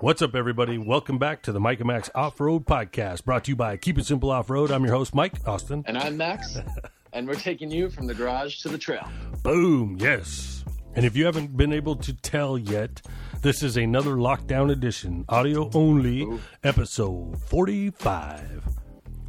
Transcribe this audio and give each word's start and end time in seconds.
What's 0.00 0.20
up, 0.22 0.34
everybody? 0.34 0.76
Welcome 0.76 1.18
back 1.18 1.42
to 1.42 1.52
the 1.52 1.60
Mike 1.60 1.78
and 1.78 1.86
Max 1.86 2.10
Off 2.14 2.40
Road 2.40 2.66
Podcast, 2.66 3.24
brought 3.24 3.44
to 3.44 3.52
you 3.52 3.56
by 3.56 3.76
Keep 3.76 3.98
It 3.98 4.06
Simple 4.06 4.30
Off 4.30 4.50
Road. 4.50 4.70
I'm 4.70 4.84
your 4.84 4.92
host, 4.94 5.14
Mike 5.14 5.34
Austin. 5.46 5.84
And 5.86 5.96
I'm 5.96 6.16
Max, 6.16 6.58
and 7.12 7.26
we're 7.28 7.34
taking 7.36 7.70
you 7.70 7.88
from 7.88 8.06
the 8.06 8.14
garage 8.14 8.60
to 8.62 8.68
the 8.68 8.76
trail. 8.76 9.08
Boom, 9.42 9.96
yes. 10.00 10.64
And 10.96 11.06
if 11.06 11.16
you 11.16 11.24
haven't 11.24 11.56
been 11.56 11.72
able 11.72 11.96
to 11.96 12.12
tell 12.12 12.58
yet, 12.58 13.02
this 13.40 13.62
is 13.62 13.76
another 13.76 14.16
lockdown 14.16 14.70
edition, 14.72 15.24
audio 15.28 15.70
only, 15.74 16.22
Ooh. 16.22 16.40
episode 16.64 17.38
45, 17.42 18.64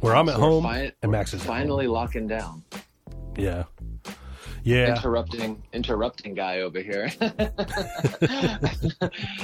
where 0.00 0.16
I'm 0.16 0.28
at 0.28 0.34
So 0.34 0.40
we're 0.40 0.46
home 0.48 0.62
fi- 0.64 0.92
and 1.02 1.12
Max 1.12 1.32
is 1.32 1.40
at 1.42 1.46
home. 1.46 1.56
Finally 1.58 1.86
locking 1.86 2.26
down. 2.26 2.64
Yeah. 3.36 3.64
Yeah. 4.66 4.96
Interrupting, 4.96 5.62
interrupting 5.72 6.34
guy 6.34 6.58
over 6.58 6.80
here. 6.80 7.08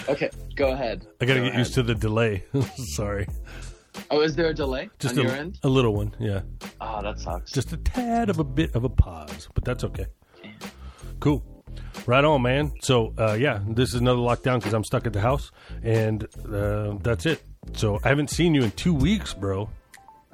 okay, 0.09 0.31
go 0.57 0.73
ahead. 0.73 1.07
I 1.21 1.27
got 1.27 1.35
to 1.35 1.43
get 1.43 1.55
used 1.55 1.75
to 1.75 1.85
the 1.85 1.95
delay. 1.95 2.43
Sorry. 2.75 3.29
Oh, 4.11 4.21
is 4.21 4.35
there 4.35 4.49
a 4.49 4.55
delay 4.55 4.91
Just 4.99 5.17
on 5.17 5.21
a, 5.21 5.29
your 5.29 5.37
end? 5.37 5.61
a 5.63 5.69
little 5.69 5.95
one. 5.95 6.13
Yeah. 6.19 6.41
Oh, 6.81 7.03
that 7.03 7.21
sucks. 7.21 7.53
Just 7.53 7.73
a 7.73 7.77
tad 7.77 8.31
of 8.31 8.41
a 8.41 8.45
bit 8.45 8.75
of 8.75 8.83
a 8.83 8.89
pause, 8.89 9.49
but 9.55 9.65
that's 9.65 9.85
okay. 9.85 10.07
Cool. 11.21 11.45
Right 12.05 12.25
on, 12.25 12.43
man. 12.43 12.73
So, 12.81 13.15
uh, 13.17 13.35
yeah, 13.35 13.61
this 13.69 13.91
is 13.91 14.01
another 14.01 14.19
lockdown 14.19 14.59
because 14.59 14.73
I'm 14.73 14.83
stuck 14.83 15.07
at 15.07 15.13
the 15.13 15.21
house, 15.21 15.53
and 15.85 16.27
uh, 16.53 16.95
that's 17.01 17.27
it. 17.27 17.45
So, 17.75 18.01
I 18.03 18.09
haven't 18.09 18.31
seen 18.31 18.55
you 18.55 18.65
in 18.65 18.73
two 18.73 18.93
weeks, 18.93 19.35
bro. 19.35 19.71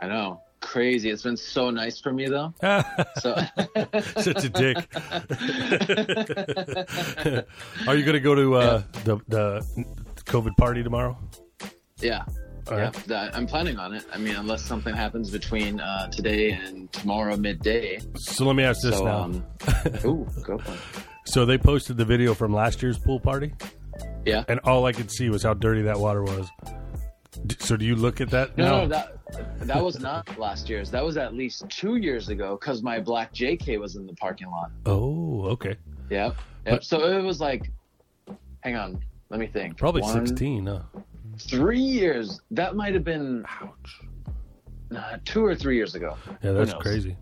I 0.00 0.06
know. 0.06 0.40
Crazy. 0.60 1.10
It's 1.10 1.22
been 1.22 1.36
so 1.36 1.70
nice 1.70 2.00
for 2.00 2.12
me 2.12 2.26
though. 2.28 2.52
So 3.20 3.34
Such 4.20 4.44
a 4.44 4.48
dick. 4.48 4.76
Are 7.86 7.94
you 7.96 8.04
going 8.04 8.14
to 8.14 8.20
go 8.20 8.34
to 8.34 8.54
uh, 8.56 8.82
the 9.04 9.18
the 9.28 9.64
COVID 10.24 10.56
party 10.56 10.82
tomorrow? 10.82 11.16
yeah. 12.00 12.24
All 12.70 12.76
yeah, 12.76 12.90
right. 13.08 13.30
I'm 13.34 13.46
planning 13.46 13.78
on 13.78 13.94
it. 13.94 14.04
I 14.12 14.18
mean, 14.18 14.36
unless 14.36 14.62
something 14.62 14.94
happens 14.94 15.30
between 15.30 15.80
uh, 15.80 16.10
today 16.10 16.50
and 16.50 16.92
tomorrow 16.92 17.34
midday. 17.34 17.98
So 18.16 18.44
let 18.44 18.56
me 18.56 18.62
ask 18.62 18.82
this 18.82 18.94
So, 18.98 19.04
now. 19.06 19.22
um, 19.22 19.42
ooh, 20.04 20.26
go 20.44 20.58
for 20.58 20.72
it. 20.72 20.78
so 21.24 21.46
they 21.46 21.56
posted 21.56 21.96
the 21.96 22.04
video 22.04 22.34
from 22.34 22.52
last 22.52 22.82
year's 22.82 22.98
pool 22.98 23.20
party, 23.20 23.54
Yeah. 24.26 24.44
and 24.48 24.60
all 24.64 24.84
I 24.84 24.92
could 24.92 25.10
see 25.10 25.30
was 25.30 25.42
how 25.42 25.54
dirty 25.54 25.80
that 25.82 25.98
water 25.98 26.22
was. 26.22 26.46
So 27.58 27.76
do 27.76 27.84
you 27.84 27.94
look 27.94 28.20
at 28.20 28.30
that 28.30 28.56
No, 28.56 28.84
no, 28.84 28.88
that 28.88 29.18
that 29.60 29.84
was 29.84 30.00
not 30.00 30.38
last 30.38 30.68
year's. 30.68 30.90
That 30.90 31.04
was 31.04 31.16
at 31.16 31.34
least 31.34 31.68
two 31.68 31.96
years 31.96 32.28
ago 32.30 32.56
because 32.58 32.82
my 32.82 32.98
black 32.98 33.34
JK 33.34 33.78
was 33.78 33.96
in 33.96 34.06
the 34.06 34.14
parking 34.14 34.50
lot. 34.50 34.70
oh, 34.86 35.44
okay. 35.44 35.76
Yep. 36.10 36.36
Yep. 36.66 36.84
So 36.84 37.04
it 37.18 37.22
was 37.22 37.40
like, 37.40 37.70
hang 38.60 38.76
on, 38.76 39.02
let 39.30 39.40
me 39.40 39.46
think. 39.46 39.76
Probably 39.76 40.02
One, 40.02 40.26
16, 40.26 40.66
huh? 40.66 40.80
Three 41.38 41.80
years. 41.80 42.40
That 42.50 42.76
might 42.76 42.94
have 42.94 43.04
been 43.04 43.44
Ouch. 43.60 44.00
nah, 44.90 45.16
two 45.24 45.44
or 45.44 45.54
three 45.54 45.76
years 45.76 45.94
ago. 45.94 46.16
Yeah, 46.42 46.52
that's 46.52 46.74
crazy. 46.74 47.16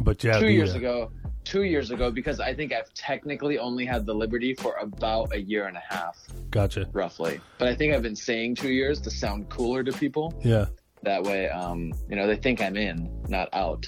But 0.00 0.22
yeah, 0.22 0.38
two 0.38 0.46
the, 0.46 0.52
years 0.52 0.74
uh, 0.74 0.78
ago. 0.78 1.10
Two 1.44 1.64
years 1.64 1.90
ago, 1.90 2.10
because 2.10 2.38
I 2.40 2.54
think 2.54 2.72
I've 2.72 2.92
technically 2.94 3.58
only 3.58 3.84
had 3.84 4.06
the 4.06 4.14
Liberty 4.14 4.54
for 4.54 4.76
about 4.76 5.34
a 5.34 5.40
year 5.40 5.66
and 5.66 5.76
a 5.76 5.82
half, 5.88 6.18
Gotcha. 6.50 6.88
roughly. 6.92 7.40
But 7.58 7.68
I 7.68 7.74
think 7.74 7.92
I've 7.94 8.02
been 8.02 8.14
saying 8.16 8.54
two 8.54 8.70
years 8.72 9.00
to 9.02 9.10
sound 9.10 9.48
cooler 9.48 9.82
to 9.82 9.92
people. 9.92 10.32
Yeah. 10.44 10.66
That 11.02 11.24
way, 11.24 11.48
um, 11.48 11.92
you 12.08 12.14
know, 12.14 12.28
they 12.28 12.36
think 12.36 12.62
I'm 12.62 12.76
in, 12.76 13.10
not 13.28 13.48
out. 13.52 13.86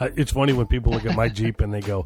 Uh, 0.00 0.08
It's 0.16 0.32
funny 0.32 0.52
when 0.52 0.66
people 0.66 0.92
look 0.92 1.06
at 1.06 1.14
my 1.14 1.28
Jeep 1.28 1.60
and 1.60 1.72
they 1.72 1.80
go, 1.80 2.04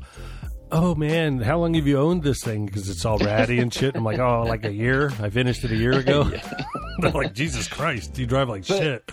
"Oh 0.71 0.95
man, 0.95 1.39
how 1.41 1.59
long 1.59 1.73
have 1.73 1.87
you 1.87 1.97
owned 1.99 2.23
this 2.23 2.43
thing?" 2.45 2.67
Because 2.67 2.91
it's 2.91 3.07
all 3.07 3.17
ratty 3.19 3.61
and 3.61 3.73
shit. 3.73 3.97
I'm 3.97 4.05
like, 4.05 4.19
"Oh, 4.19 4.43
like 4.43 4.67
a 4.67 4.73
year. 4.73 5.11
I 5.23 5.31
finished 5.31 5.65
it 5.65 5.71
a 5.73 5.77
year 5.77 5.93
ago." 5.99 6.25
They're 6.99 7.11
like, 7.13 7.33
"Jesus 7.33 7.67
Christ, 7.67 8.19
you 8.19 8.27
drive 8.27 8.51
like 8.51 8.67
But- 8.69 8.77
shit." 8.79 9.11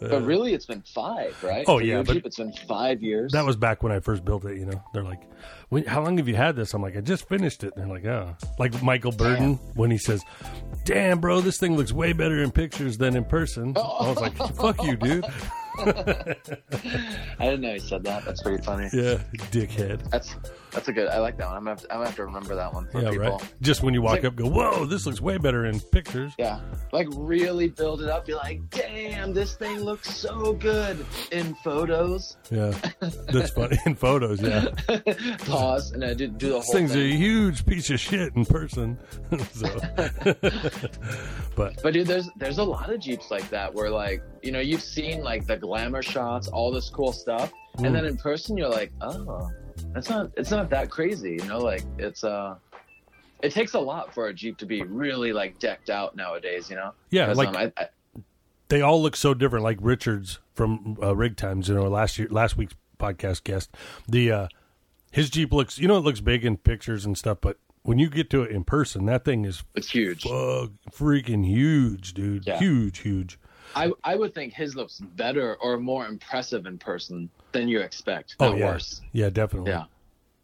But 0.00 0.12
uh, 0.12 0.20
really, 0.22 0.54
it's 0.54 0.66
been 0.66 0.82
five, 0.82 1.36
right? 1.42 1.64
Oh, 1.68 1.78
For 1.78 1.84
yeah, 1.84 2.02
but- 2.02 2.14
Jeep, 2.14 2.26
it's 2.26 2.38
been 2.38 2.52
five 2.66 3.02
years. 3.02 3.32
That 3.32 3.44
was 3.44 3.56
back 3.56 3.82
when 3.82 3.92
I 3.92 4.00
first 4.00 4.24
built 4.24 4.44
it. 4.46 4.56
You 4.56 4.66
know, 4.66 4.82
they're 4.94 5.04
like, 5.04 5.22
when, 5.68 5.84
"How 5.84 6.02
long 6.02 6.16
have 6.18 6.26
you 6.26 6.34
had 6.36 6.56
this?" 6.56 6.72
I'm 6.74 6.80
like, 6.82 6.96
"I 6.96 7.00
just 7.02 7.28
finished 7.28 7.62
it." 7.64 7.74
And 7.76 7.84
they're 7.84 7.96
like, 7.96 8.06
"Oh," 8.06 8.34
like 8.58 8.82
Michael 8.82 9.12
Burden 9.12 9.54
when 9.74 9.90
he 9.90 9.98
says, 9.98 10.24
"Damn, 10.84 11.20
bro, 11.20 11.40
this 11.42 11.58
thing 11.58 11.76
looks 11.76 11.92
way 11.92 12.12
better 12.14 12.42
in 12.42 12.50
pictures 12.50 12.96
than 12.98 13.14
in 13.14 13.24
person." 13.24 13.74
Oh. 13.76 13.82
I 13.82 14.08
was 14.08 14.18
like, 14.18 14.36
"Fuck 14.56 14.82
you, 14.82 14.96
dude." 14.96 15.24
I 15.80 16.34
didn't 17.38 17.60
know 17.62 17.72
he 17.74 17.78
said 17.78 18.04
that. 18.04 18.24
That's 18.24 18.42
pretty 18.42 18.62
funny. 18.62 18.88
Yeah, 18.92 19.18
dickhead. 19.50 20.08
That's 20.10 20.34
that's 20.72 20.88
a 20.88 20.92
good. 20.92 21.08
I 21.08 21.18
like 21.18 21.36
that 21.38 21.46
one. 21.48 21.56
I'm 21.56 21.64
gonna 21.64 21.70
have 21.70 21.80
to, 21.82 21.92
I'm 21.92 21.96
gonna 21.98 22.06
have 22.06 22.16
to 22.16 22.24
remember 22.24 22.54
that 22.54 22.72
one 22.72 22.86
for 22.90 23.00
Yeah, 23.02 23.10
people. 23.10 23.30
right. 23.32 23.54
Just 23.60 23.82
when 23.82 23.94
you 23.94 24.02
walk 24.02 24.12
like- 24.12 24.24
up, 24.24 24.36
go, 24.36 24.46
"Whoa, 24.48 24.84
this 24.86 25.06
looks 25.06 25.20
way 25.20 25.38
better 25.38 25.66
in 25.66 25.80
pictures." 25.80 26.32
Yeah, 26.38 26.60
like 26.92 27.08
really 27.14 27.68
build 27.68 28.02
it 28.02 28.08
up. 28.08 28.26
Be 28.26 28.34
like, 28.34 28.60
damn, 28.70 29.32
this 29.32 29.54
thing 29.54 29.80
looks 29.80 30.14
so 30.14 30.52
good 30.54 31.04
in 31.32 31.54
photos. 31.56 32.36
Yeah, 32.50 32.72
that's 33.00 33.50
funny 33.50 33.78
in 33.86 33.94
photos. 33.94 34.40
Yeah, 34.40 34.66
Pause 35.46 35.92
and 35.92 36.04
I 36.04 36.14
did 36.14 36.38
do 36.38 36.48
the 36.48 36.52
whole. 36.52 36.60
this 36.62 36.70
thing's 36.72 36.94
a 36.96 37.08
huge 37.16 37.66
piece 37.66 37.90
of 37.90 38.00
shit 38.00 38.34
in 38.36 38.44
person. 38.46 38.98
so, 39.52 39.68
but 41.56 41.82
But 41.82 41.92
dude, 41.92 42.06
there's 42.06 42.28
there's 42.36 42.58
a 42.58 42.64
lot 42.64 42.90
of 42.90 43.00
Jeeps 43.00 43.30
like 43.30 43.48
that 43.50 43.74
where 43.74 43.90
like 43.90 44.22
you 44.42 44.52
know 44.52 44.60
you've 44.60 44.82
seen 44.82 45.22
like 45.22 45.46
the 45.46 45.56
glamour 45.56 46.02
shots, 46.02 46.48
all 46.48 46.70
this 46.70 46.88
cool 46.90 47.12
stuff, 47.12 47.52
Mm. 47.78 47.86
and 47.86 47.94
then 47.94 48.04
in 48.04 48.16
person 48.16 48.56
you're 48.56 48.68
like, 48.68 48.90
oh, 49.00 49.48
it's 49.96 50.08
not 50.08 50.30
it's 50.36 50.50
not 50.50 50.70
that 50.70 50.90
crazy, 50.90 51.32
you 51.32 51.44
know? 51.44 51.58
Like 51.58 51.84
it's 51.98 52.24
uh, 52.24 52.56
it 53.42 53.52
takes 53.52 53.74
a 53.74 53.80
lot 53.80 54.14
for 54.14 54.28
a 54.28 54.34
Jeep 54.34 54.58
to 54.58 54.66
be 54.66 54.82
really 54.82 55.32
like 55.32 55.58
decked 55.58 55.90
out 55.90 56.16
nowadays, 56.16 56.70
you 56.70 56.76
know? 56.76 56.92
yeah 57.10 57.32
like 57.32 57.48
um, 57.48 57.56
I, 57.56 57.72
I, 57.76 57.88
they 58.68 58.80
all 58.82 59.02
look 59.02 59.16
so 59.16 59.34
different. 59.34 59.64
Like 59.64 59.78
Richards 59.80 60.38
from 60.54 60.96
uh, 61.02 61.14
Rig 61.14 61.36
Times, 61.36 61.68
you 61.68 61.74
know, 61.74 61.88
last 61.88 62.18
year, 62.18 62.28
last 62.30 62.56
week's 62.56 62.74
podcast 62.98 63.44
guest. 63.44 63.74
The 64.08 64.32
uh 64.32 64.48
his 65.10 65.28
Jeep 65.28 65.52
looks, 65.52 65.78
you 65.78 65.88
know, 65.88 65.96
it 65.96 66.04
looks 66.04 66.20
big 66.20 66.44
in 66.44 66.56
pictures 66.56 67.04
and 67.04 67.18
stuff, 67.18 67.38
but 67.40 67.58
when 67.82 67.98
you 67.98 68.08
get 68.08 68.30
to 68.30 68.42
it 68.42 68.50
in 68.50 68.62
person, 68.62 69.06
that 69.06 69.24
thing 69.24 69.44
is 69.44 69.64
it's 69.74 69.90
huge. 69.90 70.22
fuck, 70.22 70.70
freaking 70.92 71.44
huge, 71.46 72.14
dude. 72.14 72.46
Yeah. 72.46 72.58
Huge, 72.58 72.98
huge. 72.98 73.38
I 73.74 73.92
I 74.04 74.16
would 74.16 74.34
think 74.34 74.52
his 74.52 74.74
looks 74.76 75.00
better 75.00 75.56
or 75.56 75.78
more 75.78 76.06
impressive 76.06 76.66
in 76.66 76.78
person 76.78 77.30
than 77.52 77.68
you 77.68 77.80
expect. 77.80 78.36
Oh 78.40 78.54
yeah, 78.54 78.66
worse. 78.66 79.00
yeah, 79.12 79.30
definitely. 79.30 79.70
Yeah. 79.72 79.84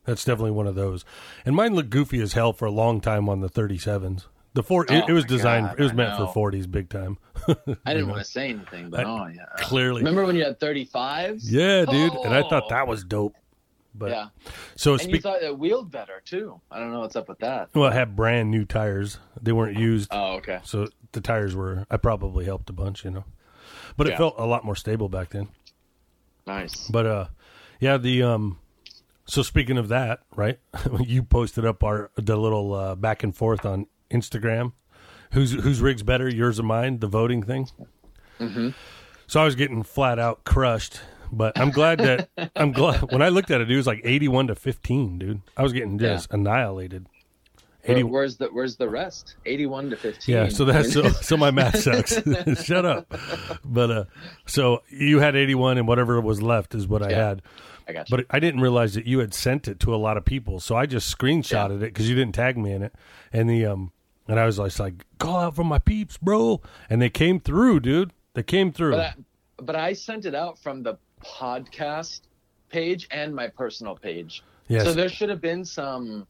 That's 0.04 0.24
definitely 0.24 0.52
one 0.52 0.66
of 0.68 0.76
those. 0.76 1.04
And 1.44 1.56
mine 1.56 1.74
looked 1.74 1.90
goofy 1.90 2.20
as 2.22 2.34
hell 2.34 2.52
for 2.52 2.66
a 2.66 2.70
long 2.70 3.00
time 3.00 3.28
on 3.28 3.40
the 3.40 3.48
37s. 3.48 4.26
The 4.54 4.62
four, 4.62 4.84
it, 4.84 4.90
Oh 4.92 5.06
it 5.08 5.12
was 5.12 5.24
designed. 5.24 5.66
God, 5.66 5.80
it 5.80 5.82
was 5.82 5.92
I 5.92 5.94
meant 5.96 6.18
know. 6.18 6.26
for 6.28 6.50
40s, 6.52 6.70
big 6.70 6.88
time. 6.88 7.18
I 7.84 7.92
didn't 7.92 8.08
want 8.08 8.20
to 8.20 8.24
say 8.24 8.48
anything, 8.50 8.88
but 8.90 9.00
I- 9.00 9.04
oh 9.04 9.26
yeah. 9.26 9.44
Clearly, 9.58 10.00
Remember 10.02 10.24
when 10.24 10.36
you 10.36 10.44
had 10.44 10.58
35s? 10.60 11.40
yeah, 11.50 11.84
dude. 11.84 12.12
And 12.24 12.32
I 12.34 12.42
thought 12.42 12.64
Oh. 12.66 12.70
that 12.70 12.86
was 12.86 13.02
dope. 13.04 13.34
But 13.98 14.10
yeah. 14.10 14.26
so 14.76 14.92
And 14.92 15.02
you 15.02 15.08
speak. 15.08 15.22
thought 15.22 15.42
it 15.42 15.58
wheeled 15.58 15.90
better 15.90 16.22
too. 16.24 16.60
I 16.70 16.78
don't 16.78 16.92
know 16.92 17.00
what's 17.00 17.16
up 17.16 17.28
with 17.28 17.38
that. 17.40 17.70
Well, 17.74 17.88
it 17.90 17.94
had 17.94 18.14
brand 18.14 18.50
new 18.50 18.64
tires. 18.66 19.18
They 19.40 19.52
weren't 19.52 19.78
used, 19.78 20.08
Oh, 20.12 20.34
okay. 20.34 20.60
so 20.64 20.86
the 21.16 21.20
tires 21.20 21.56
were. 21.56 21.84
I 21.90 21.96
probably 21.96 22.44
helped 22.44 22.70
a 22.70 22.72
bunch, 22.72 23.04
you 23.04 23.10
know. 23.10 23.24
But 23.96 24.06
it 24.06 24.10
Yeah. 24.10 24.18
felt 24.18 24.34
a 24.38 24.46
lot 24.46 24.64
more 24.64 24.76
stable 24.76 25.08
back 25.08 25.30
then. 25.30 25.48
Nice. 26.46 26.86
But 26.88 27.06
uh, 27.06 27.26
yeah, 27.80 27.96
the 27.96 28.22
um. 28.22 28.58
So 29.24 29.42
speaking 29.42 29.76
of 29.76 29.88
that, 29.88 30.20
right? 30.36 30.60
you 31.00 31.24
posted 31.24 31.64
up 31.64 31.82
our 31.82 32.10
the 32.14 32.36
little 32.36 32.72
uh, 32.74 32.94
back 32.94 33.24
and 33.24 33.34
forth 33.34 33.66
on 33.66 33.86
Instagram. 34.10 34.72
Whose 35.32 35.52
whose 35.52 35.80
rig's 35.80 36.04
better, 36.04 36.28
yours 36.28 36.60
or 36.60 36.62
mine? 36.62 37.00
The 37.00 37.08
voting 37.08 37.42
thing. 37.42 37.68
Mm-hmm. 38.38 38.68
So 39.26 39.40
I 39.40 39.44
was 39.44 39.56
getting 39.56 39.82
flat 39.82 40.20
out 40.20 40.44
crushed, 40.44 41.00
but 41.32 41.58
I'm 41.58 41.70
glad 41.72 41.98
that 41.98 42.28
I'm 42.56 42.70
glad 42.70 43.10
when 43.10 43.22
I 43.22 43.30
looked 43.30 43.50
at 43.50 43.60
it, 43.60 43.68
it 43.68 43.76
was 43.76 43.86
like 43.88 44.00
81 44.04 44.46
to 44.48 44.54
15, 44.54 45.18
dude. 45.18 45.40
I 45.56 45.64
was 45.64 45.72
getting 45.72 45.98
just 45.98 46.30
annihilated. 46.32 47.06
80, 47.88 48.02
where's 48.04 48.36
the 48.36 48.46
Where's 48.48 48.76
the 48.76 48.88
rest? 48.88 49.36
Eighty-one 49.46 49.90
to 49.90 49.96
fifteen. 49.96 50.34
yeah, 50.34 50.48
so 50.48 50.64
that's 50.64 50.92
so, 50.92 51.08
so 51.08 51.36
my 51.36 51.50
math 51.50 51.78
sucks. 51.82 52.14
Shut 52.64 52.84
up. 52.84 53.12
But 53.64 53.90
uh 53.90 54.04
so 54.46 54.82
you 54.88 55.20
had 55.20 55.36
81 55.36 55.78
and 55.78 55.86
whatever 55.88 56.20
was 56.20 56.42
left 56.42 56.74
is 56.74 56.86
what 56.88 57.02
I 57.02 57.12
had. 57.12 57.42
I 57.88 57.92
got 57.92 58.10
you. 58.10 58.16
But 58.16 58.26
I 58.30 58.38
didn't 58.40 58.60
realize 58.60 58.94
that 58.94 59.06
you 59.06 59.20
had 59.20 59.32
sent 59.34 59.68
it 59.68 59.78
to 59.80 59.94
a 59.94 59.96
lot 59.96 60.16
of 60.16 60.24
people. 60.24 60.58
So 60.60 60.74
I 60.76 60.86
just 60.86 61.16
screenshotted 61.16 61.82
it 61.82 61.94
cuz 61.94 62.08
you 62.08 62.14
didn't 62.16 62.34
tag 62.34 62.56
me 62.58 62.72
in 62.72 62.82
it. 62.82 62.94
And 63.32 63.48
the 63.48 63.66
um 63.66 63.92
and 64.28 64.40
I 64.40 64.46
was 64.46 64.58
like 64.58 65.04
call 65.18 65.36
out 65.38 65.54
for 65.56 65.64
my 65.64 65.78
peeps, 65.78 66.16
bro. 66.18 66.60
And 66.90 67.00
they 67.00 67.10
came 67.10 67.38
through, 67.40 67.80
dude. 67.80 68.12
They 68.34 68.42
came 68.42 68.72
through. 68.72 68.92
But 68.92 69.00
I, 69.00 69.14
but 69.62 69.76
I 69.76 69.92
sent 69.92 70.26
it 70.26 70.34
out 70.34 70.58
from 70.58 70.82
the 70.82 70.98
podcast 71.24 72.20
page 72.68 73.06
and 73.10 73.34
my 73.34 73.48
personal 73.48 73.94
page. 73.96 74.42
yes. 74.68 74.82
So 74.84 74.92
there 74.92 75.08
should 75.08 75.28
have 75.30 75.40
been 75.40 75.64
some. 75.64 76.26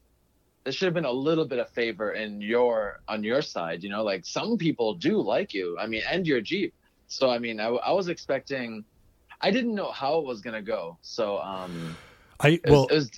There 0.67 0.73
should 0.73 0.87
have 0.87 0.93
been 0.93 1.05
a 1.05 1.11
little 1.11 1.45
bit 1.45 1.59
of 1.59 1.69
favor 1.69 2.11
in 2.11 2.41
your 2.41 2.99
on 3.07 3.23
your 3.23 3.41
side. 3.41 3.83
You 3.83 3.89
know, 3.89 4.03
like 4.03 4.25
some 4.25 4.57
people 4.57 4.95
do 4.95 5.21
like 5.21 5.53
you. 5.53 5.77
I 5.79 5.87
mean, 5.87 6.01
and 6.11 6.27
your 6.27 6.41
Jeep. 6.41 6.73
So 7.07 7.29
I 7.29 7.39
mean, 7.39 7.61
I, 7.61 7.67
I 7.67 7.93
was 7.93 8.09
expecting. 8.09 8.83
I 9.39 9.49
didn't 9.49 9.75
know 9.75 9.91
how 9.91 10.19
it 10.19 10.25
was 10.25 10.41
gonna 10.41 10.61
go. 10.61 10.97
So 11.01 11.37
um, 11.39 11.95
I 12.41 12.49
it 12.49 12.65
was, 12.65 12.71
well 12.71 12.87
it 12.87 12.95
was 12.95 13.11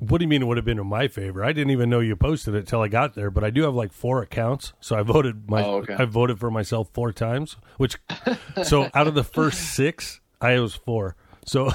What 0.00 0.18
do 0.18 0.24
you 0.24 0.28
mean 0.28 0.42
it 0.42 0.46
would 0.46 0.56
have 0.56 0.66
been 0.66 0.80
in 0.80 0.86
my 0.88 1.06
favor? 1.06 1.44
I 1.44 1.52
didn't 1.52 1.70
even 1.70 1.88
know 1.88 2.00
you 2.00 2.16
posted 2.16 2.56
it 2.56 2.66
till 2.66 2.80
I 2.80 2.88
got 2.88 3.14
there, 3.14 3.30
but 3.30 3.44
I 3.44 3.50
do 3.50 3.62
have 3.62 3.74
like 3.76 3.92
four 3.92 4.20
accounts, 4.20 4.72
so 4.80 4.96
I 4.96 5.02
voted 5.02 5.48
my 5.48 5.62
Oh, 5.62 5.76
okay. 5.76 5.94
I 5.94 6.06
voted 6.06 6.40
for 6.40 6.50
myself 6.50 6.90
four 6.92 7.12
times. 7.12 7.56
Which, 7.76 7.98
so 8.64 8.90
out 8.94 9.06
of 9.06 9.14
the 9.14 9.22
first 9.22 9.76
six, 9.76 10.20
I 10.40 10.58
was 10.58 10.74
four. 10.74 11.14
So, 11.46 11.70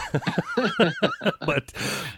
but 1.46 1.72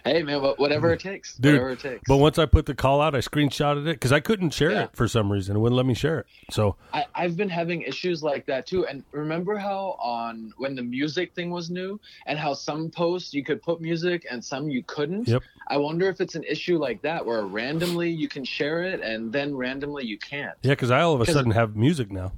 Hey 0.04 0.22
man, 0.22 0.40
whatever 0.40 0.92
it 0.92 1.00
takes. 1.00 1.36
Dude, 1.36 1.52
whatever 1.54 1.70
it 1.70 1.80
takes. 1.80 2.02
but 2.08 2.16
once 2.16 2.38
I 2.38 2.46
put 2.46 2.66
the 2.66 2.74
call 2.74 3.00
out, 3.00 3.14
I 3.14 3.18
screenshotted 3.18 3.82
it 3.86 3.94
because 3.94 4.12
I 4.12 4.20
couldn't 4.20 4.50
share 4.50 4.72
Yeah. 4.72 4.84
it 4.84 4.90
for 4.94 5.06
some 5.08 5.30
reason. 5.30 5.56
It 5.56 5.60
wouldn't 5.60 5.76
let 5.76 5.86
me 5.86 5.94
share 5.94 6.18
it. 6.20 6.26
So 6.50 6.76
I, 6.92 7.04
I've 7.14 7.36
been 7.36 7.48
having 7.48 7.82
issues 7.82 8.22
like 8.22 8.44
that 8.46 8.66
too. 8.66 8.86
And 8.86 9.04
remember 9.12 9.56
how 9.56 9.96
on 10.00 10.52
when 10.56 10.74
the 10.74 10.82
music 10.82 11.32
thing 11.34 11.50
was 11.50 11.70
new 11.70 12.00
and 12.26 12.38
how 12.38 12.54
some 12.54 12.90
posts 12.90 13.32
you 13.32 13.44
could 13.44 13.62
put 13.62 13.80
music 13.80 14.26
and 14.30 14.44
some 14.44 14.68
you 14.68 14.82
couldn't? 14.86 15.28
Yep. 15.28 15.42
I 15.68 15.76
wonder 15.76 16.08
if 16.08 16.20
it's 16.20 16.34
an 16.34 16.44
issue 16.44 16.78
like 16.78 17.02
that 17.02 17.24
where 17.24 17.42
randomly 17.46 18.10
you 18.10 18.28
can 18.28 18.44
share 18.44 18.82
it 18.82 19.00
and 19.00 19.32
then 19.32 19.54
randomly 19.54 20.04
you 20.04 20.18
can't. 20.18 20.56
yeah, 20.62 20.72
because 20.72 20.90
I 20.90 21.00
all 21.02 21.14
of 21.14 21.20
a 21.20 21.26
sudden 21.30 21.52
have 21.52 21.76
music 21.76 22.10
now. 22.10 22.32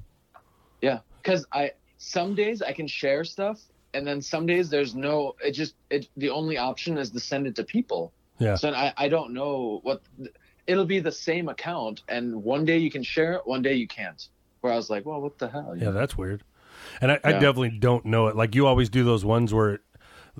Yeah. 0.82 0.98
Because 1.22 1.46
I 1.52 1.72
some 1.98 2.34
days 2.34 2.60
I 2.62 2.72
can 2.72 2.86
share 2.86 3.24
stuff 3.24 3.60
and 3.96 4.06
then 4.06 4.20
some 4.20 4.44
days 4.46 4.68
there's 4.68 4.94
no 4.94 5.34
it 5.42 5.52
just 5.52 5.74
it 5.90 6.08
the 6.16 6.28
only 6.30 6.58
option 6.58 6.98
is 6.98 7.10
to 7.10 7.20
send 7.20 7.46
it 7.46 7.54
to 7.56 7.64
people. 7.64 8.12
Yeah. 8.38 8.54
So 8.56 8.70
I, 8.70 8.92
I 8.96 9.08
don't 9.08 9.32
know 9.32 9.80
what 9.82 10.02
it'll 10.66 10.84
be 10.84 11.00
the 11.00 11.12
same 11.12 11.48
account 11.48 12.02
and 12.08 12.42
one 12.44 12.64
day 12.64 12.76
you 12.78 12.90
can 12.90 13.02
share 13.02 13.32
it, 13.32 13.42
one 13.46 13.62
day 13.62 13.74
you 13.74 13.88
can't. 13.88 14.28
Where 14.60 14.72
I 14.72 14.76
was 14.76 14.90
like, 14.90 15.06
well, 15.06 15.20
what 15.20 15.38
the 15.38 15.48
hell? 15.48 15.74
you 15.76 15.86
Yeah, 15.86 15.92
that's 15.92 16.18
weird. 16.18 16.42
And 17.00 17.12
I, 17.12 17.20
I 17.24 17.32
definitely 17.32 17.70
don't 17.70 18.04
know 18.04 18.26
it. 18.28 18.36
Like 18.36 18.54
you 18.54 18.66
always 18.66 18.90
do 18.90 19.02
those 19.04 19.24
ones 19.24 19.54
where, 19.54 19.80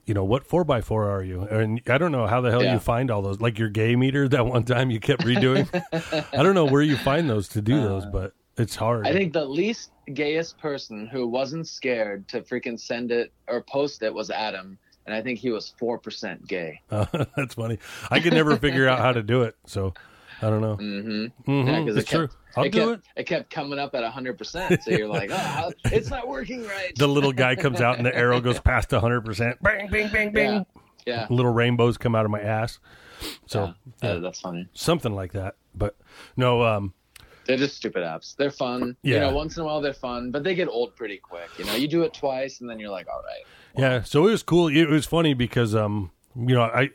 you 0.05 0.12
know, 0.12 0.25
what 0.25 0.47
four 0.47 0.64
by 0.64 0.82
four 0.82 1.08
are 1.08 1.23
you? 1.23 1.43
And 1.43 1.81
I 1.88 1.97
don't 1.97 2.12
know 2.12 2.26
how 2.26 2.43
the 2.43 2.50
hell 2.50 2.62
Yeah. 2.62 2.75
you 2.75 2.79
find 2.79 3.11
all 3.11 3.23
those. 3.23 3.41
Like 3.41 3.58
your 3.58 3.70
gay 3.70 3.97
meter 3.97 4.29
that 4.35 4.44
one 4.47 4.64
time 4.64 4.91
you 4.91 5.00
kept 5.00 5.23
redoing. 5.23 5.67
I 6.32 6.43
don't 6.43 6.55
know 6.55 6.67
where 6.67 6.82
you 6.82 6.97
find 6.99 7.31
those 7.31 7.49
to 7.49 7.62
do 7.62 7.81
those, 7.81 8.05
but 8.05 8.35
it's 8.58 8.76
hard. 8.76 9.06
Uh, 9.06 9.11
I 9.11 9.12
think 9.12 9.32
the 9.32 9.44
least 9.47 9.91
gayest 10.14 10.58
person 10.58 11.06
who 11.06 11.26
wasn't 11.26 11.67
scared 11.67 12.29
to 12.29 12.43
freaking 12.43 12.79
send 12.79 13.11
it 13.11 13.32
or 13.49 13.62
post 13.62 14.03
it 14.03 14.12
was 14.12 14.31
Adam, 14.31 14.79
and 15.06 15.14
I 15.14 15.23
think 15.23 15.38
he 15.38 15.50
was 15.50 15.75
four 15.79 15.99
percent 15.99 16.47
gay. 16.47 16.81
Uh, 16.91 17.06
that's 17.37 17.55
funny. 17.55 17.79
I 18.11 18.20
could 18.20 18.32
never 18.32 18.56
figure 18.56 18.88
out 18.88 18.99
how 18.99 19.12
to 19.12 19.23
do 19.23 19.43
it, 19.43 19.56
so 19.67 19.94
I 20.43 20.50
don't 20.50 20.61
know. 20.61 20.76
Mm-hmm. 20.76 21.50
Mhm, 21.50 21.67
Yeah, 21.67 21.93
it's 21.93 21.99
it 22.00 22.06
kept- 22.06 22.11
true. 22.11 22.29
I'll 22.58 22.64
it 22.64 22.73
do 22.73 22.79
kept, 22.94 23.06
it. 23.17 23.20
it 23.20 23.25
kept 23.25 23.50
coming 23.50 23.79
up 23.79 23.94
at 23.94 24.03
hundred 24.05 24.38
percent. 24.38 24.82
So 24.82 24.91
you're 24.91 25.08
like, 25.08 25.31
oh, 25.32 25.73
it's 25.87 26.08
not 26.08 26.26
working 26.26 26.64
right. 26.67 26.93
The 26.97 27.06
little 27.06 27.32
guy 27.32 27.55
comes 27.55 27.81
out 27.82 27.99
and 27.99 28.06
the 28.06 28.14
arrow 28.17 28.41
goes 28.41 28.58
past 28.61 28.91
hundred 28.93 29.25
percent. 29.26 29.58
Bang, 29.62 29.88
bing, 29.91 30.08
bing, 30.11 30.32
bing. 30.32 30.53
yeah, 30.55 30.62
yeah. 31.06 31.26
Little 31.29 31.53
rainbows 31.53 31.99
come 31.99 32.14
out 32.14 32.25
of 32.25 32.31
my 32.31 32.41
ass. 32.41 32.79
So 33.47 33.75
yeah. 34.03 34.14
That's 34.20 34.41
funny. 34.41 34.69
something 34.73 35.14
like 35.14 35.32
that. 35.32 35.56
But 35.75 35.97
no, 36.37 36.62
um, 36.62 36.94
They're 37.46 37.56
just 37.56 37.76
stupid 37.76 38.02
apps. 38.02 38.37
They're 38.37 38.50
fun. 38.50 38.96
Yeah. 39.02 39.14
You 39.14 39.20
know, 39.20 39.34
once 39.34 39.56
in 39.56 39.62
a 39.62 39.66
while 39.66 39.81
they're 39.81 39.93
fun, 39.93 40.31
but 40.31 40.44
they 40.44 40.54
get 40.54 40.69
old 40.69 40.96
pretty 40.96 41.19
quick. 41.19 41.48
You 41.58 41.64
know, 41.64 41.75
you 41.75 41.88
do 41.88 42.02
it 42.02 42.12
twice 42.12 42.60
and 42.60 42.69
then 42.69 42.78
you're 42.78 42.90
like, 42.90 43.08
all 43.08 43.22
right. 43.22 43.44
Yeah, 43.76 44.02
so 44.02 44.26
it 44.26 44.31
was 44.31 44.43
cool. 44.43 44.69
It 44.69 44.88
was 44.88 45.06
funny 45.06 45.34
because 45.34 45.75
um, 45.75 46.10
you 46.38 46.54
know, 46.54 46.62
I 46.62 46.90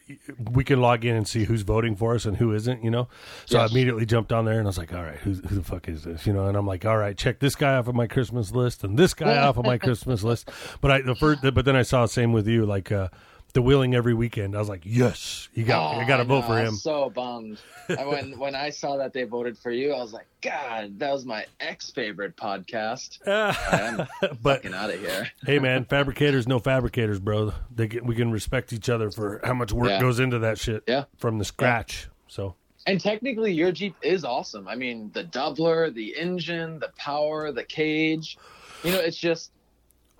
we 0.51 0.63
can 0.63 0.81
log 0.81 1.03
in 1.03 1.15
and 1.15 1.27
see 1.27 1.45
who's 1.45 1.63
voting 1.63 1.95
for 1.95 2.13
us 2.13 2.25
and 2.25 2.38
who 2.38 2.53
isn't. 2.53 2.83
You 2.83 2.92
know, 2.92 3.07
so 3.45 3.59
I 3.59 3.65
immediately 3.65 4.06
jumped 4.06 4.31
on 4.31 4.45
there 4.45 4.59
and 4.59 4.68
I 4.68 4.69
was 4.69 4.77
like, 4.77 4.94
all 4.94 5.01
right, 5.01 5.18
who 5.18 5.33
who 5.33 5.56
the 5.56 5.63
fuck 5.63 5.88
is 5.89 6.03
this? 6.03 6.27
You 6.27 6.33
know, 6.33 6.48
and 6.48 6.56
I'm 6.56 6.68
like, 6.68 6.86
all 6.86 6.98
right, 6.98 7.18
check 7.18 7.39
this 7.39 7.56
guy 7.56 7.75
off 7.75 7.88
of 7.88 7.95
my 7.95 8.07
Christmas 8.07 8.51
list 8.51 8.83
and 8.83 8.98
this 9.00 9.13
guy 9.13 9.38
off 9.44 9.57
of 9.57 9.65
my 9.65 9.77
Christmas 9.77 10.24
list. 10.24 10.50
But 10.80 10.92
I 10.92 11.01
the 11.01 11.15
first, 11.15 11.42
but 11.42 11.65
then 11.65 11.75
I 11.75 11.81
saw 11.81 12.03
the 12.03 12.07
same 12.07 12.33
with 12.33 12.48
you, 12.48 12.65
like 12.65 12.92
uh, 12.92 13.07
the 13.51 13.62
wheeling 13.62 13.94
every 13.95 14.13
weekend. 14.13 14.56
I 14.56 14.59
was 14.59 14.69
like, 14.69 14.81
yes, 14.83 15.50
you 15.53 15.63
got, 15.63 15.95
Oh, 15.95 16.00
I 16.00 16.07
got 16.07 16.18
to 16.18 16.24
vote 16.24 16.44
for 16.45 16.53
I 16.53 16.62
him. 16.62 16.71
was 16.71 16.81
so 16.81 17.09
bummed. 17.09 17.59
and 17.89 18.07
when 18.07 18.39
when 18.39 18.56
I 18.56 18.69
saw 18.69 18.98
that 18.98 19.13
they 19.13 19.24
voted 19.24 19.57
for 19.57 19.71
you, 19.71 19.94
I 19.94 20.00
was 20.01 20.13
like, 20.13 20.27
God, 20.42 20.98
that 21.00 21.12
was 21.12 21.25
my 21.25 21.45
ex 21.59 21.89
favorite 21.92 22.36
podcast. 22.38 23.19
I'm 23.27 24.07
but 24.42 24.65
out 24.74 24.89
of 24.89 25.00
here. 25.00 25.30
hey, 25.45 25.59
man, 25.59 25.86
fabricators, 25.86 26.48
no 26.48 26.59
fabricators, 26.59 27.19
bro. 27.19 27.53
They 27.75 27.88
get, 27.88 28.06
we 28.06 28.15
can 28.15 28.31
respect 28.31 28.74
each 28.74 28.89
other 28.89 29.12
for 29.12 29.39
how 29.44 29.53
much 29.53 29.71
work 29.74 29.89
Yeah. 29.89 30.00
goes 30.01 30.19
into 30.19 30.39
that 30.39 30.57
shit. 30.57 30.83
Yeah. 30.88 31.06
from 31.18 31.38
the 31.38 31.45
scratch. 31.45 32.07
So 32.27 32.56
And 32.88 33.00
technically, 33.01 33.51
your 33.53 33.71
Jeep 33.71 33.95
is 34.01 34.24
awesome. 34.24 34.68
I 34.68 34.75
mean, 34.75 35.12
the 35.13 35.24
doubler, 35.25 35.94
the 35.94 36.15
engine, 36.18 36.80
the 36.80 36.89
power, 36.98 37.51
the 37.51 37.63
cage. 37.63 38.38
You 38.83 38.92
know, 38.92 39.00
it's 39.00 39.18
just, 39.18 39.51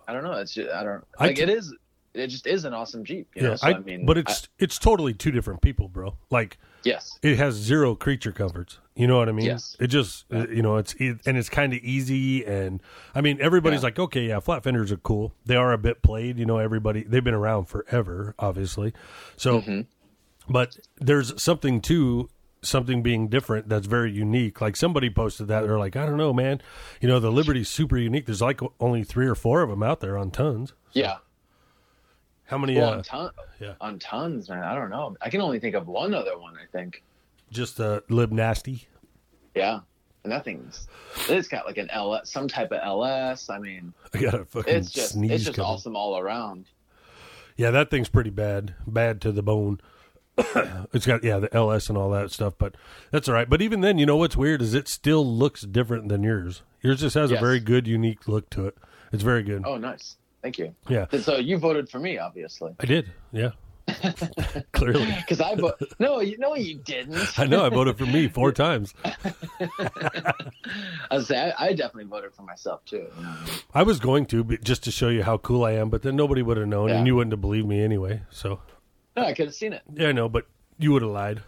I 0.07 0.13
don't 0.13 0.24
know. 0.24 0.33
It's 0.33 0.54
just, 0.54 0.69
I 0.69 0.83
don't 0.83 1.04
like 1.19 1.39
it 1.39 1.50
is. 1.50 1.74
It 2.13 2.28
just 2.28 2.46
is 2.48 2.66
an 2.66 2.74
awesome 2.74 3.04
Jeep. 3.06 3.30
You 3.36 3.44
know, 3.44 3.56
so 3.56 3.68
I, 3.68 3.72
I, 3.74 3.80
mean, 3.80 4.06
but 4.06 4.18
I- 4.18 4.22
it's 4.22 4.48
it's 4.60 4.78
totally 4.78 5.13
two 5.13 5.31
different 5.31 5.62
people, 5.62 5.88
bro. 5.88 6.18
Like 6.30 6.58
yes, 6.84 7.18
it 7.22 7.38
has 7.38 7.56
zero 7.56 7.96
creature 7.96 8.31
comforts. 8.31 8.80
You 8.96 9.08
know 9.08 9.18
what 9.18 9.30
I 9.30 9.31
mean? 9.31 9.46
Yes. 9.46 9.78
It 9.80 9.88
just 9.88 10.25
uh, 10.34 10.48
you 10.50 10.62
know 10.62 10.75
it's 10.78 10.94
it, 10.96 11.19
and 11.25 11.38
it's 11.38 11.48
kind 11.50 11.72
of 11.74 11.80
easy 11.80 12.46
and 12.46 12.81
I 13.16 13.22
mean 13.22 13.38
everybody's 13.40 13.80
Yeah. 13.81 13.86
like 13.86 14.00
okay 14.00 14.28
yeah 14.28 14.40
flat 14.42 14.63
fenders 14.63 14.92
are 14.92 14.98
cool. 14.98 15.34
They 15.46 15.56
are 15.56 15.72
a 15.72 15.78
bit 15.78 16.02
played. 16.02 16.38
You 16.38 16.46
know 16.46 16.58
everybody 16.58 17.04
they've 17.04 17.24
been 17.24 17.34
around 17.34 17.66
forever 17.66 18.36
obviously. 18.38 18.94
So 19.38 19.62
Mm-hmm. 19.62 19.81
but 20.52 20.78
there's 20.98 21.42
something 21.42 21.80
to 21.81 22.30
something 22.62 23.02
being 23.02 23.28
different 23.30 23.69
that's 23.69 23.88
very 23.88 24.12
unique. 24.12 24.60
Like 24.62 24.75
somebody 24.75 25.10
posted 25.10 25.48
that 25.48 25.62
they're 25.62 25.80
like 25.80 25.96
I 25.96 26.06
don't 26.06 26.18
know 26.18 26.34
man. 26.34 26.62
You 27.00 27.07
know 27.07 27.19
the 27.22 27.31
Liberty's 27.31 27.69
super 27.69 27.98
unique. 27.98 28.25
There's 28.25 28.42
like 28.42 28.60
only 28.81 29.04
3 29.06 29.28
or 29.28 29.36
4 29.36 29.62
of 29.62 29.69
them 29.69 29.81
out 29.81 30.02
there 30.02 30.18
on 30.18 30.30
tons. 30.31 30.74
yeah. 30.92 31.18
How 32.51 32.57
many 32.57 32.77
Well, 32.77 32.89
uh, 32.89 32.98
on, 32.98 33.03
ton- 33.03 33.31
yeah. 33.62 33.74
on 33.80 33.98
tons, 33.98 34.50
man. 34.50 34.62
I 34.62 34.75
don't 34.75 34.89
know. 34.89 35.15
I 35.21 35.30
can 35.30 35.39
only 35.39 35.59
think 35.62 35.74
of 35.74 35.88
one 35.88 36.13
other 36.13 36.38
one. 36.38 36.56
I 36.57 36.65
think. 36.69 37.01
just 37.50 37.80
uh 37.80 38.01
lib 38.09 38.33
nasty? 38.33 38.88
Yeah, 39.56 39.80
and 40.25 40.31
that 40.33 40.44
thing's 40.44 40.88
it's 41.30 41.48
got 41.48 41.65
like 41.65 41.77
an 41.77 41.89
LS, 41.92 42.30
some 42.30 42.50
type 42.50 42.74
of 42.74 42.80
LS. 42.83 43.50
I 43.50 43.57
mean, 43.57 43.94
I 44.13 44.18
got 44.19 44.33
a 44.33 44.44
fucking 44.44 44.74
it's 44.75 44.92
just 44.92 45.13
sneeze 45.13 45.31
it's 45.31 45.44
just 45.45 45.56
coming. 45.56 45.71
awesome 45.71 45.95
all 45.95 46.19
around. 46.19 46.65
Yeah, 47.56 47.71
that 47.71 47.89
thing's 47.89 48.09
pretty 48.09 48.30
bad, 48.31 48.75
bad 48.86 49.21
to 49.21 49.31
the 49.31 49.42
bone. 49.42 49.80
it's 50.38 51.06
got 51.06 51.24
yeah 51.24 51.39
the 51.39 51.54
LS 51.56 51.88
and 51.88 51.97
all 51.97 52.09
that 52.12 52.31
stuff, 52.31 52.56
but 52.57 52.75
that's 53.12 53.30
all 53.30 53.33
right. 53.33 53.50
But 53.50 53.62
even 53.62 53.80
then, 53.80 53.97
you 53.97 54.06
know 54.06 54.18
what's 54.18 54.36
weird 54.36 54.62
is 54.62 54.74
it 54.74 54.89
still 54.89 55.25
looks 55.25 55.62
different 55.62 56.09
than 56.09 56.21
yours. 56.24 56.63
Yours 56.81 57.00
just 57.00 57.15
has 57.15 57.31
a 57.31 57.38
very 57.38 57.62
good, 57.62 57.88
unique 57.88 58.27
look 58.27 58.50
to 58.50 58.68
it. 58.68 58.77
It's 59.13 59.24
very 59.24 59.44
good. 59.44 59.63
Oh, 59.65 59.77
nice. 59.77 60.18
Thank 60.42 60.58
you. 60.58 60.74
Yeah, 60.90 61.06
So 61.20 61.38
you 61.38 61.58
voted 61.58 61.88
for 61.90 62.00
me, 62.00 62.18
obviously, 62.18 62.74
I 62.80 62.86
did. 62.86 63.12
Yeah, 63.32 63.52
clearly. 64.74 65.06
because 65.22 65.40
I 65.40 65.56
vo- 65.56 65.74
no, 66.00 66.20
you 66.22 66.38
no, 66.40 66.56
you 66.56 66.80
didn't. 66.80 67.18
I 67.40 67.46
know 67.46 67.64
I 67.66 67.70
voted 67.70 67.98
for 67.98 68.06
me 68.08 68.28
four 68.28 68.52
times. 68.52 68.94
I 69.06 70.34
was 71.12 71.28
say 71.28 71.38
I, 71.58 71.68
I 71.68 71.74
definitely 71.74 72.06
voted 72.06 72.33
for 72.33 72.42
myself 72.44 72.83
too. 72.86 73.07
I 73.74 73.83
was 73.83 74.00
going 74.00 74.26
to, 74.28 74.44
but 74.44 74.64
just 74.64 74.83
to 74.86 74.92
show 74.92 75.10
you 75.10 75.24
how 75.24 75.38
cool 75.38 75.64
I 75.64 75.74
am, 75.74 75.90
but 75.90 76.02
then 76.02 76.16
nobody 76.16 76.42
would 76.42 76.57
have 76.57 76.68
known, 76.68 76.90
Yeah. 76.90 76.98
and 76.98 77.07
you 77.07 77.16
wouldn't 77.16 77.33
have 77.33 77.42
believed 77.42 77.68
me 77.68 77.83
anyway. 77.83 78.21
So 78.31 78.60
No, 79.16 79.24
I 79.24 79.33
could 79.33 79.45
have 79.48 79.56
seen 79.56 79.74
it. 79.74 79.81
yeah, 79.94 80.07
I 80.10 80.12
know, 80.12 80.28
but 80.30 80.48
you 80.80 80.92
would 80.94 81.02
have 81.04 81.12
lied. 81.12 81.42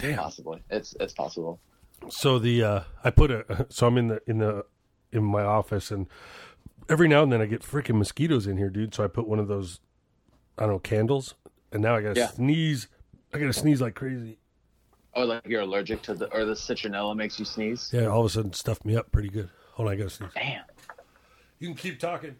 Damn. 0.00 0.16
Possibly, 0.18 0.62
it's 0.70 0.94
it's 0.98 1.12
possible. 1.12 1.60
So 2.08 2.38
the 2.38 2.62
uh 2.62 2.80
I 3.04 3.10
put 3.10 3.30
a 3.30 3.66
so 3.68 3.86
I'm 3.86 3.98
in 3.98 4.08
the 4.08 4.20
in 4.26 4.38
the 4.38 4.64
in 5.12 5.22
my 5.24 5.42
office 5.42 5.90
and 5.90 6.06
every 6.88 7.08
now 7.08 7.22
and 7.22 7.32
then 7.32 7.40
I 7.40 7.46
get 7.46 7.62
freaking 7.62 7.96
mosquitoes 7.96 8.46
in 8.46 8.56
here, 8.56 8.70
dude. 8.70 8.94
So 8.94 9.04
I 9.04 9.06
put 9.08 9.26
one 9.28 9.38
of 9.38 9.48
those 9.48 9.80
I 10.58 10.62
don't 10.62 10.72
know 10.72 10.78
candles, 10.78 11.34
and 11.72 11.82
now 11.82 11.96
I 11.96 12.02
got 12.02 12.14
to 12.14 12.20
Yeah. 12.20 12.28
sneeze. 12.28 12.88
I 13.34 13.38
got 13.38 13.46
to 13.46 13.52
sneeze 13.52 13.80
like 13.80 13.94
crazy. 13.94 14.38
Oh, 15.14 15.24
like 15.24 15.46
you're 15.46 15.62
allergic 15.62 16.02
to 16.02 16.14
the 16.14 16.32
or 16.34 16.44
the 16.44 16.54
citronella 16.54 17.16
makes 17.16 17.38
you 17.38 17.44
sneeze. 17.44 17.90
Yeah, 17.92 18.06
all 18.06 18.20
of 18.20 18.26
a 18.26 18.30
sudden 18.30 18.52
stuffed 18.52 18.84
me 18.84 18.96
up 18.96 19.10
pretty 19.12 19.28
good. 19.28 19.50
Hold 19.72 19.88
on, 19.88 19.94
I 19.94 19.96
got 19.96 20.04
to 20.04 20.10
sneeze. 20.10 20.30
Damn. 20.34 20.64
You 21.58 21.68
can 21.68 21.76
keep 21.76 21.98
talking. 21.98 22.36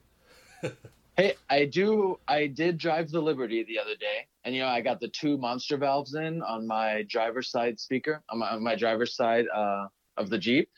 Hey, 1.18 1.32
I 1.48 1.64
do. 1.64 2.18
I 2.28 2.46
did 2.46 2.76
drive 2.76 3.10
the 3.10 3.22
Liberty 3.22 3.64
the 3.64 3.78
other 3.78 3.96
day, 3.96 4.26
and 4.44 4.54
you 4.54 4.60
know 4.60 4.68
I 4.68 4.82
got 4.82 5.00
the 5.00 5.08
two 5.08 5.38
monster 5.38 5.78
valves 5.78 6.14
in 6.14 6.42
on 6.42 6.66
my 6.66 7.06
driver's 7.08 7.48
side 7.50 7.80
speaker 7.80 8.22
on 8.28 8.40
my, 8.40 8.50
on 8.50 8.62
my 8.62 8.74
driver's 8.76 9.16
side 9.16 9.46
uh, 9.54 9.86
of 10.18 10.28
the 10.28 10.36
Jeep, 10.36 10.68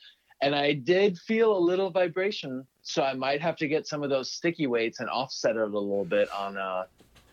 and 0.41 0.55
I 0.55 0.73
did 0.73 1.17
feel 1.17 1.55
a 1.55 1.59
little 1.59 1.89
vibration. 1.89 2.65
So 2.81 3.03
I 3.03 3.13
might 3.13 3.41
have 3.41 3.55
to 3.57 3.67
get 3.67 3.87
some 3.87 4.03
of 4.03 4.09
those 4.09 4.31
sticky 4.31 4.67
weights 4.67 4.99
and 4.99 5.09
offset 5.09 5.55
it 5.55 5.61
a 5.61 5.65
little 5.65 6.05
bit 6.05 6.29
on 6.31 6.57
uh, 6.57 6.83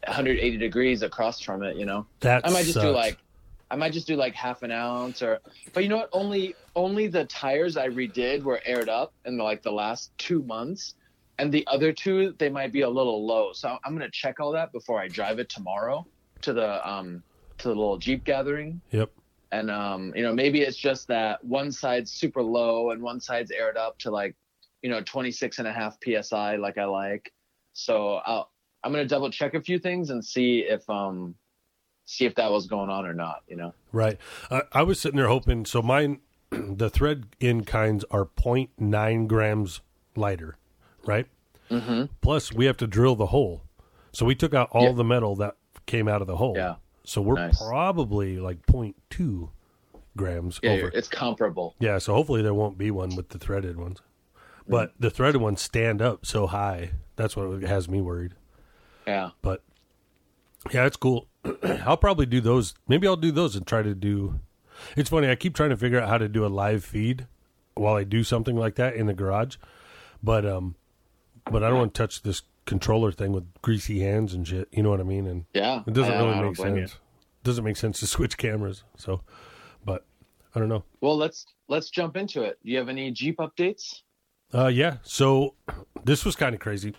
180 0.06 0.58
degrees 0.58 1.02
across 1.02 1.40
from 1.40 1.62
it. 1.62 1.76
You 1.76 1.86
know, 1.86 2.06
That 2.20 2.46
I 2.46 2.50
might 2.50 2.64
just 2.64 2.80
do 2.80 2.90
like. 2.90 3.18
I 3.68 3.74
might 3.74 3.92
just 3.92 4.06
do 4.06 4.14
like 4.14 4.34
half 4.36 4.62
an 4.62 4.70
ounce 4.70 5.22
or 5.22 5.40
but 5.72 5.82
you 5.82 5.88
know 5.88 5.96
what 5.96 6.08
only 6.12 6.54
only 6.76 7.08
the 7.08 7.24
tires 7.24 7.76
I 7.76 7.88
redid 7.88 8.44
were 8.44 8.60
aired 8.64 8.88
up 8.88 9.12
in 9.24 9.38
like 9.38 9.62
the 9.62 9.72
last 9.72 10.12
2 10.18 10.44
months 10.44 10.94
and 11.38 11.52
the 11.52 11.66
other 11.66 11.92
two 11.92 12.32
they 12.38 12.48
might 12.48 12.72
be 12.72 12.82
a 12.82 12.88
little 12.88 13.26
low. 13.26 13.52
So 13.52 13.76
I'm 13.84 13.96
going 13.96 14.08
to 14.08 14.12
check 14.12 14.38
all 14.38 14.52
that 14.52 14.70
before 14.70 15.00
I 15.00 15.08
drive 15.08 15.40
it 15.40 15.48
tomorrow 15.48 16.06
to 16.42 16.52
the 16.52 16.88
um 16.88 17.24
to 17.58 17.68
the 17.68 17.74
little 17.74 17.98
Jeep 17.98 18.24
gathering 18.24 18.80
Yep. 18.90 19.10
And 19.52 19.70
um 19.70 20.12
you 20.16 20.22
know 20.22 20.32
maybe 20.34 20.60
it's 20.62 20.76
just 20.76 21.06
that 21.08 21.42
one 21.44 21.70
side's 21.70 22.12
super 22.12 22.42
low 22.42 22.90
and 22.90 23.00
one 23.02 23.20
side's 23.20 23.50
aired 23.50 23.76
up 23.76 23.98
to 23.98 24.10
like 24.10 24.34
you 24.82 24.90
know 24.90 25.00
26 25.02 25.58
and 25.58 25.68
a 25.68 25.72
half 25.72 25.96
psi 26.04 26.56
like 26.56 26.78
I 26.78 26.84
like. 26.84 27.32
So 27.72 28.16
I'll 28.26 28.50
I'm 28.84 28.92
going 28.92 29.02
to 29.04 29.08
double 29.08 29.30
check 29.30 29.54
a 29.54 29.60
few 29.60 29.78
things 29.80 30.10
and 30.10 30.24
see 30.24 30.60
if 30.60 30.88
um 30.88 31.34
see 32.04 32.24
if 32.24 32.34
that 32.36 32.50
was 32.50 32.66
going 32.66 32.88
on 32.88 33.04
or 33.04 33.14
not. 33.14 33.42
You 33.48 33.56
know. 33.56 33.74
Right. 33.92 34.18
Uh, 34.50 34.62
I 34.72 34.82
was 34.84 35.00
sitting 35.00 35.16
there 35.16 35.26
hoping. 35.28 35.64
So 35.66 35.82
mine, 35.82 36.20
the 36.50 36.88
thread 36.88 37.26
in 37.40 37.64
kinds 37.64 38.04
are 38.10 38.24
0.9 38.26 39.26
grams 39.26 39.80
lighter, 40.14 40.56
right? 41.04 41.26
Mm-hmm. 41.70 42.04
Plus, 42.20 42.52
we 42.52 42.66
have 42.66 42.76
to 42.76 42.86
drill 42.86 43.16
the 43.16 43.26
hole. 43.26 43.62
So 44.12 44.24
we 44.24 44.34
took 44.36 44.54
out 44.54 44.68
all 44.70 44.84
Yeah. 44.84 44.92
the 44.92 45.04
metal 45.04 45.34
that 45.36 45.56
came 45.86 46.06
out 46.06 46.20
of 46.20 46.28
the 46.28 46.36
hole. 46.36 46.54
Yeah. 46.56 46.76
So 47.06 47.22
we're 47.22 47.34
Nice. 47.36 47.58
probably 47.58 48.38
like 48.38 48.66
0.2 48.66 49.50
grams 50.16 50.58
Yeah, 50.62 50.70
over. 50.72 50.88
it's 50.92 51.08
comparable. 51.08 51.74
Yeah, 51.78 51.98
so 51.98 52.14
hopefully 52.14 52.42
there 52.42 52.54
won't 52.54 52.76
be 52.76 52.90
one 52.90 53.14
with 53.16 53.28
the 53.30 53.38
threaded 53.38 53.76
ones. 53.78 54.00
But 54.68 54.92
the 54.98 55.10
threaded 55.10 55.40
ones 55.40 55.60
stand 55.62 56.02
up 56.02 56.26
so 56.26 56.48
high. 56.48 56.90
That's 57.14 57.36
what 57.36 57.62
has 57.62 57.88
me 57.88 58.00
worried. 58.02 58.34
Yeah. 59.06 59.30
But 59.40 59.62
yeah, 60.72 60.86
it's 60.86 60.96
cool. 60.96 61.28
I'll 61.84 61.96
probably 61.96 62.26
do 62.26 62.40
those. 62.40 62.74
Maybe 62.88 63.06
I'll 63.06 63.14
do 63.16 63.30
those 63.30 63.54
and 63.54 63.64
try 63.64 63.82
to 63.82 63.94
do. 63.94 64.40
It's 64.96 65.08
funny. 65.10 65.30
I 65.30 65.36
keep 65.36 65.54
trying 65.54 65.70
to 65.70 65.76
figure 65.76 66.00
out 66.00 66.08
how 66.08 66.18
to 66.18 66.28
do 66.28 66.44
a 66.44 66.48
live 66.48 66.84
feed 66.84 67.28
while 67.74 67.94
I 67.94 68.02
do 68.02 68.24
something 68.24 68.56
like 68.56 68.74
that 68.74 68.96
in 68.96 69.06
the 69.06 69.14
garage. 69.14 69.56
But 70.22 70.44
um, 70.44 70.74
but 71.50 71.62
I 71.62 71.68
don't 71.68 71.78
want 71.78 71.94
to 71.94 72.02
touch 72.02 72.22
this 72.22 72.42
controller 72.66 73.12
thing 73.12 73.32
with 73.32 73.44
greasy 73.62 74.00
hands 74.00 74.34
and 74.34 74.46
shit. 74.46 74.68
You 74.72 74.82
know 74.82 74.90
what 74.90 75.00
I 75.00 75.04
mean? 75.04 75.26
And 75.26 75.44
Yeah. 75.54 75.82
it 75.86 75.92
doesn't 75.94 76.12
I- 76.12 76.16
I 76.16 76.20
really 76.20 76.34
don't 76.34 76.58
make 76.58 76.58
you. 76.82 76.86
sense. 76.88 76.98
Doesn't 77.44 77.64
make 77.64 77.76
sense 77.76 78.00
to 78.00 78.06
switch 78.16 78.36
cameras. 78.36 78.82
So, 78.96 79.22
but 79.84 80.04
I 80.54 80.58
don't 80.58 80.68
know. 80.68 80.84
Well, 81.00 81.16
let's 81.16 81.46
let's 81.68 81.90
jump 81.90 82.16
into 82.16 82.42
it. 82.42 82.58
Do 82.64 82.70
you 82.70 82.78
have 82.78 82.88
any 82.88 83.10
Jeep 83.12 83.38
updates? 83.38 84.02
Uh, 84.54 84.66
yeah. 84.68 84.98
So 85.02 85.54
this 86.04 86.24
was 86.24 86.36
kind 86.36 86.54
of 86.54 86.60
crazy. 86.60 86.94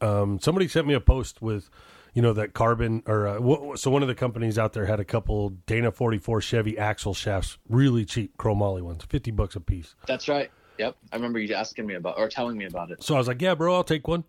Um, 0.00 0.38
somebody 0.40 0.68
sent 0.68 0.86
me 0.86 0.94
a 0.94 1.00
post 1.00 1.42
with, 1.42 1.68
you 2.14 2.22
know, 2.22 2.32
that 2.34 2.54
carbon 2.54 3.02
or 3.06 3.26
uh, 3.26 3.34
w- 3.34 3.76
so 3.76 3.90
one 3.90 4.02
of 4.02 4.08
the 4.08 4.14
companies 4.14 4.56
out 4.58 4.72
there 4.72 4.86
had 4.86 5.00
a 5.00 5.04
couple 5.04 5.50
Dana 5.66 5.90
44 5.90 6.40
Chevy 6.40 6.78
axle 6.78 7.14
shafts, 7.14 7.58
really 7.68 8.04
cheap 8.04 8.36
chromoly 8.36 8.80
ones, 8.80 9.04
50 9.08 9.32
bucks 9.32 9.56
a 9.56 9.60
piece. 9.60 9.96
That's 10.06 10.28
right. 10.28 10.50
Yep. 10.78 10.96
I 11.12 11.16
remember 11.16 11.38
you 11.38 11.54
asking 11.54 11.86
me 11.86 11.94
about 11.94 12.18
or 12.18 12.28
telling 12.28 12.56
me 12.56 12.66
about 12.66 12.90
it. 12.90 13.02
So 13.02 13.14
I 13.14 13.18
was 13.18 13.28
like, 13.28 13.42
yeah, 13.42 13.54
bro, 13.54 13.74
I'll 13.74 13.84
take 13.84 14.06
one. 14.08 14.24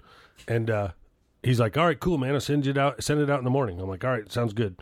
And, 0.48 0.70
uh, 0.70 0.90
he's 1.44 1.60
like, 1.60 1.78
all 1.78 1.86
right, 1.86 2.00
cool, 2.00 2.18
man. 2.18 2.34
I'll 2.34 2.42
send 2.42 2.68
it 2.68 2.78
out, 2.78 3.04
send 3.04 3.22
it 3.22 3.30
out 3.30 3.40
in 3.40 3.46
the 3.46 3.52
morning. 3.52 3.80
I'm 3.80 3.90
like, 3.90 4.04
all 4.04 4.12
right, 4.12 4.32
sounds 4.32 4.54
good. 4.54 4.82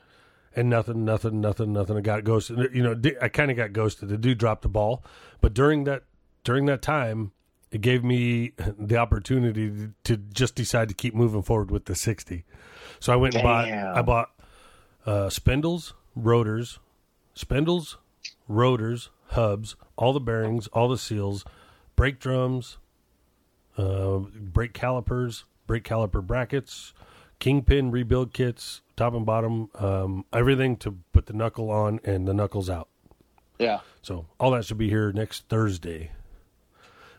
And 0.55 0.69
nothing, 0.69 1.05
nothing, 1.05 1.39
nothing, 1.39 1.71
nothing. 1.73 1.97
I 1.97 2.01
got 2.01 2.23
ghosted. 2.23 2.73
You 2.73 2.83
know, 2.83 3.11
I 3.21 3.29
kind 3.29 3.51
of 3.51 3.57
got 3.57 3.73
ghosted. 3.73 4.09
The 4.09 4.17
dude 4.17 4.39
dropped 4.39 4.63
the 4.63 4.69
ball, 4.69 5.03
but 5.39 5.53
during 5.53 5.83
that, 5.83 6.03
during 6.43 6.65
that 6.65 6.81
time, 6.81 7.31
it 7.71 7.81
gave 7.81 8.03
me 8.03 8.53
the 8.79 8.97
opportunity 8.97 9.89
to 10.03 10.17
just 10.17 10.55
decide 10.55 10.89
to 10.89 10.95
keep 10.95 11.13
moving 11.13 11.43
forward 11.43 11.69
with 11.69 11.85
the 11.85 11.95
60. 11.95 12.43
So 12.99 13.13
I 13.13 13.17
went 13.17 13.35
and 13.35 13.43
bought, 13.43 13.67
I 13.69 14.01
bought, 14.01 14.31
uh, 15.05 15.29
spindles, 15.29 15.93
rotors, 16.15 16.79
spindles, 17.35 17.97
rotors, 18.47 19.09
hubs, 19.29 19.75
all 19.95 20.13
the 20.13 20.19
bearings, 20.19 20.67
all 20.67 20.87
the 20.87 20.97
seals, 20.97 21.45
brake 21.95 22.19
drums, 22.19 22.77
uh, 23.77 24.17
brake 24.17 24.73
calipers, 24.73 25.45
brake 25.65 25.83
caliper 25.83 26.25
brackets, 26.25 26.93
kingpin 27.39 27.91
rebuild 27.91 28.33
kits, 28.33 28.81
top 28.95 29.13
and 29.13 29.25
bottom, 29.25 29.69
um, 29.75 30.25
everything 30.33 30.75
to 30.77 30.97
put 31.13 31.25
the 31.25 31.33
knuckle 31.33 31.69
on 31.69 31.99
and 32.03 32.27
the 32.27 32.33
knuckles 32.33 32.69
out. 32.69 32.87
Yeah. 33.59 33.79
So 34.01 34.25
all 34.39 34.51
that 34.51 34.65
should 34.65 34.77
be 34.77 34.89
here 34.89 35.11
next 35.11 35.47
Thursday. 35.49 36.11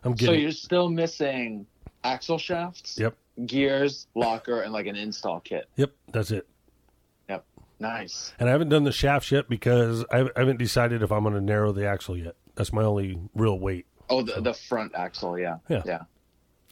I'm 0.05 0.13
getting. 0.13 0.35
So 0.35 0.41
you're 0.41 0.51
still 0.53 0.89
missing 0.89 1.67
axle 2.05 2.39
shafts, 2.39 2.97
yep, 2.99 3.17
gears, 3.47 4.07
locker, 4.15 4.63
and 4.63 4.73
like 4.73 4.87
an 4.87 4.97
install 4.97 5.41
kit. 5.41 5.69
yep, 5.77 5.93
that's 6.13 6.31
it. 6.31 6.47
Nice. 7.81 8.33
And 8.39 8.49
I 8.49 8.53
haven't 8.53 8.71
done 8.71 8.85
the 8.85 8.93
shafts 8.93 9.31
yet 9.31 9.49
because 9.49 10.05
I 10.11 10.29
haven't 10.37 10.59
decided 10.59 11.03
if 11.03 11.13
I'm 11.13 11.23
going 11.23 11.35
to 11.35 11.41
narrow 11.41 11.73
the 11.73 11.87
axle 11.87 12.17
yet. 12.17 12.35
That's 12.55 12.73
my 12.73 12.83
only 12.83 13.19
real 13.35 13.59
weight. 13.59 13.87
Oh, 14.11 14.23
the, 14.23 14.41
the 14.41 14.55
front 14.55 14.95
axle. 14.95 15.39
Yeah. 15.39 15.59
Yeah. 15.69 15.83
Yeah. 15.85 16.03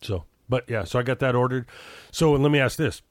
So, 0.03 0.25
but 0.49 0.69
yeah, 0.69 0.85
so 0.85 0.99
I 0.99 1.03
got 1.03 1.21
that 1.21 1.35
ordered. 1.35 1.67
So 2.11 2.33
let 2.33 2.51
me 2.51 2.59
ask 2.59 2.77
this: 2.77 3.03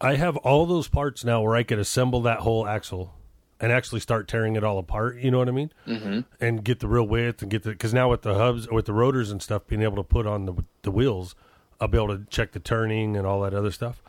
I 0.00 0.16
have 0.16 0.36
all 0.38 0.66
those 0.66 0.88
parts 0.88 1.24
now 1.24 1.42
where 1.42 1.56
I 1.56 1.62
could 1.62 1.78
assemble 1.78 2.22
that 2.22 2.40
whole 2.40 2.66
axle 2.66 3.14
and 3.60 3.72
actually 3.72 4.00
start 4.00 4.28
tearing 4.28 4.56
it 4.56 4.64
all 4.64 4.78
apart. 4.78 5.18
You 5.18 5.30
know 5.30 5.38
what 5.38 5.48
I 5.48 5.52
mean? 5.52 5.72
Mm-hmm. 5.86 6.20
And 6.40 6.64
get 6.64 6.80
the 6.80 6.88
real 6.88 7.06
width 7.06 7.40
and 7.42 7.50
get 7.50 7.62
the 7.62 7.70
because 7.70 7.94
now 7.94 8.10
with 8.10 8.22
the 8.22 8.34
hubs 8.34 8.68
with 8.68 8.86
the 8.86 8.92
rotors 8.92 9.30
and 9.30 9.40
stuff 9.40 9.66
being 9.66 9.82
able 9.82 9.96
to 9.96 10.02
put 10.02 10.26
on 10.26 10.46
the 10.46 10.54
the 10.82 10.90
wheels, 10.90 11.34
I'll 11.80 11.88
be 11.88 11.98
able 11.98 12.16
to 12.16 12.24
check 12.28 12.52
the 12.52 12.60
turning 12.60 13.16
and 13.16 13.26
all 13.26 13.40
that 13.42 13.54
other 13.54 13.70
stuff. 13.70 14.02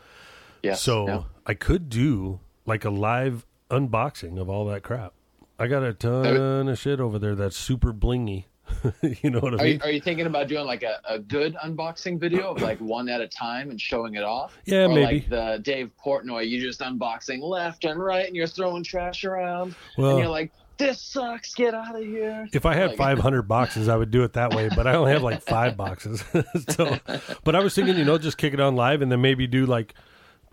Yes. 0.62 0.82
So 0.82 1.06
yeah. 1.06 1.22
I 1.46 1.54
could 1.54 1.88
do 1.88 2.40
like 2.66 2.84
a 2.84 2.90
live 2.90 3.46
unboxing 3.70 4.38
of 4.40 4.48
all 4.50 4.66
that 4.66 4.82
crap. 4.82 5.12
I 5.58 5.66
got 5.68 5.82
a 5.82 5.94
ton 5.94 6.68
of 6.68 6.78
shit 6.78 7.00
over 7.00 7.18
there 7.18 7.34
that's 7.34 7.56
super 7.56 7.92
blingy. 7.92 8.44
you 9.22 9.30
know 9.30 9.38
what 9.38 9.54
I 9.54 9.62
Are 9.62 9.64
mean? 9.64 9.74
you, 9.74 9.80
are 9.84 9.90
you 9.90 10.00
thinking 10.00 10.26
about 10.26 10.48
doing 10.48 10.66
like 10.66 10.82
a, 10.82 11.00
a 11.08 11.18
good 11.20 11.54
unboxing 11.64 12.18
video 12.18 12.50
of 12.50 12.60
like 12.60 12.78
one 12.80 13.08
at 13.08 13.20
a 13.20 13.28
time 13.28 13.70
and 13.70 13.80
showing 13.80 14.16
it 14.16 14.24
off? 14.24 14.58
Yeah, 14.66 14.84
or 14.86 14.88
maybe. 14.88 15.02
like 15.20 15.28
the 15.28 15.60
Dave 15.62 15.90
Portnoy, 16.04 16.48
you 16.48 16.60
just 16.60 16.80
unboxing 16.80 17.40
left 17.40 17.84
and 17.84 17.98
right 18.02 18.26
and 18.26 18.34
you're 18.34 18.48
throwing 18.48 18.82
trash 18.82 19.24
around 19.24 19.74
well, 19.96 20.10
and 20.10 20.18
you're 20.18 20.28
like, 20.28 20.50
this 20.78 21.00
sucks, 21.00 21.54
get 21.54 21.74
out 21.74 21.94
of 21.96 22.02
here. 22.04 22.48
If 22.52 22.66
I 22.66 22.74
had 22.74 22.90
Like- 22.90 22.98
500 22.98 23.42
boxes, 23.48 23.88
I 23.88 23.96
would 23.96 24.10
do 24.10 24.24
it 24.24 24.32
that 24.34 24.52
way, 24.52 24.68
but 24.74 24.86
I 24.86 24.94
only 24.96 25.12
have 25.12 25.22
like 25.22 25.42
five 25.42 25.76
boxes. 25.76 26.22
so, 26.68 26.98
but 27.44 27.54
I 27.54 27.60
was 27.60 27.74
thinking, 27.74 27.96
you 27.96 28.04
know, 28.04 28.18
just 28.18 28.36
kick 28.36 28.52
it 28.52 28.60
on 28.60 28.74
live 28.76 29.00
and 29.00 29.10
then 29.10 29.20
maybe 29.22 29.46
do 29.46 29.64
like 29.64 29.94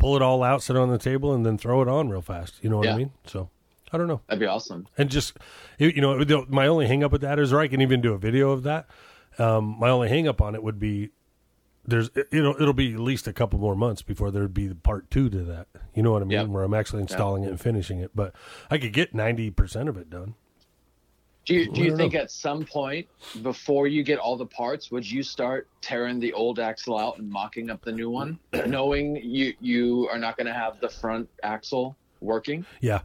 pull 0.03 0.15
it 0.17 0.22
all 0.22 0.43
out, 0.43 0.62
sit 0.62 0.75
it 0.75 0.79
on 0.79 0.89
the 0.89 0.98
table, 0.98 1.33
and 1.33 1.45
then 1.45 1.57
throw 1.57 1.81
it 1.81 1.88
on 1.88 2.10
real 2.10 2.22
fast. 2.22 2.55
You 2.62 2.69
know 2.69 2.77
what 2.77 2.88
I 2.95 2.98
mean? 2.98 3.12
So, 3.25 3.50
I 3.91 3.98
don't 3.98 4.07
know. 4.07 4.22
That'd 4.27 4.39
be 4.41 4.45
awesome. 4.48 4.86
And 4.98 5.10
just, 5.10 5.38
you 5.79 5.88
you 5.95 6.01
know, 6.01 6.45
my 6.50 6.67
only 6.67 6.88
hang 6.88 7.03
up 7.03 7.12
with 7.12 7.22
that 7.22 7.39
is, 7.39 7.53
or 7.53 7.60
I 7.62 7.67
can 7.67 7.79
even 7.81 8.01
do 8.01 8.13
a 8.13 8.17
video 8.17 8.51
of 8.51 8.63
that. 8.63 8.88
Um, 9.39 9.77
my 9.79 9.89
only 9.89 10.10
hang 10.10 10.27
up 10.27 10.41
on 10.41 10.55
it 10.55 10.62
would 10.63 10.77
be 10.79 11.10
there's, 11.86 12.10
it- 12.15 12.27
it'll, 12.31 12.55
it'll 12.62 12.74
be 12.74 12.93
at 12.93 13.00
least 13.00 13.27
a 13.27 13.33
couple 13.33 13.60
more 13.60 13.75
months 13.75 14.01
before 14.01 14.29
there'd 14.31 14.53
be 14.53 14.67
the 14.67 14.75
part 14.75 15.10
two 15.10 15.29
to 15.29 15.39
that. 15.45 15.67
You 15.95 16.03
know 16.03 16.12
what 16.12 16.22
I 16.22 16.25
mean? 16.25 16.31
Yep. 16.39 16.48
Where 16.50 16.63
I'm 16.63 16.74
actually 16.74 17.01
installing 17.01 17.43
it 17.43 17.50
and 17.50 17.60
finishing 17.60 18.00
it, 18.00 18.12
but 18.15 18.33
I 18.69 18.77
could 18.77 18.93
get 18.93 19.13
90% 19.13 19.88
of 19.89 19.98
it 19.98 20.10
done. 20.10 20.36
Do 21.45 21.55
you, 21.55 21.71
do 21.71 21.81
you 21.81 21.97
think 21.97 22.13
know. 22.13 22.21
at 22.21 22.31
some 22.31 22.63
point 22.63 23.07
before 23.41 23.88
you 23.88 24.01
get 24.03 24.17
all 24.17 24.38
the 24.38 24.45
parts, 24.45 24.91
would 24.91 25.09
you 25.09 25.23
start 25.23 25.67
tearing 25.81 26.19
the 26.19 26.31
old 26.33 26.57
axle 26.59 26.97
out 26.97 27.17
and 27.17 27.29
mocking 27.29 27.69
up 27.69 27.83
the 27.83 27.91
new 27.91 28.09
one, 28.09 28.39
knowing 28.67 29.17
you 29.17 29.53
you 29.59 30.07
are 30.09 30.17
not 30.17 30.38
going 30.38 30.47
to 30.47 30.53
have 30.53 30.79
the 30.79 30.88
front 30.89 31.29
axle 31.43 31.97
working? 32.21 32.65
Yeah. 32.79 33.01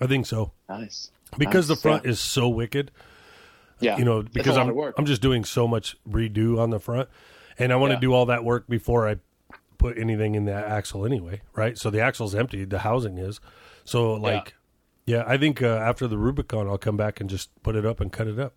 I 0.00 0.06
think 0.06 0.26
so. 0.26 0.52
Nice. 0.68 1.10
because 1.38 1.68
Nice, 1.68 1.76
the 1.78 1.82
front 1.82 2.04
yeah. 2.04 2.10
is 2.12 2.20
so 2.20 2.48
wicked 2.48 2.90
Yeah. 3.80 3.96
you 3.98 4.04
know 4.04 4.22
because 4.22 4.56
i'm 4.56 4.70
i'm 4.96 5.04
just 5.06 5.20
doing 5.22 5.44
so 5.44 5.66
much 5.66 5.96
redo 6.08 6.58
on 6.58 6.70
the 6.70 6.78
front 6.78 7.08
and 7.58 7.72
i 7.72 7.76
want 7.76 7.90
to 7.90 7.94
Yeah. 7.96 8.00
do 8.00 8.12
all 8.12 8.26
that 8.26 8.44
work 8.44 8.66
before 8.68 9.08
i 9.08 9.16
put 9.78 9.98
anything 9.98 10.34
in 10.34 10.44
that 10.46 10.64
axle 10.66 11.04
anyway 11.04 11.40
right 11.54 11.76
so 11.76 11.90
the 11.90 12.00
axle's 12.00 12.34
empty 12.34 12.64
the 12.64 12.78
housing 12.80 13.18
is 13.18 13.40
so 13.84 14.14
like 14.14 14.46
yeah, 14.48 14.52
i 15.26 15.36
think 15.36 15.62
uh, 15.62 15.66
after 15.66 16.06
the 16.06 16.18
rubicon 16.18 16.66
i'll 16.68 16.78
come 16.78 16.96
back 16.96 17.20
and 17.20 17.30
just 17.30 17.50
put 17.62 17.76
it 17.76 17.84
up 17.86 18.00
and 18.00 18.12
cut 18.12 18.26
it 18.26 18.38
up 18.38 18.54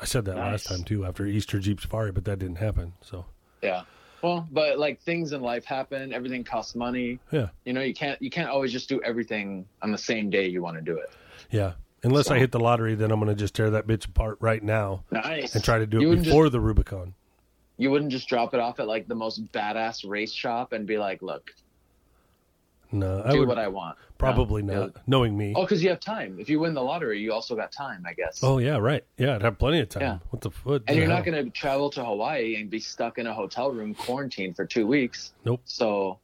i 0.00 0.04
said 0.04 0.24
that 0.24 0.36
last 0.36 0.66
time 0.66 0.82
too 0.84 1.04
after 1.04 1.26
easter 1.26 1.58
jeep 1.58 1.80
safari 1.80 2.10
but 2.12 2.24
that 2.24 2.38
didn't 2.38 2.56
happen 2.56 2.92
so 3.00 3.26
Yeah. 3.62 3.82
Well, 4.22 4.46
but 4.52 4.78
like 4.78 5.00
things 5.00 5.32
in 5.32 5.40
life 5.40 5.64
happen. 5.64 6.12
Everything 6.12 6.44
costs 6.44 6.76
money. 6.76 7.18
yeah 7.32 7.48
You 7.64 7.72
know, 7.72 7.80
you 7.80 7.92
can't 7.92 8.22
you 8.22 8.30
can't 8.30 8.48
always 8.48 8.70
just 8.70 8.88
do 8.88 9.00
everything 9.02 9.66
on 9.82 9.90
the 9.90 9.98
same 9.98 10.30
day 10.30 10.46
you 10.46 10.62
want 10.62 10.76
to 10.76 10.82
do 10.82 10.96
it. 10.96 11.10
yeah 11.50 11.72
unless 12.04 12.30
i 12.30 12.38
hit 12.38 12.52
the 12.52 12.60
lottery 12.60 12.94
then 12.94 13.10
i'm 13.10 13.18
going 13.20 13.28
to 13.34 13.40
just 13.40 13.54
tear 13.54 13.70
that 13.70 13.86
bitch 13.86 14.06
apart 14.06 14.36
right 14.40 14.62
now 14.62 15.02
Nice. 15.10 15.54
and 15.56 15.62
try 15.64 15.78
to 15.78 15.86
do 15.86 16.00
You 16.00 16.12
it 16.12 16.22
before 16.24 16.48
the 16.50 16.60
rubicon 16.60 17.14
You 17.78 17.90
wouldn't 17.90 18.12
just 18.12 18.28
drop 18.28 18.54
it 18.54 18.60
off 18.60 18.78
at 18.80 18.86
like 18.86 19.08
the 19.08 19.14
most 19.16 19.44
badass 19.52 20.08
race 20.08 20.32
shop 20.32 20.72
and 20.72 20.86
be 20.86 20.98
like, 20.98 21.20
"Look, 21.20 21.50
no 22.92 23.22
i 23.24 23.32
do 23.32 23.46
what 23.46 23.58
I 23.58 23.68
want." 23.68 23.96
Probably 24.18 24.62
You're 24.62 24.72
not 24.72 24.96
knowing 25.08 25.36
me 25.36 25.52
Oh, 25.56 25.62
because 25.62 25.82
you 25.82 25.90
have 25.90 25.98
time. 25.98 26.36
If 26.38 26.48
you 26.48 26.60
win 26.60 26.74
the 26.74 26.82
lottery, 26.82 27.18
you 27.18 27.32
also 27.32 27.56
got 27.56 27.72
time, 27.72 28.04
I 28.06 28.12
guess. 28.12 28.38
Oh 28.44 28.58
yeah, 28.58 28.76
right. 28.76 29.02
Yeah, 29.18 29.34
I'd 29.34 29.42
have 29.42 29.58
plenty 29.58 29.80
of 29.80 29.88
time. 29.88 30.02
Yeah. 30.02 30.18
What 30.30 30.42
the 30.42 30.50
foot? 30.52 30.84
and 30.86 30.96
you're 30.96 31.08
not 31.08 31.24
going 31.24 31.44
to 31.44 31.50
travel 31.50 31.90
to 31.90 32.04
Hawaii 32.04 32.54
and 32.54 32.70
be 32.70 32.78
stuck 32.78 33.18
in 33.18 33.26
a 33.26 33.34
hotel 33.34 33.72
room 33.72 33.94
quarantined 33.94 34.54
for 34.54 34.64
two 34.64 34.86
weeks. 34.86 35.32
Nope. 35.44 35.62
So 35.64 36.20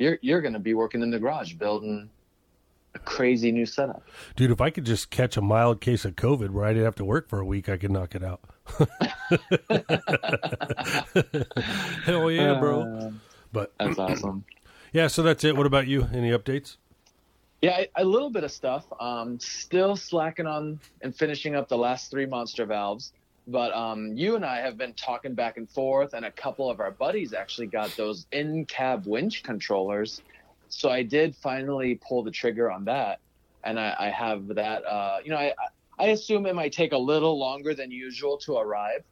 you're 0.00 0.18
you're 0.22 0.40
going 0.40 0.54
to 0.54 0.58
be 0.58 0.74
working 0.74 1.02
in 1.02 1.10
the 1.10 1.20
garage 1.20 1.52
building 1.54 2.10
a 2.96 2.98
crazy 2.98 3.52
new 3.52 3.66
setup. 3.66 4.02
dude. 4.34 4.50
If 4.50 4.60
I 4.60 4.70
could 4.70 4.84
just 4.84 5.10
catch 5.10 5.36
a 5.36 5.40
mild 5.40 5.80
case 5.80 6.04
of 6.04 6.16
COVID 6.16 6.50
where 6.50 6.64
I 6.64 6.70
didn't 6.72 6.86
have 6.86 6.96
to 6.96 7.04
work 7.04 7.28
for 7.28 7.38
a 7.38 7.44
week, 7.44 7.68
I 7.68 7.76
could 7.76 7.92
knock 7.92 8.16
it 8.16 8.24
out. 8.24 8.40
Hell 12.04 12.30
yeah, 12.30 12.58
bro. 12.58 12.82
Uh, 12.82 13.10
But 13.52 13.72
that's 13.78 13.98
awesome. 13.98 14.44
Yeah, 14.92 15.06
so 15.06 15.22
that's 15.22 15.44
it. 15.44 15.56
What 15.56 15.66
about 15.66 15.86
you? 15.86 16.08
Any 16.12 16.30
updates? 16.30 16.76
Yeah, 17.62 17.84
a 17.96 18.04
little 18.04 18.30
bit 18.30 18.44
of 18.44 18.50
stuff. 18.50 18.86
Um, 18.98 19.38
still 19.38 19.94
slacking 19.96 20.46
on 20.46 20.80
and 21.02 21.14
finishing 21.14 21.54
up 21.54 21.68
the 21.68 21.76
last 21.76 22.10
three 22.10 22.26
monster 22.26 22.64
valves. 22.64 23.12
But 23.46 23.74
um, 23.74 24.16
you 24.16 24.36
and 24.36 24.44
I 24.44 24.58
have 24.60 24.78
been 24.78 24.92
talking 24.94 25.34
back 25.34 25.56
and 25.56 25.68
forth, 25.68 26.14
and 26.14 26.24
a 26.24 26.30
couple 26.30 26.70
of 26.70 26.80
our 26.80 26.90
buddies 26.90 27.34
actually 27.34 27.66
got 27.66 27.94
those 27.96 28.26
in 28.32 28.64
cab 28.66 29.06
winch 29.06 29.42
controllers. 29.42 30.22
so 30.68 30.88
I 30.88 31.02
did 31.02 31.34
finally 31.34 31.98
pull 32.06 32.22
the 32.22 32.30
trigger 32.30 32.70
on 32.70 32.84
that, 32.84 33.18
and 33.64 33.78
I, 33.78 33.94
I 33.98 34.08
have 34.10 34.46
that. 34.54 34.84
Uh, 34.84 35.18
you 35.24 35.30
know, 35.30 35.36
I 35.36 35.52
I 35.98 36.06
assume 36.08 36.46
it 36.46 36.54
might 36.54 36.72
take 36.72 36.92
a 36.92 36.98
little 36.98 37.38
longer 37.38 37.74
than 37.74 37.90
usual 37.90 38.38
to 38.38 38.56
arrive, 38.56 39.04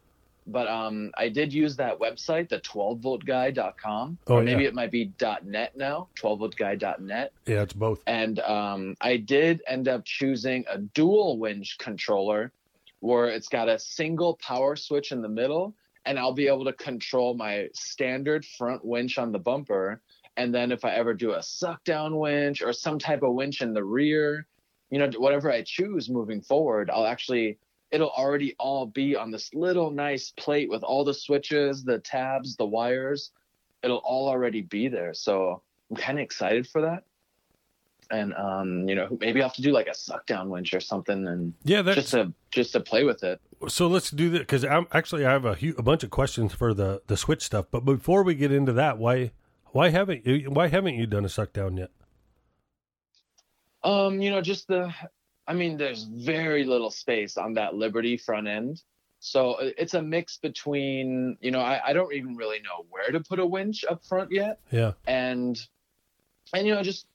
but 0.50 0.66
um, 0.68 1.10
I 1.16 1.28
did 1.28 1.52
use 1.52 1.76
that 1.76 1.98
website, 1.98 2.48
the 2.48 2.60
12voltguy.com, 2.60 4.18
Oh, 4.26 4.34
or 4.36 4.42
maybe 4.42 4.62
yeah. 4.62 4.68
it 4.68 4.74
might 4.74 4.90
be 4.90 5.12
.net 5.44 5.76
now, 5.76 6.08
12voltguy.net, 6.20 7.32
Yeah, 7.46 7.62
it's 7.62 7.72
both. 7.72 8.02
and 8.06 8.40
um, 8.40 8.94
I 9.00 9.16
did 9.18 9.62
end 9.66 9.88
up 9.88 10.04
choosing 10.04 10.64
a 10.70 10.78
dual 10.78 11.38
winch 11.38 11.76
controller, 11.78 12.52
where 13.00 13.26
it's 13.28 13.48
got 13.48 13.68
a 13.68 13.78
single 13.78 14.36
power 14.36 14.74
switch 14.74 15.12
in 15.12 15.22
the 15.22 15.28
middle, 15.28 15.74
and 16.04 16.18
I'll 16.18 16.32
be 16.32 16.48
able 16.48 16.64
to 16.64 16.72
control 16.72 17.34
my 17.34 17.68
standard 17.74 18.44
front 18.44 18.84
winch 18.84 19.18
on 19.18 19.30
the 19.32 19.38
bumper, 19.38 20.00
and 20.36 20.54
then 20.54 20.72
if 20.72 20.84
I 20.84 20.92
ever 20.94 21.14
do 21.14 21.32
a 21.32 21.42
suck 21.42 21.84
down 21.84 22.16
winch 22.18 22.62
or 22.62 22.72
some 22.72 22.98
type 22.98 23.22
of 23.22 23.34
winch 23.34 23.60
in 23.60 23.72
the 23.74 23.84
rear, 23.84 24.46
you 24.90 24.98
know, 24.98 25.10
whatever 25.18 25.50
I 25.52 25.62
choose 25.62 26.08
moving 26.08 26.40
forward, 26.40 26.90
I'll 26.90 27.06
actually 27.06 27.58
it'll 27.90 28.10
already 28.10 28.54
all 28.58 28.86
be 28.86 29.16
on 29.16 29.30
this 29.30 29.52
little 29.54 29.90
nice 29.90 30.32
plate 30.36 30.68
with 30.68 30.82
all 30.82 31.04
the 31.04 31.14
switches, 31.14 31.84
the 31.84 31.98
tabs, 31.98 32.56
the 32.56 32.66
wires. 32.66 33.30
It'll 33.82 33.98
all 33.98 34.28
already 34.28 34.62
be 34.62 34.88
there. 34.88 35.14
So 35.14 35.62
I'm 35.90 35.96
kind 35.96 36.18
of 36.18 36.22
excited 36.22 36.66
for 36.66 36.82
that. 36.82 37.04
And 38.10 38.32
um, 38.34 38.88
you 38.88 38.94
know, 38.94 39.16
maybe 39.20 39.40
I'll 39.42 39.48
have 39.48 39.56
to 39.56 39.62
do 39.62 39.70
like 39.72 39.86
a 39.86 39.94
suck 39.94 40.24
down 40.26 40.48
winch 40.48 40.72
or 40.72 40.80
something, 40.80 41.26
and 41.26 41.52
Yeah, 41.62 41.82
that's 41.82 41.96
just 41.96 42.10
to 42.12 42.32
just 42.50 42.72
to 42.72 42.80
play 42.80 43.04
with 43.04 43.22
it. 43.22 43.38
so. 43.68 43.86
Let's 43.86 44.10
do 44.10 44.30
that 44.30 44.38
because 44.38 44.64
I'm 44.64 44.86
actually 44.92 45.26
I 45.26 45.32
have 45.32 45.44
a 45.44 45.54
hu- 45.54 45.74
a 45.76 45.82
bunch 45.82 46.02
of 46.04 46.10
questions 46.10 46.54
for 46.54 46.72
the 46.72 47.02
the 47.06 47.18
switch 47.18 47.42
stuff. 47.42 47.66
But 47.70 47.84
before 47.84 48.22
we 48.22 48.34
get 48.34 48.50
into 48.50 48.72
that, 48.72 48.96
why 48.96 49.32
why 49.72 49.90
haven't 49.90 50.26
you 50.26 50.50
why 50.50 50.68
haven't 50.68 50.94
you 50.94 51.06
done 51.06 51.26
a 51.26 51.28
suck 51.28 51.52
down 51.52 51.76
yet? 51.76 51.90
Um, 53.84 54.20
you 54.22 54.30
know, 54.30 54.40
just 54.40 54.68
the, 54.68 54.92
I 55.48 55.54
mean, 55.54 55.78
there's 55.78 56.04
very 56.04 56.64
little 56.64 56.90
space 56.90 57.38
on 57.38 57.54
that 57.54 57.74
Liberty 57.74 58.18
front 58.18 58.46
end. 58.46 58.82
So 59.18 59.52
uh, 59.52 59.70
it's 59.78 59.94
a 59.94 60.02
mix 60.02 60.36
between, 60.36 61.38
you 61.40 61.50
know, 61.50 61.60
I, 61.60 61.80
I 61.86 61.92
don't 61.94 62.12
even 62.12 62.36
really 62.36 62.60
know 62.60 62.84
where 62.90 63.10
to 63.10 63.20
put 63.20 63.40
a 63.40 63.46
winch 63.46 63.82
up 63.90 64.04
front 64.04 64.30
yet. 64.30 64.60
Yeah, 64.70 64.92
And, 65.06 65.58
and, 66.52 66.66
you 66.66 66.74
know, 66.74 66.82
just 66.82 67.06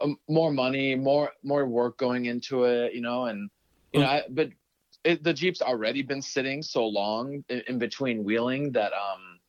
um, 0.00 0.16
more 0.28 0.52
money, 0.52 0.94
more, 0.94 1.32
more 1.42 1.66
work 1.66 1.98
going 1.98 2.26
into 2.26 2.64
it, 2.64 2.94
you 2.94 3.00
know, 3.00 3.26
and, 3.26 3.50
you 3.92 4.00
know, 4.00 4.06
I, 4.06 4.22
but 4.30 4.50
it, 5.02 5.24
the 5.24 5.32
Jeep's 5.34 5.60
already 5.60 6.02
been 6.02 6.22
sitting 6.22 6.62
so 6.62 6.86
long 6.86 7.44
in, 7.48 7.62
in 7.66 7.78
between 7.78 8.22
wheeling 8.22 8.70
that, 8.72 8.92
um, 8.92 9.40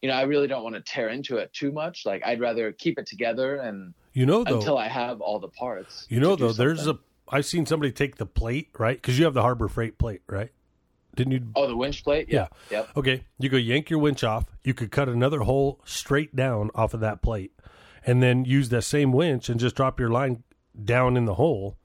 you 0.00 0.08
know, 0.08 0.14
I 0.14 0.22
really 0.22 0.46
don't 0.46 0.62
want 0.62 0.74
to 0.74 0.80
tear 0.80 1.10
into 1.10 1.36
it 1.36 1.52
too 1.52 1.70
much. 1.70 2.06
Like 2.06 2.22
I'd 2.24 2.40
rather 2.40 2.72
keep 2.72 2.98
it 2.98 3.06
together 3.06 3.56
and 3.56 3.92
you 4.14 4.24
know 4.24 4.42
though. 4.42 4.56
until 4.56 4.78
I 4.78 4.88
have 4.88 5.20
all 5.20 5.38
the 5.38 5.48
parts. 5.48 6.06
you 6.08 6.18
know 6.20 6.36
though, 6.36 6.52
there's 6.52 6.86
a 6.86 6.98
I've 7.30 7.46
seen 7.46 7.64
somebody 7.66 7.92
take 7.92 8.16
the 8.16 8.26
plate 8.26 8.70
right 8.78 8.96
because 8.96 9.18
you 9.18 9.24
have 9.24 9.34
the 9.34 9.42
Harbor 9.42 9.68
Freight 9.68 9.98
plate 9.98 10.22
right. 10.26 10.50
Didn't 11.16 11.32
you? 11.32 11.40
Oh, 11.56 11.66
the 11.66 11.76
winch 11.76 12.04
plate? 12.04 12.28
Yeah. 12.28 12.48
Yep. 12.70 12.88
Okay, 12.96 13.24
you 13.38 13.48
go 13.48 13.56
yank 13.56 13.90
your 13.90 13.98
winch 13.98 14.22
off. 14.22 14.44
You 14.64 14.74
could 14.74 14.90
cut 14.90 15.08
another 15.08 15.40
hole 15.40 15.80
straight 15.84 16.34
down 16.36 16.70
off 16.74 16.94
of 16.94 17.00
that 17.00 17.20
plate, 17.22 17.52
and 18.06 18.22
then 18.22 18.44
use 18.44 18.68
that 18.68 18.82
same 18.82 19.12
winch 19.12 19.48
and 19.48 19.58
just 19.58 19.74
drop 19.76 19.98
your 19.98 20.10
line 20.10 20.42
down 20.84 21.16
in 21.16 21.24
the 21.24 21.34
hole. 21.34 21.76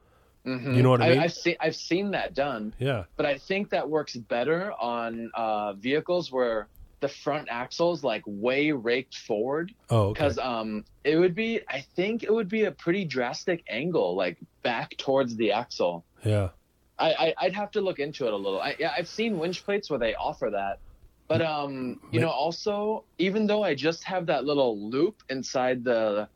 Mhm. 0.45 0.75
You 0.75 0.83
know 0.83 0.91
what 0.91 1.01
I 1.01 1.09
mean? 1.09 1.19
I've 1.19 1.33
seen 1.33 1.55
I've 1.59 1.75
seen 1.75 2.11
that 2.11 2.35
done, 2.35 2.73
Yeah, 2.77 3.05
but 3.15 3.25
I 3.25 3.37
think 3.39 3.71
that 3.71 3.89
works 3.89 4.15
better 4.15 4.71
on 4.73 5.31
uh, 5.33 5.73
vehicles 5.73 6.31
where 6.31 6.67
the 7.01 7.07
front 7.09 7.47
axle's 7.49 8.03
like 8.03 8.23
way 8.25 8.71
raked 8.71 9.15
forward 9.17 9.73
Oh, 9.89 10.07
okay. 10.07 10.13
because 10.13 10.37
um 10.39 10.85
it 11.03 11.17
would 11.17 11.35
be 11.35 11.59
I 11.69 11.81
think 11.95 12.23
it 12.23 12.33
would 12.33 12.49
be 12.49 12.63
a 12.63 12.71
pretty 12.71 13.05
drastic 13.05 13.63
angle 13.69 14.15
like 14.15 14.37
back 14.63 14.95
towards 14.97 15.35
the 15.35 15.51
axle. 15.51 16.05
Yeah. 16.23 16.49
I, 16.97 17.09
I 17.13 17.33
I'd 17.41 17.53
have 17.53 17.71
to 17.71 17.81
look 17.81 17.99
into 17.99 18.25
it 18.25 18.33
a 18.33 18.37
little. 18.37 18.61
I, 18.61 18.75
yeah, 18.79 18.93
I've 18.97 19.07
seen 19.09 19.37
winch 19.37 19.65
plates 19.65 19.89
where 19.89 19.99
they 19.99 20.15
offer 20.15 20.49
that, 20.51 20.79
but 21.27 21.41
um, 21.41 21.99
you 22.11 22.21
know, 22.21 22.29
also 22.29 23.03
even 23.17 23.45
though 23.47 23.63
I 23.63 23.75
just 23.75 24.03
have 24.05 24.25
that 24.27 24.45
little 24.45 24.89
loop 24.89 25.21
inside 25.29 25.83
the 25.83 26.29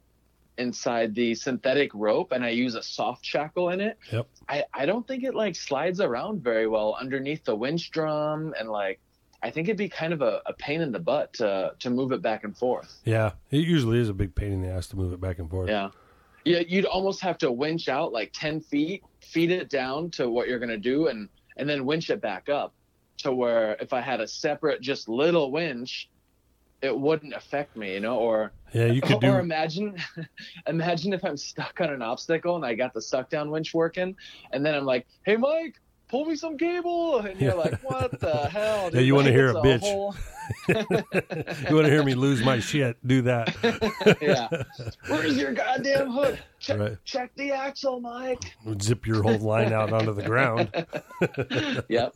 inside 0.57 1.15
the 1.15 1.33
synthetic 1.35 1.89
rope 1.93 2.33
and 2.33 2.43
I 2.43 2.49
use 2.49 2.75
a 2.75 2.83
soft 2.83 3.25
shackle 3.25 3.69
in 3.69 3.79
it, 3.79 3.97
Yep. 4.11 4.27
I 4.49 4.65
I 4.73 4.85
don't 4.85 5.07
think 5.07 5.23
it 5.23 5.33
like 5.33 5.55
slides 5.55 6.01
around 6.01 6.43
very 6.43 6.67
well 6.67 6.97
underneath 6.99 7.45
the 7.45 7.55
winch 7.55 7.89
drum 7.91 8.53
and 8.59 8.69
like 8.69 8.99
I 9.41 9.49
think 9.51 9.67
it'd 9.67 9.77
be 9.77 9.89
kind 9.89 10.11
of 10.13 10.21
a, 10.21 10.41
a 10.45 10.53
pain 10.53 10.81
in 10.81 10.91
the 10.91 10.99
butt 10.99 11.33
to 11.33 11.73
to 11.79 11.89
move 11.89 12.11
it 12.11 12.21
back 12.21 12.43
and 12.43 12.55
forth. 12.57 12.99
Yeah. 13.05 13.31
It 13.51 13.65
usually 13.65 13.99
is 13.99 14.09
a 14.09 14.13
big 14.13 14.35
pain 14.35 14.51
in 14.51 14.61
the 14.61 14.69
ass 14.69 14.87
to 14.87 14.97
move 14.97 15.13
it 15.13 15.21
back 15.21 15.39
and 15.39 15.49
forth. 15.49 15.69
Yeah. 15.69 15.89
Yeah, 16.45 16.59
you'd 16.67 16.85
almost 16.85 17.21
have 17.21 17.37
to 17.39 17.51
winch 17.51 17.89
out 17.89 18.11
like 18.13 18.31
10 18.33 18.61
feet, 18.61 19.03
feed 19.21 19.51
it 19.51 19.69
down 19.69 20.09
to 20.11 20.29
what 20.29 20.47
you're 20.47 20.57
going 20.59 20.69
to 20.69 20.77
do, 20.77 21.07
and, 21.07 21.27
and 21.57 21.69
then 21.69 21.85
winch 21.85 22.09
it 22.09 22.21
back 22.21 22.47
up 22.47 22.73
to 23.17 23.33
where 23.33 23.75
if 23.81 23.91
I 23.91 23.99
had 23.99 24.21
a 24.21 24.27
separate, 24.27 24.81
just 24.81 25.09
little 25.09 25.51
winch, 25.51 26.09
it 26.81 26.97
wouldn't 26.97 27.33
affect 27.33 27.75
me, 27.75 27.93
you 27.93 27.99
know? 27.99 28.17
Or, 28.17 28.53
Yeah, 28.71 28.85
you 28.85 29.01
could 29.01 29.17
or 29.25 29.33
do. 29.33 29.35
imagine, 29.35 29.97
imagine 30.67 31.11
if 31.11 31.25
I'm 31.25 31.35
stuck 31.35 31.81
on 31.81 31.89
an 31.91 32.01
obstacle 32.01 32.55
and 32.55 32.65
I 32.65 32.73
got 32.73 32.93
the 32.93 33.01
suck 33.01 33.29
down 33.29 33.51
winch 33.51 33.73
working, 33.73 34.15
and 34.51 34.65
then 34.65 34.73
I'm 34.75 34.85
like, 34.85 35.07
hey, 35.25 35.35
Mike, 35.35 35.75
pull 36.09 36.25
me 36.25 36.35
some 36.35 36.57
cable. 36.57 37.19
And 37.19 37.39
you're 37.39 37.51
Yeah. 37.51 37.55
like, 37.57 37.81
what 37.83 38.19
the 38.19 38.35
hell? 38.51 38.89
Yeah, 38.93 39.01
you 39.01 39.15
wanna 39.15 39.31
hear 39.31 39.49
it's 39.49 39.57
a 39.57 39.61
bitch. 39.61 39.79
whole- 39.81 40.15
you 40.67 41.75
want 41.75 41.85
to 41.85 41.91
hear 41.91 42.01
me 42.03 42.15
lose 42.15 42.43
my 42.43 42.59
shit? 42.59 42.97
Do 43.07 43.21
that. 43.21 43.55
yeah. 44.19 44.47
Where's 45.07 45.37
your 45.37 45.53
goddamn 45.53 46.09
hook? 46.09 46.39
Check, 46.59 46.79
Right. 46.79 46.97
check 47.05 47.31
the 47.35 47.51
axle, 47.51 47.99
Mike. 47.99 48.55
Zip 48.81 49.05
your 49.05 49.21
whole 49.21 49.37
line 49.37 49.71
out 49.73 49.93
onto 49.93 50.11
the 50.11 50.23
ground. 50.23 50.71
Yep. 51.87 52.15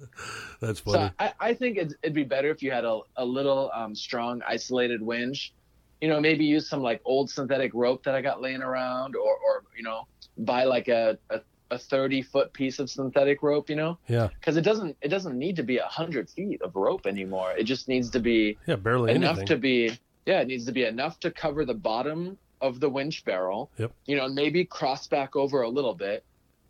That's 0.59 0.79
funny. 0.79 0.97
So 0.97 1.09
I, 1.19 1.33
I 1.39 1.53
think 1.53 1.77
it'd, 1.77 1.93
it'd 2.01 2.15
be 2.15 2.23
better 2.23 2.49
if 2.49 2.63
you 2.63 2.71
had 2.71 2.85
a, 2.85 3.01
a 3.17 3.23
little 3.25 3.69
um, 3.73 3.93
strong 3.95 4.41
isolated 4.47 5.01
winch. 5.03 5.53
You 6.01 6.09
know, 6.09 6.19
maybe 6.19 6.43
use 6.43 6.67
some 6.67 6.81
like 6.81 7.01
old 7.05 7.29
synthetic 7.29 7.71
rope 7.75 8.03
that 8.05 8.15
I 8.15 8.21
got 8.21 8.41
laying 8.41 8.63
around, 8.63 9.15
or, 9.15 9.29
or 9.37 9.63
you 9.77 9.83
know, 9.83 10.07
buy 10.39 10.63
like 10.63 10.87
a, 10.87 11.19
a, 11.29 11.41
a 11.73 11.77
thirty 11.77 12.21
foot 12.21 12.53
piece 12.53 12.79
of 12.79 12.89
synthetic 12.89 13.43
rope. 13.43 13.69
You 13.69 13.75
know, 13.75 13.97
yeah. 14.07 14.29
because 14.39 14.57
it 14.57 14.61
doesn't 14.61 14.95
it 15.01 15.09
doesn't 15.09 15.37
need 15.37 15.55
to 15.57 15.63
be 15.63 15.77
a 15.77 15.85
hundred 15.85 16.29
feet 16.29 16.61
of 16.61 16.75
rope 16.75 17.05
anymore. 17.05 17.53
It 17.57 17.63
just 17.63 17.87
needs 17.87 18.09
to 18.11 18.19
be 18.19 18.57
Yeah. 18.67 18.75
Barely 18.77 19.11
enough 19.13 19.37
anything. 19.37 19.47
to 19.47 19.57
be 19.57 19.99
yeah, 20.25 20.39
it 20.41 20.47
needs 20.47 20.65
to 20.65 20.71
be 20.71 20.85
enough 20.85 21.19
to 21.21 21.31
cover 21.31 21.65
the 21.65 21.73
bottom 21.73 22.37
of 22.61 22.79
the 22.79 22.89
winch 22.89 23.25
barrel. 23.25 23.69
Yep. 23.77 23.91
You 24.05 24.15
know, 24.15 24.29
maybe 24.29 24.63
cross 24.63 25.07
back 25.07 25.35
over 25.35 25.63
a 25.63 25.69
little 25.69 25.93
bit, 25.93 26.23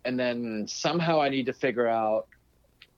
and 0.04 0.18
then 0.18 0.66
somehow 0.66 1.20
I 1.20 1.28
need 1.28 1.46
to 1.46 1.52
figure 1.52 1.86
out, 1.86 2.26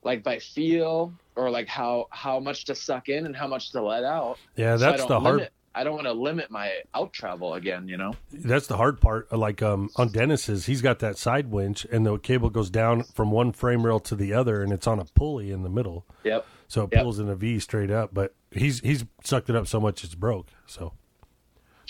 like 0.03 0.23
by 0.23 0.39
feel 0.39 1.13
or 1.35 1.51
like 1.51 1.67
how 1.67 2.07
how 2.09 2.39
much 2.39 2.65
to 2.65 2.75
suck 2.75 3.07
in 3.09 3.25
and 3.27 3.35
how 3.35 3.47
much 3.47 3.71
to 3.73 3.81
let 3.81 4.03
out. 4.03 4.37
yeah. 4.55 4.75
That's 4.77 5.01
don't 5.01 5.09
the 5.09 5.19
hard. 5.19 5.35
limit, 5.35 5.51
I 5.79 5.83
don't 5.83 5.93
want 5.95 6.07
to 6.07 6.13
limit 6.13 6.49
my 6.51 6.71
out 6.93 7.13
travel 7.13 7.53
again. 7.53 7.87
You 7.87 7.97
know. 7.97 8.13
That's 8.31 8.67
the 8.67 8.77
hard 8.77 8.99
part. 8.99 9.31
Like 9.31 9.61
um, 9.61 9.89
on 9.95 10.11
Dennis's, 10.11 10.65
he's 10.65 10.81
got 10.81 10.99
that 10.99 11.17
side 11.17 11.51
winch, 11.51 11.85
and 11.91 12.05
the 12.05 12.17
cable 12.17 12.49
goes 12.49 12.69
down 12.69 13.03
from 13.03 13.31
one 13.31 13.51
frame 13.51 13.85
rail 13.85 13.99
to 14.01 14.15
the 14.15 14.33
other, 14.33 14.63
and 14.63 14.73
it's 14.73 14.87
on 14.87 14.99
a 14.99 15.05
pulley 15.05 15.51
in 15.51 15.63
the 15.63 15.69
middle, 15.69 16.05
Yep. 16.23 16.45
so 16.67 16.83
it 16.83 16.89
Yep. 16.93 17.01
pulls 17.03 17.19
in 17.19 17.29
a 17.29 17.35
V 17.35 17.59
straight 17.59 17.91
up. 17.91 18.13
But 18.13 18.33
he's 18.51 18.79
he's 18.79 19.05
sucked 19.23 19.49
it 19.49 19.55
up 19.55 19.67
so 19.67 19.79
much 19.79 20.03
it's 20.03 20.15
broke. 20.15 20.47
So 20.65 20.93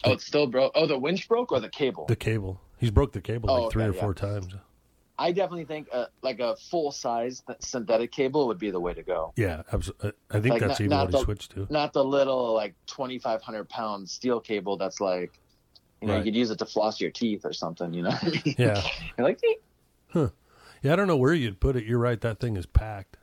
Oh, 0.04 0.12
it's 0.12 0.26
still 0.26 0.47
broke. 0.47 0.71
Oh, 0.76 0.86
the 0.86 0.97
winch 1.00 1.28
broke 1.28 1.52
or 1.52 1.60
the 1.60 1.69
cable? 1.69 2.06
the 2.08 2.15
cable, 2.15 2.62
he's 2.78 2.91
broke 2.91 3.13
the 3.13 3.21
cable 3.21 3.50
Oh, 3.50 3.63
like 3.63 3.71
three 3.71 3.84
okay, 3.84 3.91
or 3.91 3.95
yeah. 3.95 4.02
four 4.02 4.13
times. 4.13 4.54
I 5.19 5.32
definitely 5.32 5.65
think 5.65 5.88
uh, 5.91 6.06
like 6.21 6.39
a 6.39 6.56
full 6.56 6.91
size 6.91 7.41
synthetic 7.60 8.12
cable 8.12 8.47
would 8.47 8.60
be 8.60 8.69
the 8.71 8.80
way 8.80 8.93
to 8.93 9.01
go. 9.03 9.34
Yeah, 9.36 9.63
absolutely. 9.71 10.12
I 10.30 10.39
think 10.39 10.53
Like, 10.53 10.60
that's 10.62 10.69
not- 10.71 10.82
even 10.82 10.89
not 10.89 10.99
what 11.06 11.08
he 11.08 11.17
the- 11.19 11.23
switched 11.23 11.51
to. 11.53 11.67
not 11.69 11.93
the 11.93 12.03
little 12.03 12.53
like 12.53 12.75
2500 12.88 13.67
pound 13.69 14.08
steel 14.10 14.39
cable 14.39 14.77
that's 14.77 15.01
like 15.01 15.39
you 16.01 16.08
know 16.08 16.13
Right. 16.13 16.19
you 16.19 16.32
could 16.32 16.36
use 16.38 16.51
it 16.51 16.60
to 16.60 16.65
floss 16.65 17.01
your 17.01 17.10
teeth 17.10 17.45
or 17.45 17.53
something 17.53 17.93
you 17.93 18.03
know 18.03 18.15
Yeah, 18.58 18.82
You're 19.17 19.27
like 19.27 19.39
"Eek." 19.43 19.62
yeah. 20.84 20.93
I 20.93 20.95
don't 20.95 21.08
know 21.08 21.17
where 21.17 21.34
you'd 21.34 21.60
put 21.60 21.75
it. 21.75 21.84
You're 21.86 21.99
right. 21.99 22.21
That 22.21 22.39
thing 22.39 22.56
is 22.56 22.65
packed. 22.67 23.17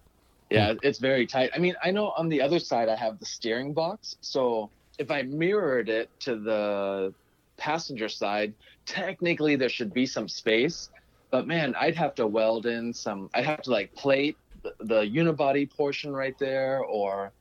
yeah 0.50 0.74
it's 0.82 0.98
very 0.98 1.26
tight 1.26 1.50
i 1.54 1.58
mean 1.58 1.74
i 1.82 1.90
know 1.90 2.12
on 2.18 2.28
the 2.28 2.40
other 2.46 2.58
side 2.58 2.88
i 2.90 2.94
have 2.94 3.18
the 3.18 3.24
steering 3.24 3.72
box 3.72 4.16
so 4.20 4.68
if 4.98 5.10
i 5.10 5.22
mirrored 5.22 5.88
it 5.88 6.10
to 6.20 6.36
the 6.36 7.12
passenger 7.56 8.08
side 8.10 8.52
technically 8.84 9.56
there 9.56 9.70
should 9.70 9.92
be 9.94 10.04
some 10.04 10.28
space 10.28 10.90
but 11.30 11.46
man 11.46 11.74
i'd 11.80 11.94
have 11.96 12.14
to 12.14 12.26
weld 12.26 12.66
in 12.66 12.92
some 12.92 13.28
i'd 13.34 13.44
have 13.44 13.62
to 13.62 13.70
like 13.70 13.94
plate 13.94 14.36
the, 14.62 14.74
the 14.80 15.00
unibody 15.02 15.68
portion 15.68 16.12
right 16.14 16.38
there 16.38 16.80
or 16.80 17.32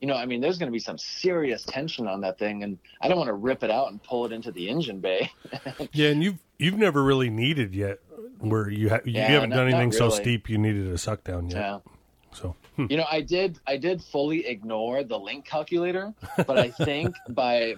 you 0.00 0.08
know 0.08 0.14
i 0.16 0.26
mean 0.26 0.40
there's 0.40 0.58
going 0.58 0.68
to 0.68 0.72
be 0.72 0.78
some 0.78 0.98
serious 0.98 1.62
tension 1.64 2.06
on 2.08 2.20
that 2.20 2.38
thing 2.38 2.62
and 2.62 2.78
i 3.00 3.08
don't 3.08 3.16
want 3.18 3.28
to 3.28 3.34
rip 3.34 3.62
it 3.62 3.70
out 3.70 3.90
and 3.90 4.02
pull 4.02 4.24
it 4.26 4.32
into 4.32 4.50
the 4.52 4.68
engine 4.68 5.00
bay. 5.00 5.30
Yeah, 5.92 6.10
and 6.10 6.22
you've 6.22 6.38
you've 6.58 6.78
never 6.78 7.02
really 7.02 7.30
needed 7.30 7.74
yet 7.74 7.98
where 8.38 8.68
you 8.68 8.90
ha- 8.90 9.00
you 9.04 9.12
Yeah, 9.12 9.26
haven't 9.28 9.50
not- 9.50 9.56
done 9.56 9.68
anything 9.68 9.88
not 9.90 9.94
so 9.98 10.08
steep 10.10 10.48
you 10.50 10.58
needed 10.58 10.86
a 10.88 10.98
suck 10.98 11.24
down 11.24 11.48
yet. 11.48 11.56
yeah. 11.56 11.78
So 12.32 12.54
You 12.90 12.96
know, 12.96 13.06
I 13.10 13.20
did 13.20 13.58
I 13.66 13.76
did 13.76 14.02
fully 14.02 14.46
ignore 14.46 15.04
the 15.04 15.18
link 15.18 15.46
calculator, 15.46 16.12
but 16.36 16.58
I 16.58 16.70
think 16.70 17.14
by 17.30 17.76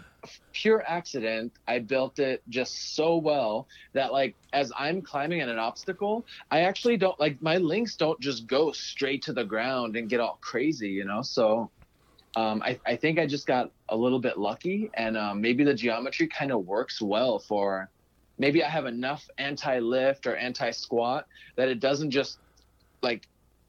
pure 0.53 0.83
accident 0.89 1.53
I 1.69 1.81
built 1.81 2.19
it 2.19 2.43
just 2.49 2.97
so 2.97 3.19
well 3.19 3.69
that 3.93 4.13
like 4.13 4.35
as 4.53 4.73
I'm 4.77 5.03
climbing 5.03 5.43
at 5.43 5.49
an 5.49 5.59
obstacle, 5.59 6.25
I 6.51 6.61
actually 6.61 6.97
don't 6.97 7.19
like 7.21 7.41
my 7.43 7.59
links 7.59 7.97
don't 7.97 8.19
just 8.21 8.47
go 8.47 8.73
straight 8.73 9.23
to 9.25 9.33
the 9.35 9.45
ground 9.45 9.97
and 9.97 10.09
get 10.09 10.21
all 10.21 10.39
crazy, 10.41 10.89
you 10.89 11.05
know. 11.05 11.21
So 11.21 11.71
um, 12.37 12.63
I, 12.63 12.79
I 12.87 12.97
think 12.97 13.19
I 13.19 13.27
just 13.27 13.47
got 13.47 13.71
a 13.89 13.97
little 13.97 14.19
bit 14.19 14.39
lucky, 14.39 14.91
and 14.95 15.17
um, 15.17 15.41
maybe 15.41 15.65
the 15.65 15.75
geometry 15.75 16.27
kind 16.27 16.53
of 16.53 16.67
works 16.67 17.01
well 17.01 17.39
for. 17.39 17.91
Maybe 18.39 18.63
I 18.63 18.69
have 18.69 18.85
enough 18.85 19.27
anti-lift 19.39 20.27
or 20.27 20.37
anti-squat 20.37 21.27
that 21.57 21.69
it 21.69 21.81
doesn't 21.81 22.11
just 22.11 22.39
like 23.03 23.27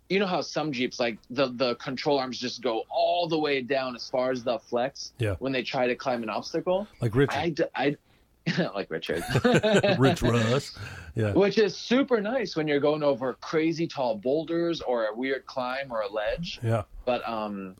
you 0.09 0.19
know 0.19 0.25
how 0.25 0.41
some 0.41 0.71
jeeps 0.71 0.99
like 0.99 1.17
the 1.29 1.47
the 1.55 1.75
control 1.75 2.17
arms 2.19 2.37
just 2.39 2.61
go 2.61 2.83
all 2.89 3.27
the 3.27 3.37
way 3.37 3.61
down 3.61 3.95
as 3.95 4.09
far 4.09 4.31
as 4.31 4.43
the 4.43 4.57
flex 4.59 5.13
Yeah. 5.19 5.35
when 5.39 5.51
they 5.51 5.63
try 5.63 5.87
to 5.87 5.95
climb 5.95 6.23
an 6.23 6.29
obstacle 6.29 6.87
like 7.01 7.15
Richard, 7.15 7.61
i 7.75 7.95
like 8.73 8.89
richard 8.89 9.23
Rich 9.99 10.21
Russ. 10.21 10.77
Yeah. 11.15 11.33
which 11.33 11.57
is 11.57 11.75
super 11.75 12.21
nice 12.21 12.55
when 12.55 12.67
you're 12.67 12.79
going 12.79 13.01
over 13.01 13.33
crazy 13.41 13.87
tall 13.87 14.15
boulders 14.15 14.81
or 14.81 15.07
a 15.07 15.15
weird 15.15 15.45
climb 15.47 15.91
or 15.91 16.01
a 16.01 16.07
ledge 16.11 16.59
Yeah. 16.63 16.83
but 17.05 17.27
um 17.27 17.75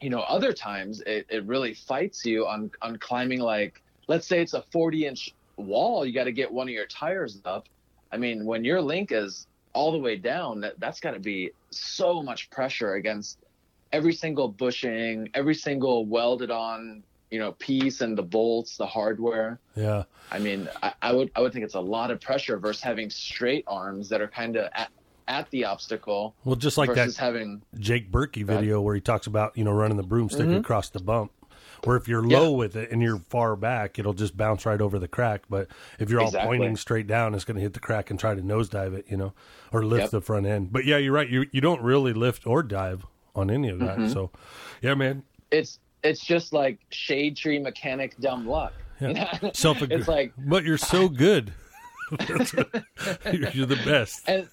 you 0.00 0.10
know 0.10 0.20
other 0.22 0.52
times 0.52 1.00
it, 1.06 1.24
it 1.30 1.44
really 1.46 1.74
fights 1.74 2.26
you 2.26 2.44
on 2.46 2.70
on 2.82 2.96
climbing 2.98 3.38
like 3.40 3.80
let's 4.08 4.26
say 4.26 4.40
it's 4.42 4.52
a 4.54 4.62
40 4.72 5.06
inch 5.06 5.32
wall 5.56 6.04
you 6.04 6.12
got 6.12 6.24
to 6.24 6.32
get 6.32 6.52
one 6.52 6.66
of 6.66 6.74
your 6.74 6.86
tires 6.86 7.40
up 7.44 7.68
i 8.10 8.16
mean 8.16 8.44
when 8.44 8.64
your 8.64 8.82
link 8.82 9.12
is 9.12 9.46
all 9.74 9.92
the 9.92 9.98
way 9.98 10.16
down 10.16 10.60
that, 10.60 10.78
that's 10.78 11.00
got 11.00 11.12
to 11.12 11.20
be 11.20 11.50
so 11.70 12.22
much 12.22 12.50
pressure 12.50 12.94
against 12.94 13.38
every 13.92 14.12
single 14.14 14.48
bushing 14.48 15.28
every 15.34 15.54
single 15.54 16.06
welded 16.06 16.50
on 16.50 17.02
you 17.30 17.38
know 17.38 17.52
piece 17.52 18.00
and 18.00 18.16
the 18.16 18.22
bolts 18.22 18.76
the 18.76 18.86
hardware 18.86 19.58
Yeah. 19.74 20.04
i 20.30 20.38
mean 20.38 20.68
i, 20.82 20.92
I 21.00 21.12
would 21.12 21.30
i 21.36 21.40
would 21.40 21.52
think 21.52 21.64
it's 21.64 21.74
a 21.74 21.80
lot 21.80 22.10
of 22.10 22.20
pressure 22.20 22.58
versus 22.58 22.82
having 22.82 23.10
straight 23.10 23.64
arms 23.66 24.08
that 24.10 24.20
are 24.20 24.28
kind 24.28 24.56
of 24.56 24.70
at, 24.74 24.90
at 25.28 25.50
the 25.50 25.64
obstacle 25.66 26.34
Well, 26.44 26.56
just 26.56 26.76
like 26.76 26.88
that 26.90 26.96
versus 26.96 27.16
having 27.16 27.62
Jake 27.78 28.10
Berkey 28.10 28.44
video 28.44 28.80
where 28.80 28.94
he 28.94 29.00
talks 29.00 29.26
about 29.26 29.56
you 29.56 29.64
know 29.64 29.72
running 29.72 29.96
the 29.96 30.02
broomstick 30.02 30.46
Mm-hmm. 30.48 30.56
across 30.58 30.90
the 30.90 31.00
bump. 31.00 31.32
Where 31.84 31.96
if 31.96 32.06
you're 32.06 32.22
low 32.22 32.52
with 32.52 32.76
it 32.76 32.90
and 32.92 33.02
you're 33.02 33.18
far 33.28 33.56
back, 33.56 33.98
it'll 33.98 34.12
just 34.12 34.36
bounce 34.36 34.64
right 34.66 34.80
over 34.80 34.98
the 35.00 35.08
crack. 35.08 35.42
But 35.50 35.66
if 35.98 36.10
you're 36.10 36.20
all 36.20 36.28
Exactly. 36.28 36.56
pointing 36.58 36.76
straight 36.76 37.06
down, 37.08 37.34
it's 37.34 37.44
going 37.44 37.56
to 37.56 37.60
hit 37.60 37.72
the 37.74 37.80
crack 37.80 38.08
and 38.10 38.20
try 38.20 38.34
to 38.36 38.40
nosedive 38.42 38.94
it, 38.94 39.06
you 39.08 39.16
know, 39.16 39.32
or 39.72 39.84
lift 39.84 40.02
Yep. 40.02 40.10
the 40.12 40.20
front 40.20 40.46
end. 40.46 40.72
But 40.72 40.84
yeah, 40.84 40.96
you're 40.98 41.12
right. 41.12 41.28
You 41.28 41.46
you 41.50 41.60
don't 41.60 41.82
really 41.82 42.12
lift 42.12 42.46
or 42.46 42.62
dive 42.62 43.04
on 43.34 43.50
any 43.50 43.68
of 43.68 43.78
Mm-hmm. 43.80 44.02
that. 44.04 44.10
So, 44.12 44.30
yeah, 44.80 44.94
man. 44.94 45.24
it's 45.50 45.80
it's 46.04 46.24
just 46.24 46.52
like 46.52 46.78
shade 46.90 47.36
tree 47.36 47.58
mechanic 47.58 48.16
dumb 48.18 48.46
luck. 48.46 48.72
Yeah. 49.00 49.38
Self 49.52 49.82
it's 49.90 50.06
like 50.06 50.32
but 50.38 50.62
you're 50.64 50.78
so 50.78 51.08
good. 51.08 51.52
You're, 52.28 53.50
you're 53.54 53.66
the 53.66 53.80
best. 53.86 54.28
and 54.28 54.46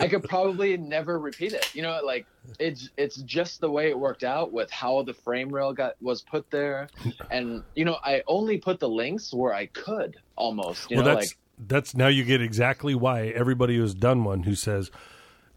I 0.00 0.08
could 0.08 0.24
probably 0.24 0.76
never 0.76 1.18
repeat 1.18 1.52
it. 1.52 1.74
You 1.74 1.82
know, 1.82 2.00
like 2.04 2.26
it's 2.58 2.90
it's 2.96 3.16
just 3.16 3.60
the 3.60 3.70
way 3.70 3.88
it 3.88 3.98
worked 3.98 4.24
out 4.24 4.52
with 4.52 4.70
how 4.70 5.02
the 5.02 5.14
frame 5.14 5.50
rail 5.50 5.72
got 5.72 5.94
was 6.00 6.22
put 6.22 6.50
there, 6.50 6.88
and 7.30 7.62
you 7.74 7.84
know 7.84 7.98
I 8.02 8.22
only 8.26 8.58
put 8.58 8.80
the 8.80 8.88
links 8.88 9.32
where 9.32 9.52
I 9.54 9.66
could 9.66 10.16
almost. 10.36 10.90
You 10.90 10.96
well, 10.98 11.06
know, 11.06 11.14
that's 11.14 11.28
like 11.28 11.38
that's 11.68 11.94
now 11.94 12.08
you 12.08 12.24
get 12.24 12.40
exactly 12.40 12.94
why 12.94 13.26
everybody 13.28 13.76
who's 13.76 13.94
done 13.94 14.24
one 14.24 14.44
who 14.44 14.54
says 14.54 14.90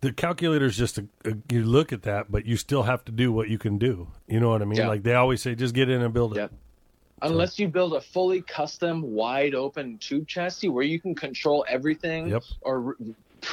the 0.01 0.11
calculator 0.11 0.65
is 0.65 0.77
just 0.77 0.97
a, 0.97 1.07
a 1.23 1.33
you 1.49 1.63
look 1.63 1.91
at 1.93 2.03
that, 2.03 2.31
but 2.31 2.45
you 2.45 2.57
still 2.57 2.83
have 2.83 3.03
to 3.05 3.11
do 3.11 3.31
what 3.31 3.49
you 3.49 3.57
can 3.57 3.77
do. 3.77 4.07
You 4.27 4.39
know 4.39 4.49
what 4.49 4.61
I 4.61 4.65
mean? 4.65 4.77
Yeah. 4.79 4.87
Like 4.87 5.03
they 5.03 5.15
always 5.15 5.41
say, 5.41 5.55
just 5.55 5.73
get 5.73 5.89
in 5.89 6.01
and 6.01 6.13
build 6.13 6.33
it. 6.37 6.41
Yep. 6.41 6.51
unless 7.21 7.57
you 7.57 7.67
build 7.69 7.93
a 7.93 8.01
fully 8.01 8.41
custom, 8.41 9.01
wide 9.01 9.55
open 9.55 9.97
tube 9.97 10.27
chassis 10.27 10.69
where 10.69 10.83
you 10.83 10.99
can 10.99 11.15
control 11.15 11.65
everything 11.67 12.27
Yep. 12.27 12.43
or 12.61 12.97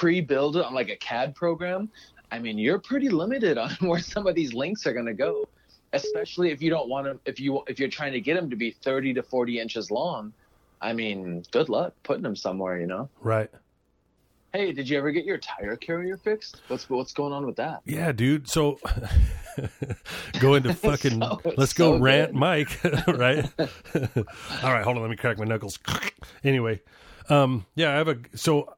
pre-build 0.03 0.57
it 0.57 0.65
on 0.65 0.75
like 0.75 0.89
a 0.89 0.97
CAD 0.97 1.33
program, 1.33 1.89
I 2.33 2.41
mean, 2.41 2.59
you're 2.59 2.81
pretty 2.81 3.09
limited 3.09 3.57
on 3.57 3.71
where 3.81 4.01
some 4.01 4.27
of 4.27 4.35
these 4.35 4.53
links 4.53 4.85
are 4.85 4.93
going 4.93 5.07
to 5.07 5.15
go. 5.15 5.49
Especially 5.93 6.51
if 6.51 6.61
you 6.61 6.71
don't 6.71 6.89
want 6.89 7.07
to, 7.07 7.31
if 7.31 7.39
you 7.39 7.63
if 7.69 7.79
you're 7.79 7.89
trying 7.89 8.13
to 8.13 8.21
get 8.21 8.35
them 8.35 8.51
to 8.51 8.57
be 8.57 8.73
30 8.73 9.15
to 9.15 9.23
40 9.23 9.61
inches 9.61 9.91
long. 9.91 10.33
I 10.81 10.93
mean, 10.93 11.45
good 11.53 11.69
luck 11.69 11.93
putting 12.03 12.23
them 12.25 12.35
somewhere. 12.35 12.81
You 12.81 12.87
know. 12.87 13.11
Right? 13.21 13.51
Hey, 14.55 14.73
did 14.73 14.89
you 14.89 14.99
ever 14.99 15.13
get 15.13 15.25
your 15.25 15.39
tire 15.39 15.77
carrier 15.77 16.17
fixed? 16.17 16.63
What's 16.69 16.89
what's 16.91 17.13
going 17.13 17.33
on 17.35 17.47
with 17.47 17.57
that? 17.57 17.83
Yeah, 17.85 18.11
dude. 18.11 18.49
So 18.49 18.81
go 20.41 20.55
into 20.55 20.73
fucking. 20.89 21.21
So- 21.21 21.41
let's 21.59 21.75
go 21.75 21.99
so 21.99 22.03
rant, 22.03 22.33
good. 22.33 22.39
Mike. 22.41 22.81
right? 23.07 23.45
All 24.65 24.73
right, 24.73 24.83
hold 24.83 24.97
on. 24.97 25.03
Let 25.03 25.11
me 25.11 25.17
crack 25.17 25.39
my 25.39 25.45
knuckles. 25.45 25.79
anyway, 26.43 26.81
um, 27.29 27.67
yeah, 27.75 27.91
I 27.93 27.97
have 27.97 28.09
a. 28.09 28.17
So 28.35 28.75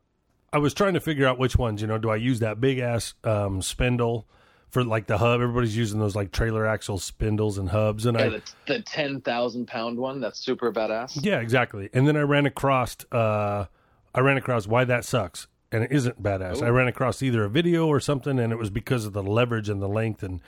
I 0.55 0.59
was 0.59 0.73
trying 0.73 0.95
to 0.95 1.01
figure 1.01 1.27
out 1.27 1.39
which 1.39 1.57
ones. 1.57 1.83
You 1.83 1.89
know, 1.89 1.99
do 1.99 2.09
I 2.11 2.17
use 2.17 2.39
that 2.39 2.61
big 2.61 2.79
ass 2.79 3.15
um, 3.25 3.61
spindle 3.61 4.29
for 4.71 4.85
like 4.85 5.07
the 5.09 5.19
hub? 5.19 5.41
Everybody's 5.41 5.77
using 5.77 5.99
those 5.99 6.15
like 6.15 6.31
trailer 6.31 6.65
axle 6.67 6.99
spindles 6.99 7.59
and 7.59 7.71
hubs, 7.71 8.07
and 8.07 8.17
Yeah, 8.17 8.25
I. 8.27 8.29
the, 8.29 8.43
the 8.67 8.81
10,000 8.83 9.67
pound 9.67 9.99
one. 9.99 10.21
That's 10.21 10.39
super 10.39 10.73
badass. 10.73 11.19
Yeah, 11.25 11.41
exactly. 11.41 11.91
And 11.93 12.07
then 12.07 12.17
I 12.17 12.21
ran 12.21 12.47
across. 12.47 12.97
Uh, 13.11 13.67
I 14.15 14.21
ran 14.21 14.37
across 14.37 14.67
why 14.69 14.85
that 14.85 15.05
sucks. 15.05 15.49
And 15.73 15.83
it 15.83 15.91
isn't 15.91 16.23
badass. 16.23 16.63
I 16.63 16.69
ran 16.69 16.87
across 16.87 17.21
either 17.21 17.43
a 17.43 17.49
video 17.51 17.89
or 17.89 17.99
something, 17.99 18.39
and 18.39 18.53
it 18.53 18.57
was 18.57 18.71
because 18.71 19.07
of 19.07 19.13
the 19.13 19.25
leverage 19.25 19.69
and 19.69 19.83
the 19.83 19.89
length 19.89 20.23
and 20.23 20.41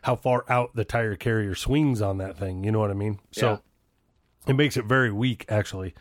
how 0.00 0.16
far 0.16 0.46
out 0.48 0.74
the 0.74 0.84
tire 0.86 1.14
carrier 1.14 1.54
swings 1.54 2.00
on 2.00 2.16
that 2.18 2.38
thing. 2.38 2.64
You 2.64 2.72
know 2.72 2.78
what 2.78 2.90
I 2.90 2.94
mean? 2.94 3.18
So 3.32 3.60
Yeah. 4.46 4.50
it 4.52 4.54
makes 4.56 4.78
it 4.78 4.86
very 4.86 5.12
weak, 5.12 5.44
actually. 5.50 5.92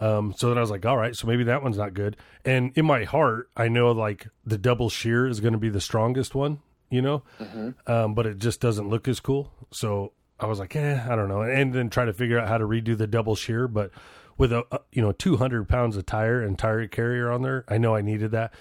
Um, 0.00 0.34
so 0.36 0.48
then 0.48 0.58
I 0.58 0.60
was 0.60 0.70
like, 0.70 0.86
all 0.86 0.96
right, 0.96 1.14
so 1.16 1.26
maybe 1.26 1.44
that 1.44 1.62
one's 1.62 1.76
not 1.78 1.94
good. 1.94 2.16
And 2.44 2.72
in 2.76 2.86
my 2.86 3.04
heart, 3.04 3.50
I 3.56 3.68
know 3.68 3.90
like 3.92 4.28
the 4.44 4.58
double 4.58 4.88
shear 4.90 5.26
is 5.26 5.40
going 5.40 5.54
to 5.54 5.58
be 5.58 5.70
the 5.70 5.80
strongest 5.80 6.34
one, 6.34 6.60
you 6.90 7.02
know, 7.02 7.22
um, 7.86 8.14
but 8.14 8.26
it 8.26 8.38
just 8.38 8.60
doesn't 8.60 8.88
look 8.88 9.08
as 9.08 9.20
cool. 9.20 9.52
So 9.70 10.12
I 10.40 10.46
was 10.46 10.58
like, 10.60 10.76
eh, 10.76 11.04
I 11.08 11.16
don't 11.16 11.28
know. 11.28 11.42
And 11.42 11.72
then 11.72 11.90
try 11.90 12.04
to 12.04 12.12
figure 12.12 12.38
out 12.38 12.48
how 12.48 12.58
to 12.58 12.64
redo 12.64 12.96
the 12.96 13.06
double 13.06 13.34
shear, 13.34 13.66
but 13.66 13.90
with 14.36 14.52
a, 14.52 14.64
a 14.70 14.80
you 14.92 15.02
know 15.02 15.12
200 15.12 15.68
pounds 15.68 15.96
of 15.96 16.06
tire 16.06 16.40
and 16.40 16.58
tire 16.58 16.86
carrier 16.86 17.30
on 17.30 17.42
there, 17.42 17.64
I 17.68 17.76
know 17.78 17.94
I 17.96 18.02
needed 18.02 18.30
that, 18.30 18.54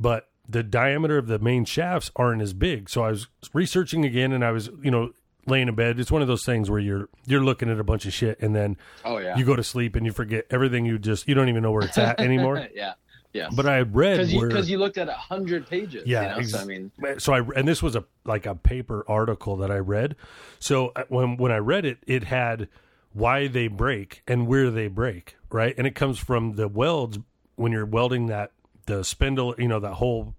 but 0.00 0.28
the 0.48 0.62
diameter 0.62 1.18
of 1.18 1.26
the 1.26 1.38
main 1.38 1.66
shafts 1.66 2.10
aren't 2.16 2.40
as 2.40 2.54
big. 2.54 2.88
So 2.88 3.04
I 3.04 3.10
was 3.10 3.28
researching 3.52 4.06
again, 4.06 4.32
and 4.32 4.42
I 4.42 4.50
was 4.52 4.70
you 4.82 4.90
know 4.90 5.12
laying 5.46 5.68
in 5.68 5.74
bed. 5.74 5.98
It's 5.98 6.10
one 6.10 6.22
of 6.22 6.28
those 6.28 6.44
things 6.44 6.70
where 6.70 6.80
you're 6.80 7.08
you're 7.26 7.42
looking 7.44 7.70
at 7.70 7.78
a 7.80 7.84
bunch 7.84 8.06
of 8.06 8.12
shit, 8.12 8.40
and 8.40 8.54
then 8.54 8.76
Oh 9.04 9.18
yeah. 9.18 9.36
you 9.36 9.44
go 9.44 9.56
to 9.56 9.64
sleep 9.64 9.96
and 9.96 10.04
you 10.06 10.12
forget 10.12 10.46
everything. 10.50 10.84
You 10.84 10.98
just 10.98 11.28
you 11.28 11.34
don't 11.34 11.48
even 11.48 11.62
know 11.62 11.70
where 11.72 11.84
it's 11.84 11.98
at 11.98 12.20
anymore. 12.20 12.66
yeah. 12.74 12.94
Yeah. 13.34 13.48
But 13.54 13.66
I 13.66 13.80
read 13.80 14.16
because 14.16 14.32
you 14.32 14.40
where 14.40 14.58
you 14.60 14.78
looked 14.78 14.96
at 14.98 15.08
a 15.08 15.12
hundred 15.12 15.68
pages. 15.68 16.04
Yeah, 16.06 16.22
You 16.22 16.28
know? 16.28 16.36
ex- 16.38 16.50
so, 16.52 16.58
I 16.60 16.64
mean, 16.64 16.90
so 17.18 17.32
I 17.34 17.40
and 17.56 17.68
this 17.68 17.82
was 17.82 17.94
a 17.94 18.04
like 18.24 18.46
a 18.46 18.54
paper 18.54 19.04
article 19.06 19.56
that 19.58 19.70
I 19.70 19.78
read. 19.78 20.16
So 20.58 20.92
uh, 20.96 21.04
when 21.08 21.36
when 21.36 21.52
I 21.52 21.58
read 21.58 21.84
it, 21.84 21.98
it 22.06 22.24
had 22.24 22.68
why 23.12 23.46
they 23.46 23.68
break 23.68 24.22
and 24.26 24.46
where 24.46 24.70
they 24.70 24.88
break, 24.88 25.36
right? 25.50 25.74
And 25.76 25.86
it 25.86 25.94
comes 25.94 26.18
from 26.18 26.56
the 26.56 26.68
welds 26.68 27.18
when 27.56 27.70
you're 27.72 27.86
welding 27.86 28.26
that 28.26 28.52
the 28.86 29.04
spindle, 29.04 29.54
you 29.58 29.68
know, 29.68 29.80
that 29.80 29.94
whole 29.94 30.34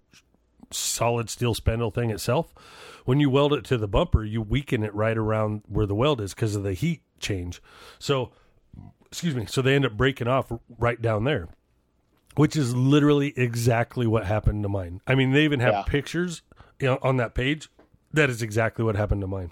solid 0.71 1.29
steel 1.29 1.53
spindle 1.53 1.91
thing 1.91 2.09
itself. 2.11 2.53
When 3.05 3.19
you 3.19 3.29
weld 3.29 3.53
it 3.53 3.63
to 3.65 3.77
the 3.77 3.87
bumper, 3.87 4.23
you 4.23 4.41
weaken 4.41 4.83
it 4.83 4.93
right 4.93 5.17
around 5.17 5.63
where 5.67 5.85
the 5.85 5.95
weld 5.95 6.21
is 6.21 6.33
because 6.33 6.55
of 6.55 6.63
the 6.63 6.73
heat 6.73 7.01
change. 7.19 7.61
So, 7.97 8.31
excuse 9.07 9.35
me. 9.35 9.45
So 9.47 9.61
they 9.61 9.75
end 9.75 9.85
up 9.85 9.93
breaking 9.97 10.27
off 10.27 10.51
right 10.77 11.01
down 11.01 11.23
there 11.23 11.49
which 12.35 12.55
is 12.55 12.73
literally 12.73 13.33
exactly 13.35 14.07
what 14.07 14.23
happened 14.25 14.63
to 14.63 14.69
mine. 14.69 15.01
I 15.05 15.13
mean, 15.15 15.31
they 15.31 15.43
even 15.43 15.59
have 15.59 15.73
Yeah. 15.73 15.81
pictures 15.83 16.41
you 16.79 16.87
know, 16.87 16.99
on 17.01 17.17
that 17.17 17.33
page. 17.33 17.69
That 18.13 18.29
is 18.29 18.41
exactly 18.41 18.85
what 18.85 18.95
happened 18.95 19.19
to 19.21 19.27
mine. 19.27 19.51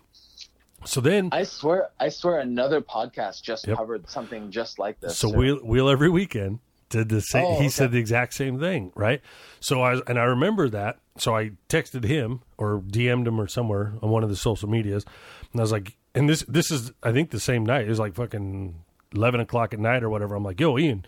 So 0.86 1.02
then, 1.02 1.30
I 1.34 1.44
swear, 1.44 1.90
I 2.00 2.08
swear, 2.08 2.40
another 2.40 2.80
podcast 2.80 3.42
just 3.42 3.68
Yep. 3.68 3.78
covered 3.78 4.10
something 4.10 4.52
just 4.52 4.80
like 4.80 5.02
this. 5.02 5.18
so 5.18 5.30
too. 5.30 5.38
wheel 5.38 5.56
wheel 5.58 5.90
every 5.90 6.10
weekend 6.10 6.60
did 6.90 7.10
the 7.10 7.22
same. 7.22 7.46
Oh, 7.46 7.52
he 7.54 7.58
okay. 7.58 7.70
said 7.70 7.92
the 7.92 8.00
exact 8.00 8.34
same 8.34 8.60
thing, 8.60 8.92
right? 8.96 9.22
So 9.60 9.82
I 9.82 10.00
and 10.08 10.20
I 10.20 10.24
remember 10.24 10.70
that. 10.70 11.00
So 11.18 11.36
I 11.36 11.52
texted 11.70 12.04
him 12.04 12.42
or 12.58 12.80
DM'd 12.80 13.28
him 13.28 13.40
or 13.40 13.48
somewhere 13.48 13.94
on 14.02 14.10
one 14.10 14.24
of 14.24 14.30
the 14.30 14.36
social 14.36 14.70
medias, 14.70 15.06
and 15.52 15.60
I 15.60 15.64
was 15.64 15.72
like, 15.72 15.98
and 16.16 16.30
this 16.30 16.44
this 16.48 16.72
is 16.72 16.92
I 17.04 17.12
think 17.12 17.32
the 17.32 17.40
same 17.40 17.66
night. 17.66 17.86
It 17.86 17.90
was 17.90 18.00
like 18.00 18.16
fucking 18.16 18.76
eleven 19.14 19.40
o'clock 19.40 19.74
at 19.74 19.80
night 19.80 20.04
or 20.04 20.10
whatever. 20.10 20.36
I'm 20.36 20.44
like, 20.44 20.60
yo, 20.60 20.78
Ian, 20.78 21.06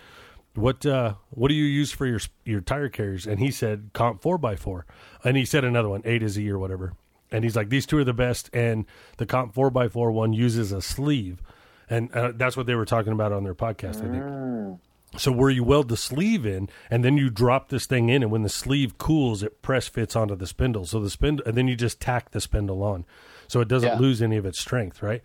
what 0.55 0.85
uh 0.85 1.13
what 1.29 1.49
do 1.49 1.55
you 1.55 1.63
use 1.63 1.91
for 1.91 2.05
your 2.05 2.19
your 2.43 2.61
tire 2.61 2.89
carriers 2.89 3.25
and 3.25 3.39
he 3.39 3.51
said 3.51 3.91
comp 3.93 4.21
4x4 4.21 4.83
and 5.23 5.37
he 5.37 5.45
said 5.45 5.63
another 5.63 5.89
one 5.89 6.01
a 6.05 6.19
to 6.19 6.27
z 6.27 6.49
or 6.49 6.57
whatever 6.57 6.93
and 7.31 7.43
he's 7.43 7.55
like 7.55 7.69
these 7.69 7.85
two 7.85 7.97
are 7.97 8.03
the 8.03 8.13
best 8.13 8.49
and 8.53 8.85
the 9.17 9.25
comp 9.25 9.53
4x4 9.53 10.11
one 10.11 10.33
uses 10.33 10.71
a 10.71 10.81
sleeve 10.81 11.41
and 11.89 12.11
uh, 12.13 12.31
that's 12.35 12.57
what 12.57 12.65
they 12.65 12.75
were 12.75 12.85
talking 12.85 13.13
about 13.13 13.31
on 13.31 13.43
their 13.43 13.55
podcast 13.55 13.97
i 13.97 14.11
think 14.11 14.79
So 15.17 15.31
where 15.31 15.49
you 15.49 15.63
weld 15.63 15.89
the 15.89 15.97
sleeve 15.97 16.45
in, 16.45 16.69
and 16.89 17.03
then 17.03 17.17
you 17.17 17.29
drop 17.31 17.69
this 17.69 17.85
thing 17.87 18.09
in, 18.09 18.21
and 18.21 18.31
when 18.31 18.43
the 18.43 18.49
sleeve 18.49 18.97
cools, 18.99 19.41
it 19.41 19.61
press 19.63 19.87
fits 19.87 20.15
onto 20.15 20.35
the 20.35 20.45
spindle. 20.45 20.85
So 20.85 20.99
the 20.99 21.09
spindle, 21.09 21.43
and 21.47 21.57
then 21.57 21.67
you 21.67 21.75
just 21.75 21.99
tack 21.99 22.29
the 22.31 22.39
spindle 22.39 22.83
on, 22.83 23.05
so 23.47 23.59
it 23.59 23.67
doesn't 23.67 23.89
Yeah. 23.89 23.97
lose 23.99 24.21
any 24.21 24.37
of 24.37 24.45
its 24.45 24.59
strength, 24.59 25.01
right? 25.01 25.23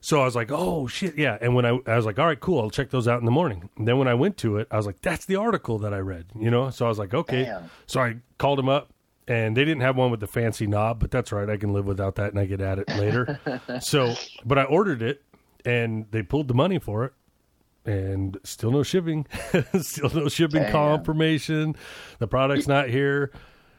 So 0.00 0.20
I 0.20 0.24
was 0.24 0.34
like, 0.36 0.50
oh 0.52 0.86
shit, 0.88 1.16
yeah. 1.16 1.38
And 1.40 1.54
when 1.54 1.64
I, 1.64 1.78
I 1.86 1.96
was 1.96 2.06
like, 2.06 2.18
all 2.18 2.26
right, 2.26 2.38
cool, 2.38 2.60
I'll 2.60 2.70
check 2.70 2.90
those 2.90 3.06
out 3.08 3.18
in 3.20 3.24
the 3.24 3.30
morning. 3.32 3.68
And 3.76 3.86
then 3.86 3.98
when 3.98 4.06
I 4.08 4.14
went 4.14 4.36
to 4.38 4.56
it, 4.58 4.66
I 4.70 4.76
was 4.76 4.86
like, 4.86 5.00
that's 5.00 5.26
the 5.26 5.36
article 5.36 5.78
that 5.80 5.92
I 5.94 5.98
read, 5.98 6.26
you 6.38 6.50
know. 6.50 6.70
So 6.70 6.86
I 6.86 6.88
was 6.88 6.98
like, 6.98 7.14
okay. 7.14 7.44
Damn. 7.44 7.70
So 7.86 8.00
I 8.00 8.16
called 8.38 8.58
them 8.58 8.68
up, 8.68 8.90
and 9.26 9.56
they 9.56 9.64
didn't 9.64 9.82
have 9.82 9.96
one 9.96 10.10
with 10.10 10.20
the 10.20 10.26
fancy 10.26 10.66
knob, 10.66 10.98
but 11.00 11.10
that's 11.10 11.30
right, 11.32 11.48
I 11.50 11.56
can 11.56 11.72
live 11.72 11.86
without 11.86 12.14
that, 12.16 12.30
and 12.30 12.38
I 12.40 12.46
get 12.46 12.60
at 12.60 12.78
it 12.78 12.88
later. 12.90 13.38
so, 13.80 14.14
but 14.44 14.58
I 14.58 14.64
ordered 14.64 15.02
it, 15.02 15.22
and 15.64 16.06
they 16.12 16.22
pulled 16.22 16.48
the 16.48 16.54
money 16.54 16.78
for 16.78 17.04
it, 17.04 17.12
and 17.88 18.38
still 18.44 18.70
no 18.70 18.82
shipping, 18.82 19.26
still 19.80 20.10
no 20.10 20.28
shipping 20.28 20.62
Damn. 20.62 20.72
confirmation. 20.72 21.74
The 22.18 22.28
product's 22.28 22.68
not 22.68 22.88
here. 22.88 23.32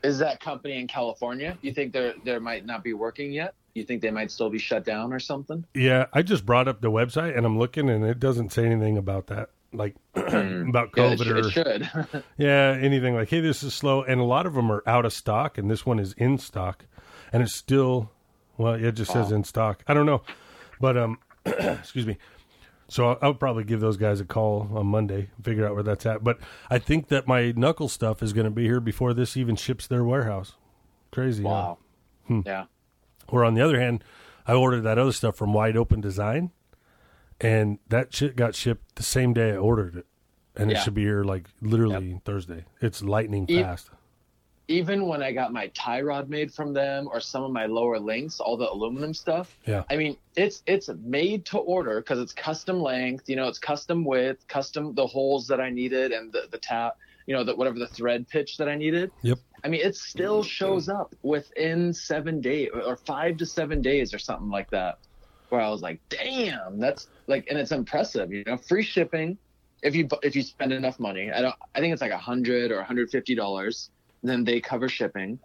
Is 0.03 0.17
that 0.19 0.39
company 0.39 0.79
in 0.79 0.87
California? 0.87 1.57
You 1.61 1.73
think 1.73 1.93
they're 1.93 2.13
they 2.23 2.39
might 2.39 2.65
not 2.65 2.83
be 2.83 2.93
working 2.93 3.31
yet? 3.31 3.53
You 3.75 3.83
think 3.83 4.01
they 4.01 4.11
might 4.11 4.31
still 4.31 4.49
be 4.49 4.57
shut 4.57 4.83
down 4.83 5.13
or 5.13 5.19
something? 5.19 5.63
Yeah, 5.75 6.07
I 6.11 6.23
just 6.23 6.45
brought 6.45 6.67
up 6.67 6.81
the 6.81 6.89
website, 6.89 7.37
and 7.37 7.45
I'm 7.45 7.59
looking, 7.59 7.89
and 7.89 8.03
it 8.03 8.19
doesn't 8.19 8.51
say 8.51 8.65
anything 8.65 8.97
about 8.97 9.27
that, 9.27 9.49
like 9.71 9.95
about 10.15 10.25
Yeah, 10.25 11.11
it, 11.11 11.19
COVID 11.19 11.29
or 11.29 11.47
it 11.47 11.51
should. 11.51 12.23
Yeah, 12.37 12.77
anything 12.81 13.13
like, 13.13 13.29
hey, 13.29 13.41
this 13.41 13.61
is 13.61 13.73
slow, 13.75 14.01
and 14.01 14.19
a 14.19 14.23
lot 14.23 14.45
of 14.47 14.55
them 14.55 14.71
are 14.71 14.81
out 14.87 15.05
of 15.05 15.13
stock, 15.13 15.57
and 15.57 15.69
this 15.69 15.85
one 15.85 15.99
is 15.99 16.13
in 16.13 16.39
stock, 16.39 16.85
and 17.31 17.43
it's 17.43 17.53
still, 17.53 18.09
well, 18.57 18.73
it 18.73 18.93
just 18.93 19.11
says 19.11 19.31
in 19.31 19.43
stock. 19.43 19.83
I 19.87 19.93
don't 19.93 20.05
know, 20.07 20.23
but 20.79 20.97
um, 20.97 21.19
excuse 21.45 22.07
me. 22.07 22.17
So 22.89 23.09
I'll, 23.09 23.17
I'll 23.21 23.33
probably 23.33 23.63
give 23.63 23.79
those 23.79 23.97
guys 23.97 24.19
a 24.19 24.25
call 24.25 24.69
on 24.73 24.87
Monday, 24.87 25.29
figure 25.43 25.65
out 25.65 25.73
where 25.75 25.83
that's 25.83 26.05
at. 26.05 26.23
But 26.23 26.39
I 26.69 26.79
think 26.79 27.07
that 27.09 27.27
my 27.27 27.51
knuckle 27.55 27.87
stuff 27.87 28.21
is 28.23 28.33
going 28.33 28.45
to 28.45 28.51
be 28.51 28.63
here 28.65 28.79
before 28.79 29.13
this 29.13 29.37
even 29.37 29.55
ships 29.55 29.85
their 29.87 30.03
warehouse. 30.03 30.53
Crazy. 31.11 31.43
huh? 31.43 31.49
wow. 31.49 31.77
Hmm. 32.27 32.41
Yeah. 32.45 32.65
Or 33.27 33.45
on 33.45 33.53
the 33.53 33.61
other 33.61 33.79
hand, 33.79 34.03
I 34.47 34.53
ordered 34.53 34.81
that 34.81 34.97
other 34.97 35.11
stuff 35.11 35.35
from 35.35 35.53
Wide 35.53 35.77
Open 35.77 36.01
Design, 36.01 36.51
and 37.39 37.77
that 37.89 38.13
shit 38.13 38.35
got 38.35 38.55
shipped 38.55 38.95
the 38.95 39.03
same 39.03 39.33
day 39.33 39.51
I 39.51 39.57
ordered 39.57 39.95
it, 39.95 40.05
and 40.55 40.71
it 40.71 40.75
should 40.83 40.93
be 40.95 41.03
here 41.03 41.23
like 41.23 41.47
literally 41.61 42.19
Thursday. 42.25 42.65
It's 42.81 43.03
lightning 43.03 43.45
E- 43.47 43.61
fast. 43.61 43.89
Even 44.69 45.07
when 45.07 45.23
I 45.23 45.31
got 45.31 45.51
my 45.51 45.67
tie 45.69 45.99
rod 46.01 46.29
made 46.29 46.53
from 46.53 46.73
them 46.73 47.09
or 47.11 47.19
some 47.19 47.43
of 47.43 47.51
my 47.51 47.65
lower 47.65 47.99
links, 47.99 48.39
all 48.39 48.55
the 48.55 48.71
aluminum 48.71 49.15
stuff. 49.15 49.57
Yeah. 49.65 49.83
I 49.89 49.97
mean, 49.97 50.15
it's 50.35 50.61
it's 50.67 50.89
made 51.03 51.43
to 51.45 51.57
order 51.57 51.99
because 52.01 52.19
it's 52.19 52.33
custom 52.33 52.79
length. 52.79 53.27
You 53.27 53.35
know, 53.35 53.47
it's 53.47 53.57
custom 53.57 54.05
width, 54.05 54.47
custom 54.47 54.93
the 54.93 55.07
holes 55.07 55.47
that 55.47 55.59
I 55.59 55.71
needed, 55.71 56.11
and 56.11 56.31
the 56.31 56.43
the 56.51 56.59
tap. 56.59 56.97
You 57.25 57.35
know, 57.35 57.43
that 57.43 57.57
whatever 57.57 57.79
the 57.79 57.87
thread 57.87 58.27
pitch 58.29 58.57
that 58.57 58.69
I 58.69 58.75
needed. 58.75 59.11
Yep. 59.23 59.39
I 59.63 59.67
mean, 59.67 59.81
it 59.81 59.95
still 59.95 60.43
shows 60.43 60.87
up 60.87 61.13
within 61.21 61.93
seven 61.93 62.39
days 62.39 62.69
or 62.73 62.95
five 62.95 63.37
to 63.37 63.45
seven 63.45 63.81
days 63.81 64.13
or 64.13 64.19
something 64.19 64.49
like 64.49 64.69
that. 64.69 64.99
Where 65.49 65.61
I 65.61 65.69
was 65.69 65.81
like, 65.81 65.99
damn, 66.09 66.79
that's 66.79 67.07
like, 67.25 67.47
and 67.49 67.57
it's 67.57 67.71
impressive. 67.71 68.31
You 68.31 68.43
know, 68.45 68.57
free 68.57 68.83
shipping 68.83 69.37
if 69.81 69.95
you 69.95 70.07
if 70.21 70.35
you 70.35 70.43
spend 70.43 70.73
enough 70.73 70.99
money. 70.99 71.31
I 71.31 71.41
don't. 71.41 71.55
I 71.73 71.79
think 71.79 71.93
it's 71.93 72.01
like 72.01 72.11
a 72.11 72.17
hundred 72.17 72.71
or 72.71 72.83
hundred 72.83 73.09
fifty 73.09 73.35
dollars. 73.35 73.89
Then 74.23 74.43
they 74.43 74.59
cover 74.61 74.89
shipping. 74.89 75.39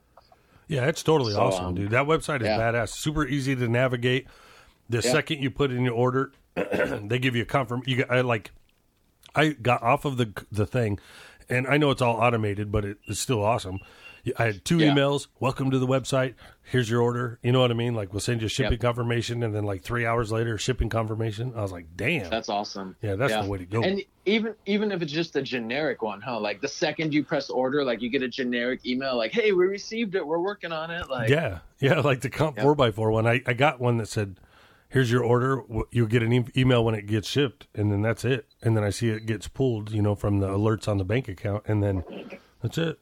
Yeah, 0.69 0.87
it's 0.87 1.03
totally 1.03 1.35
So, 1.35 1.41
awesome, 1.43 1.65
um, 1.67 1.75
dude. 1.75 1.91
That 1.91 2.07
website 2.07 2.41
is 2.41 2.47
yeah. 2.47 2.59
badass. 2.59 2.89
Super 2.91 3.27
easy 3.27 3.55
to 3.55 3.69
navigate. 3.69 4.27
The 4.89 4.99
Yeah. 5.05 5.13
second 5.13 5.43
you 5.43 5.51
put 5.51 5.71
in 5.71 5.85
your 5.85 5.95
order, 5.95 6.33
they 6.55 7.19
give 7.19 7.37
you 7.37 7.43
a 7.43 7.47
confirm. 7.47 7.83
You 7.87 7.99
got, 7.99 8.11
I 8.11 8.21
like. 8.23 8.51
I 9.35 9.49
got 9.51 9.83
off 9.83 10.05
of 10.05 10.17
the 10.17 10.33
the 10.53 10.65
thing, 10.67 10.99
and 11.49 11.67
I 11.67 11.77
know 11.77 11.91
it's 11.91 12.01
all 12.03 12.17
automated, 12.17 12.71
but 12.71 12.85
it, 12.85 12.99
it's 13.07 13.19
still 13.21 13.43
awesome. 13.43 13.79
I 14.39 14.45
had 14.47 14.65
two 14.65 14.79
Yeah. 14.79 14.93
emails. 14.95 15.27
Welcome 15.41 15.71
to 15.73 15.79
the 15.79 15.87
website. 15.87 16.35
Here's 16.63 16.89
your 16.89 17.03
order. 17.03 17.39
You 17.43 17.53
know 17.53 17.61
what 17.61 17.71
I 17.71 17.75
mean? 17.75 17.95
Like 17.95 18.13
we'll 18.13 18.21
send 18.21 18.41
you 18.41 18.47
a 18.47 18.49
shipping 18.49 18.73
Yep. 18.73 18.81
confirmation, 18.81 19.43
and 19.43 19.55
then 19.55 19.65
like 19.65 19.83
three 19.83 20.07
hours 20.07 20.31
later, 20.33 20.57
shipping 20.57 20.89
confirmation. 20.89 21.53
I 21.57 21.63
was 21.63 21.73
like, 21.73 21.87
damn. 21.97 22.31
That's 22.31 22.49
awesome. 22.49 22.97
yeah, 23.03 23.17
that's 23.17 23.35
the 23.35 23.51
way 23.51 23.59
to 23.59 23.67
go. 23.67 23.83
And 23.83 24.03
even 24.27 24.55
even 24.67 24.91
if 24.93 25.03
it's 25.03 25.13
just 25.13 25.37
a 25.37 25.43
generic 25.43 26.03
one, 26.03 26.21
huh? 26.21 26.41
Like 26.41 26.61
the 26.61 26.69
second 26.69 27.13
you 27.13 27.25
press 27.25 27.51
order, 27.51 27.85
like 27.85 28.01
you 28.01 28.09
get 28.09 28.23
a 28.23 28.29
generic 28.29 28.87
email, 28.87 29.17
like, 29.17 29.33
"Hey, 29.33 29.53
we 29.53 29.67
received 29.67 30.15
it. 30.15 30.27
We're 30.27 30.39
working 30.39 30.73
on 30.73 30.91
it." 30.91 31.11
Like, 31.11 31.29
yeah, 31.29 31.59
yeah, 31.79 32.01
like 32.01 32.21
the 32.21 32.31
comp 32.31 32.59
four 32.59 32.81
x 32.81 32.97
four 32.97 33.11
one. 33.11 33.27
I, 33.27 33.43
I 33.47 33.53
got 33.53 33.81
one 33.81 33.99
that 33.99 34.09
said, 34.09 34.41
"Here's 34.89 35.11
your 35.11 35.23
order. 35.23 35.63
You'll 35.91 36.07
get 36.07 36.23
an 36.23 36.33
e- 36.33 36.47
email 36.57 36.85
when 36.85 36.95
it 36.95 37.07
gets 37.07 37.29
shipped, 37.29 37.67
and 37.75 37.93
then 37.93 38.03
that's 38.03 38.25
it. 38.25 38.47
And 38.63 38.77
then 38.77 38.85
I 38.85 38.91
see 38.91 39.11
it 39.11 39.27
gets 39.27 39.49
pulled, 39.49 39.93
you 39.93 40.03
know, 40.03 40.15
from 40.15 40.41
the 40.41 40.49
alerts 40.49 40.89
on 40.89 40.99
the 40.99 41.05
bank 41.05 41.29
account, 41.29 41.65
and 41.67 41.83
then 41.83 42.05
that's 42.63 42.79
it. 42.79 42.99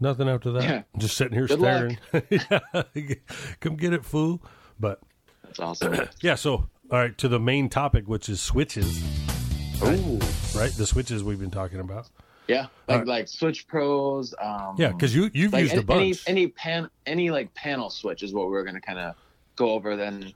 Nothing 0.00 0.28
after 0.28 0.52
that. 0.52 0.62
Yeah. 0.62 0.82
Just 0.96 1.16
sitting 1.16 1.34
here 1.34 1.48
Good 1.48 1.58
staring. 1.58 1.98
yeah, 2.30 2.82
come 3.60 3.76
get 3.76 3.92
it, 3.92 4.04
fool. 4.04 4.40
But 4.78 5.00
that's 5.42 5.58
awesome. 5.58 6.08
yeah, 6.22 6.36
so 6.36 6.52
all 6.52 6.68
right 6.98 7.18
to 7.18 7.28
the 7.28 7.40
main 7.40 7.68
topic, 7.68 8.06
which 8.06 8.28
is 8.28 8.40
switches. 8.40 9.02
Ooh. 9.82 10.18
Right, 10.58 10.72
the 10.72 10.86
switches 10.86 11.22
we've 11.22 11.38
been 11.38 11.50
talking 11.50 11.80
about. 11.80 12.08
Yeah, 12.48 12.62
like 12.88 13.00
Alright. 13.00 13.06
like 13.06 13.28
Switch 13.28 13.66
Pros. 13.68 14.34
Um, 14.40 14.74
Yeah, 14.78 14.88
because 14.92 15.14
you 15.14 15.30
you've 15.34 15.52
like 15.52 15.62
used 15.62 15.74
any, 15.74 15.82
a 15.82 15.84
bunch. 15.84 16.22
any 16.26 16.42
any 16.42 16.46
pan 16.48 16.88
any 17.06 17.30
like 17.30 17.52
panel 17.54 17.90
switch 17.90 18.22
is 18.22 18.32
what 18.32 18.50
we 18.50 18.56
are 18.56 18.64
gonna 18.64 18.80
kind 18.80 18.98
of 18.98 19.14
go 19.56 19.70
over. 19.72 19.96
Then 19.96 20.32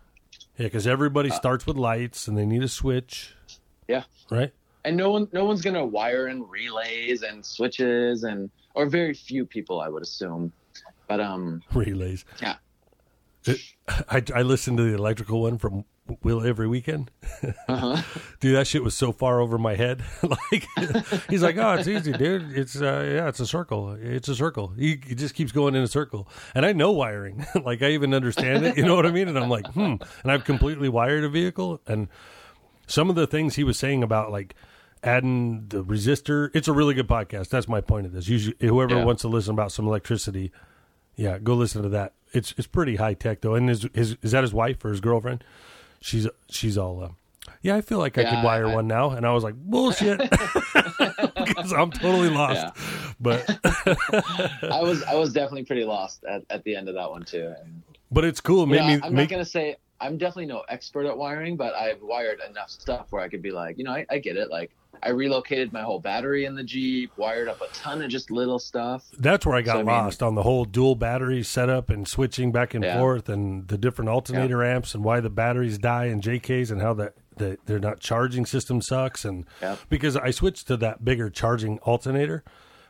yeah, 0.58 0.66
because 0.66 0.86
everybody 0.86 1.30
starts 1.30 1.66
with 1.66 1.76
lights 1.76 2.28
and 2.28 2.36
they 2.36 2.44
need 2.46 2.62
a 2.62 2.68
switch. 2.68 3.34
Uh, 3.48 3.54
Yeah. 3.88 4.02
Right. 4.30 4.52
and 4.84 4.96
no 4.96 5.10
one 5.10 5.28
no 5.32 5.44
one's 5.46 5.62
gonna 5.62 5.84
wire 5.84 6.28
in 6.28 6.46
relays 6.48 7.22
and 7.22 7.44
switches 7.44 8.24
and 8.24 8.50
or 8.74 8.86
very 8.86 9.14
few 9.14 9.46
people 9.46 9.80
I 9.80 9.88
would 9.88 10.02
assume. 10.02 10.52
But 11.08 11.20
um, 11.20 11.62
relays. 11.72 12.24
Yeah. 12.42 12.56
It- 13.46 13.60
I 13.88 14.22
I 14.34 14.42
listened 14.42 14.76
to 14.76 14.84
the 14.84 14.94
electrical 14.94 15.40
one 15.42 15.56
from 15.58 15.84
Wheel 16.22 16.44
every 16.44 16.66
weekend. 16.66 17.10
uh-huh. 17.68 18.02
Dude, 18.40 18.56
that 18.56 18.66
shit 18.66 18.82
was 18.82 18.94
so 18.94 19.12
far 19.12 19.40
over 19.40 19.56
my 19.56 19.76
head. 19.76 20.02
like 20.22 20.66
he's 21.30 21.42
like, 21.42 21.56
"Oh, 21.56 21.74
it's 21.74 21.86
easy, 21.88 22.12
dude. 22.12 22.56
It's 22.56 22.80
uh, 22.80 23.08
yeah, 23.14 23.28
it's 23.28 23.40
a 23.40 23.46
circle. 23.46 23.92
It's 24.00 24.28
a 24.28 24.34
circle. 24.34 24.68
He, 24.76 24.98
he 25.06 25.14
just 25.14 25.34
keeps 25.34 25.52
going 25.52 25.74
in 25.74 25.82
a 25.82 25.86
circle." 25.88 26.28
And 26.54 26.66
I 26.66 26.72
know 26.72 26.90
wiring. 26.90 27.46
like 27.64 27.82
I 27.82 27.90
even 27.90 28.14
understand 28.14 28.66
it. 28.66 28.76
You 28.76 28.84
know 28.84 28.96
what 28.96 29.06
I 29.06 29.12
mean? 29.12 29.28
And 29.28 29.38
I'm 29.38 29.48
like, 29.48 29.66
"Hmm." 29.68 29.94
And 30.22 30.32
I've 30.32 30.44
completely 30.44 30.88
wired 30.88 31.22
a 31.24 31.28
vehicle 31.28 31.80
and 31.86 32.08
some 32.86 33.08
of 33.08 33.14
the 33.16 33.26
things 33.26 33.54
he 33.54 33.64
was 33.64 33.78
saying 33.78 34.02
about 34.02 34.32
like 34.32 34.54
adding 35.04 35.66
the 35.68 35.84
resistor. 35.84 36.50
It's 36.52 36.68
a 36.68 36.72
really 36.72 36.94
good 36.94 37.08
podcast. 37.08 37.48
That's 37.48 37.68
my 37.68 37.80
point 37.80 38.06
of 38.06 38.12
this. 38.12 38.28
Usually, 38.28 38.56
whoever 38.60 38.96
Yeah. 38.96 39.04
wants 39.04 39.22
to 39.22 39.28
listen 39.28 39.52
about 39.54 39.70
some 39.72 39.86
electricity, 39.86 40.52
yeah, 41.14 41.38
go 41.38 41.54
listen 41.54 41.82
to 41.82 41.88
that. 41.90 42.14
It's 42.32 42.54
it's 42.58 42.66
pretty 42.66 42.96
high 42.96 43.14
tech 43.14 43.40
though. 43.40 43.54
And 43.54 43.68
his, 43.68 43.86
his 43.94 44.16
is 44.20 44.32
that 44.32 44.42
his 44.42 44.52
wife 44.52 44.84
or 44.84 44.90
his 44.90 45.00
girlfriend? 45.00 45.44
She's 46.02 46.28
she's 46.50 46.76
all. 46.76 47.02
Uh, 47.02 47.08
yeah, 47.62 47.76
I 47.76 47.80
feel 47.80 47.98
like 47.98 48.18
I 48.18 48.22
Yeah, 48.22 48.34
could 48.36 48.44
wire 48.44 48.66
I- 48.68 48.74
one 48.74 48.86
now, 48.88 49.10
and 49.10 49.24
I 49.24 49.32
was 49.32 49.44
like, 49.44 49.54
bullshit, 49.54 50.18
because 51.36 51.72
I'm 51.72 51.90
totally 51.90 52.28
lost. 52.28 52.54
Yeah. 52.76 53.14
But 53.20 53.58
I 54.64 54.80
was 54.82 55.02
I 55.04 55.14
was 55.14 55.32
definitely 55.32 55.64
pretty 55.64 55.84
lost 55.84 56.24
at, 56.24 56.42
at 56.50 56.64
the 56.64 56.74
end 56.76 56.88
of 56.88 56.94
that 56.96 57.10
one 57.10 57.24
too. 57.24 57.54
And, 57.62 57.82
but 58.10 58.24
it's 58.24 58.40
cool. 58.40 58.66
Made 58.66 58.78
know, 58.80 58.86
me 58.88 58.94
I'm 59.02 59.14
make, 59.14 59.30
not 59.30 59.36
gonna 59.36 59.44
say 59.44 59.76
I'm 60.00 60.18
definitely 60.18 60.46
no 60.46 60.64
expert 60.68 61.06
at 61.06 61.16
wiring, 61.16 61.56
but 61.56 61.74
I've 61.74 62.02
wired 62.02 62.40
enough 62.48 62.70
stuff 62.70 63.06
where 63.10 63.22
I 63.22 63.28
could 63.28 63.42
be 63.42 63.52
like, 63.52 63.78
you 63.78 63.84
know, 63.84 63.92
I, 63.92 64.04
I 64.10 64.18
get 64.18 64.36
it. 64.36 64.50
Like 64.50 64.72
I 65.02 65.10
relocated 65.10 65.72
my 65.72 65.82
whole 65.82 65.98
battery 65.98 66.44
in 66.44 66.54
the 66.54 66.62
Jeep, 66.62 67.10
wired 67.16 67.48
up 67.48 67.60
a 67.60 67.66
ton 67.74 68.02
of 68.02 68.10
just 68.10 68.30
little 68.30 68.58
stuff. 68.58 69.04
That's 69.18 69.44
where 69.44 69.56
I 69.56 69.62
got 69.62 69.72
So, 69.72 69.78
I 69.80 69.82
mean- 69.82 69.86
lost 69.86 70.22
on 70.22 70.34
the 70.36 70.42
whole 70.44 70.64
dual 70.64 70.94
battery 70.94 71.42
setup 71.42 71.90
and 71.90 72.06
switching 72.06 72.52
back 72.52 72.72
and 72.74 72.84
Yeah. 72.84 72.98
forth 72.98 73.28
and 73.28 73.66
the 73.66 73.76
different 73.78 74.08
alternator 74.10 74.62
amps 74.64 74.94
and 74.94 75.02
why 75.02 75.20
the 75.20 75.30
batteries 75.30 75.78
die 75.78 76.04
in 76.06 76.20
JKs 76.20 76.70
and 76.70 76.80
how 76.80 76.94
that 76.94 77.14
the, 77.38 77.56
they're 77.64 77.78
not 77.78 77.98
charging 77.98 78.44
system 78.46 78.80
sucks 78.82 79.24
and 79.24 79.46
Yep. 79.62 79.78
because 79.88 80.16
I 80.16 80.30
switched 80.30 80.66
to 80.68 80.76
that 80.76 81.02
bigger 81.04 81.30
charging 81.30 81.78
alternator, 81.78 82.44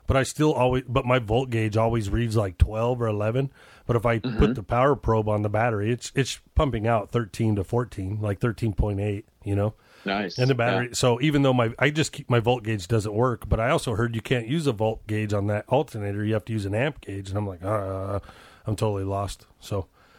but 0.09 0.17
I 0.17 0.25
still 0.25 0.53
always 0.53 0.83
but 0.89 1.07
my 1.07 1.19
volt 1.21 1.49
gauge 1.51 1.77
always 1.77 2.11
reads 2.11 2.37
like 2.37 2.59
12 2.59 3.01
or 3.01 3.07
11, 3.07 3.51
but 3.87 3.95
if 3.97 4.05
I 4.05 4.19
Mm-hmm. 4.19 4.39
put 4.39 4.55
the 4.57 4.63
power 4.65 4.97
probe 4.97 5.29
on 5.29 5.43
the 5.43 5.49
battery, 5.49 5.93
it's 5.93 6.11
it's 6.17 6.41
pumping 6.57 6.87
out 6.89 7.11
13 7.13 7.55
to 7.57 7.63
14, 7.65 8.19
like 8.21 8.41
13.8, 8.41 9.25
you 9.45 9.55
know. 9.55 9.75
Nice. 10.05 10.39
And 10.39 10.51
the 10.51 10.55
battery. 10.55 10.91
So 10.93 11.21
even 11.21 11.43
though 11.43 11.53
my 11.53 11.73
I 11.79 11.91
just 11.91 12.13
keep 12.13 12.29
my 12.29 12.41
volt 12.41 12.65
gauge 12.65 12.89
doesn't 12.89 13.15
work, 13.15 13.49
but 13.49 13.61
I 13.61 13.71
also 13.71 13.95
heard 13.95 14.15
you 14.15 14.21
can't 14.21 14.49
use 14.49 14.67
a 14.67 14.73
volt 14.73 15.07
gauge 15.07 15.33
on 15.33 15.47
that 15.47 15.69
alternator. 15.69 16.25
You 16.25 16.35
have 16.35 16.45
to 16.47 16.53
use 16.53 16.67
an 16.67 16.75
amp 16.75 17.01
gauge, 17.01 17.29
and 17.29 17.39
I'm 17.39 17.47
like, 17.47 17.65
uh, 17.65 18.21
I'm 18.67 18.77
totally 18.77 19.05
lost. 19.05 19.47
So. 19.61 19.87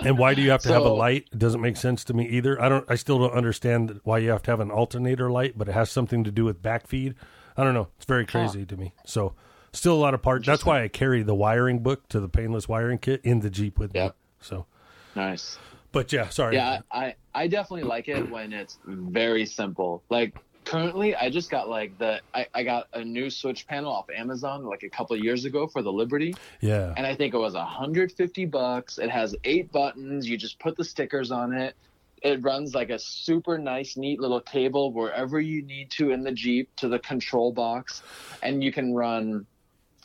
and 0.00 0.16
why 0.16 0.34
do 0.34 0.42
you 0.42 0.50
have 0.50 0.62
to 0.62 0.72
have 0.72 0.84
a 0.84 0.90
light? 0.90 1.26
It 1.32 1.38
doesn't 1.38 1.60
make 1.60 1.76
sense 1.76 2.04
to 2.04 2.14
me 2.14 2.28
either. 2.28 2.60
I 2.60 2.68
don't. 2.68 2.84
I 2.88 2.94
still 2.94 3.18
don't 3.18 3.32
understand 3.32 4.00
why 4.04 4.18
you 4.18 4.30
have 4.30 4.42
to 4.44 4.50
have 4.52 4.60
an 4.60 4.70
alternator 4.70 5.28
light, 5.28 5.58
but 5.58 5.68
it 5.68 5.72
has 5.72 5.90
something 5.90 6.22
to 6.22 6.30
do 6.30 6.44
with 6.44 6.62
backfeed. 6.62 7.14
I 7.56 7.64
don't 7.64 7.74
know. 7.74 7.88
It's 7.96 8.04
very 8.04 8.26
crazy 8.26 8.64
to 8.66 8.76
me. 8.76 8.92
So 9.04 9.34
still 9.72 9.94
a 9.94 10.02
lot 10.02 10.14
of 10.14 10.22
parts. 10.22 10.46
That's 10.46 10.64
why 10.64 10.82
I 10.82 10.88
carry 10.88 11.22
the 11.22 11.34
wiring 11.34 11.80
book 11.80 12.08
to 12.08 12.20
the 12.20 12.28
painless 12.28 12.68
wiring 12.68 12.98
kit 12.98 13.20
in 13.24 13.40
the 13.40 13.50
Jeep 13.50 13.78
with 13.78 13.94
me. 13.94 14.10
So, 14.40 14.66
nice. 15.14 15.58
but 15.92 16.12
yeah, 16.12 16.28
sorry. 16.28 16.56
Yeah, 16.56 16.80
I, 16.90 17.14
I 17.36 17.46
definitely 17.48 17.86
like 17.86 18.08
it 18.08 18.30
when 18.30 18.54
it's 18.54 18.78
very 18.86 19.44
simple. 19.44 20.02
Like 20.08 20.38
currently 20.64 21.14
I 21.14 21.28
just 21.28 21.50
got 21.50 21.68
like 21.68 21.96
the 21.98 22.20
I, 22.34 22.46
I 22.54 22.62
got 22.62 22.88
a 22.94 23.04
new 23.04 23.28
switch 23.28 23.66
panel 23.66 23.92
off 23.92 24.06
Amazon 24.10 24.64
like 24.64 24.82
a 24.82 24.88
couple 24.88 25.14
of 25.14 25.22
years 25.22 25.44
ago 25.44 25.66
for 25.66 25.82
the 25.82 25.92
Liberty. 25.92 26.34
Yeah. 26.60 26.94
And 26.96 27.06
I 27.06 27.14
think 27.14 27.34
it 27.34 27.38
was 27.38 27.52
150 27.52 28.46
bucks. 28.46 28.98
It 28.98 29.10
has 29.10 29.36
eight 29.44 29.70
buttons. 29.70 30.26
You 30.26 30.38
just 30.38 30.58
put 30.58 30.78
the 30.78 30.84
stickers 30.84 31.30
on 31.30 31.52
it. 31.52 31.76
It 32.22 32.42
runs 32.42 32.74
like 32.74 32.88
a 32.88 32.98
super 32.98 33.58
nice, 33.58 33.98
neat 33.98 34.18
little 34.18 34.40
cable 34.40 34.90
wherever 34.92 35.38
you 35.38 35.62
need 35.62 35.90
to 35.92 36.12
in 36.12 36.24
the 36.24 36.32
Jeep 36.32 36.74
to 36.76 36.88
the 36.88 36.98
control 36.98 37.52
box. 37.52 38.02
And 38.42 38.64
you 38.64 38.72
can 38.72 38.94
run, 38.94 39.46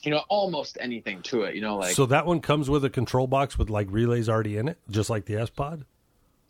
you 0.04 0.12
know, 0.12 0.24
almost 0.28 0.78
anything 0.82 1.22
to 1.24 1.44
it. 1.44 1.56
You 1.56 1.62
know, 1.62 1.78
like 1.78 1.96
so 1.96 2.06
that 2.08 2.26
one 2.26 2.42
comes 2.42 2.70
with 2.70 2.84
a 2.84 2.90
control 2.90 3.26
box 3.26 3.58
with 3.58 3.70
like 3.70 3.88
relays 3.90 4.28
already 4.28 4.58
in 4.58 4.68
it, 4.68 4.78
just 4.90 5.10
like 5.10 5.26
the 5.26 5.38
S 5.38 5.50
Pod. 5.50 5.86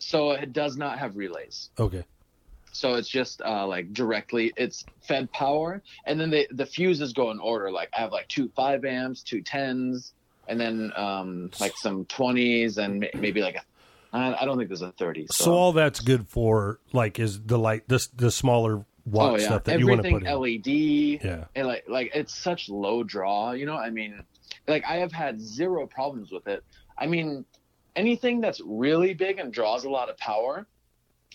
So 0.02 0.32
it 0.32 0.54
does 0.54 0.78
not 0.78 1.00
have 1.00 1.16
relays. 1.16 1.70
Okay. 1.80 2.04
So 2.74 2.94
it's 2.96 3.10
just 3.10 3.42
uh, 3.42 3.68
like 3.68 3.94
directly, 3.94 4.54
it's 4.56 4.86
fed 5.02 5.32
power, 5.34 5.82
and 6.06 6.20
then 6.20 6.30
the 6.30 6.48
the 6.52 6.66
fuses 6.66 7.12
go 7.14 7.30
in 7.32 7.40
order. 7.40 7.70
Like 7.72 7.90
I 7.98 8.02
have 8.02 8.12
like 8.14 8.28
two 8.30 8.50
five 8.56 8.86
amps, 8.86 9.24
two 9.24 9.42
tens, 9.42 10.14
and 10.48 10.60
then 10.60 10.92
um, 10.96 11.52
like 11.60 11.74
some 11.76 12.06
twenties, 12.06 12.78
and 12.78 13.08
maybe 13.14 13.42
like 13.42 13.56
a. 13.56 13.62
I 14.14 14.44
don't 14.44 14.58
think 14.58 14.70
there's 14.70 14.82
a 14.82 14.92
thirty. 14.94 15.28
So, 15.32 15.46
So 15.46 15.52
all 15.54 15.72
that's 15.74 16.00
good 16.02 16.28
for 16.28 16.80
like 16.94 17.20
is 17.20 17.42
the 17.42 17.58
light 17.60 17.88
this 17.88 18.08
the 18.08 18.32
smaller 18.32 18.86
watt 19.06 19.32
oh 19.34 19.38
yeah, 19.38 19.46
stuff 19.46 19.64
that 19.66 19.80
you 19.80 19.88
want 19.88 20.02
to 20.04 20.08
everything 20.08 20.26
put 20.26 20.54
in. 20.54 21.20
LED, 21.20 21.24
Yeah. 21.24 21.46
and 21.56 21.68
like 21.68 21.86
like 21.90 22.12
it's 22.16 22.34
such 22.36 22.70
low 22.70 23.04
draw. 23.04 23.52
You 23.52 23.66
know, 23.66 23.76
I 23.76 23.90
mean, 23.90 24.24
like 24.68 24.84
I 24.86 24.98
have 24.98 25.12
had 25.12 25.42
zero 25.42 25.88
problems 25.88 26.32
with 26.32 26.48
it. 26.48 26.64
I 26.98 27.08
mean, 27.08 27.46
anything 27.96 28.42
that's 28.42 28.62
really 28.66 29.14
big 29.14 29.40
and 29.40 29.52
draws 29.52 29.86
a 29.86 29.90
lot 29.90 30.10
of 30.10 30.18
power, 30.18 30.66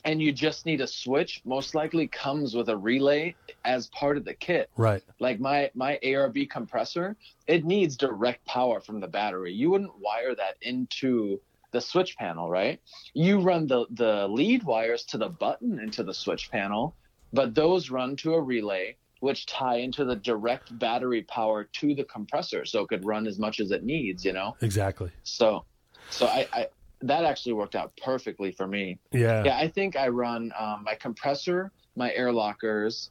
and 0.04 0.22
you 0.22 0.32
just 0.32 0.66
need 0.66 0.80
a 0.80 0.86
switch, 0.86 1.42
most 1.44 1.74
likely 1.74 2.06
comes 2.06 2.54
with 2.54 2.68
a 2.68 2.76
relay 2.76 3.34
as 3.64 3.88
part 3.88 4.16
of 4.16 4.24
the 4.24 4.34
kit. 4.34 4.70
Right. 4.76 5.02
like 5.18 5.40
my 5.40 5.70
my 5.74 5.98
ARB 6.02 6.48
compressor, 6.48 7.16
it 7.46 7.64
needs 7.64 7.96
direct 7.96 8.44
power 8.46 8.80
from 8.80 9.00
the 9.00 9.08
battery. 9.08 9.52
You 9.52 9.70
wouldn't 9.70 9.98
wire 9.98 10.34
that 10.34 10.56
into 10.62 11.40
the 11.72 11.80
switch 11.80 12.16
panel, 12.16 12.48
right? 12.48 12.80
You 13.14 13.40
run 13.40 13.66
the 13.66 13.86
the 13.90 14.28
lead 14.28 14.62
wires 14.62 15.04
to 15.06 15.18
the 15.18 15.28
button 15.28 15.80
into 15.80 16.02
the 16.04 16.14
switch 16.14 16.50
panel, 16.50 16.94
but 17.32 17.54
those 17.54 17.90
run 17.90 18.16
to 18.16 18.34
a 18.34 18.40
relay 18.40 18.96
which 19.20 19.46
tie 19.46 19.76
into 19.76 20.04
the 20.04 20.16
direct 20.16 20.78
battery 20.78 21.22
power 21.22 21.64
to 21.64 21.94
the 21.94 22.04
compressor 22.04 22.64
so 22.64 22.82
it 22.82 22.88
could 22.88 23.04
run 23.04 23.26
as 23.26 23.38
much 23.38 23.60
as 23.60 23.70
it 23.70 23.82
needs, 23.82 24.24
you 24.24 24.32
know? 24.32 24.54
Exactly. 24.60 25.10
So 25.22 25.64
so 26.10 26.26
I, 26.26 26.48
I 26.52 26.66
that 27.02 27.24
actually 27.24 27.52
worked 27.52 27.74
out 27.74 27.92
perfectly 28.02 28.52
for 28.52 28.66
me. 28.66 28.98
Yeah. 29.12 29.44
Yeah, 29.44 29.58
I 29.58 29.68
think 29.68 29.96
I 29.96 30.08
run 30.08 30.52
um, 30.58 30.82
my 30.84 30.94
compressor, 30.94 31.70
my 31.94 32.12
air 32.14 32.32
lockers. 32.32 33.10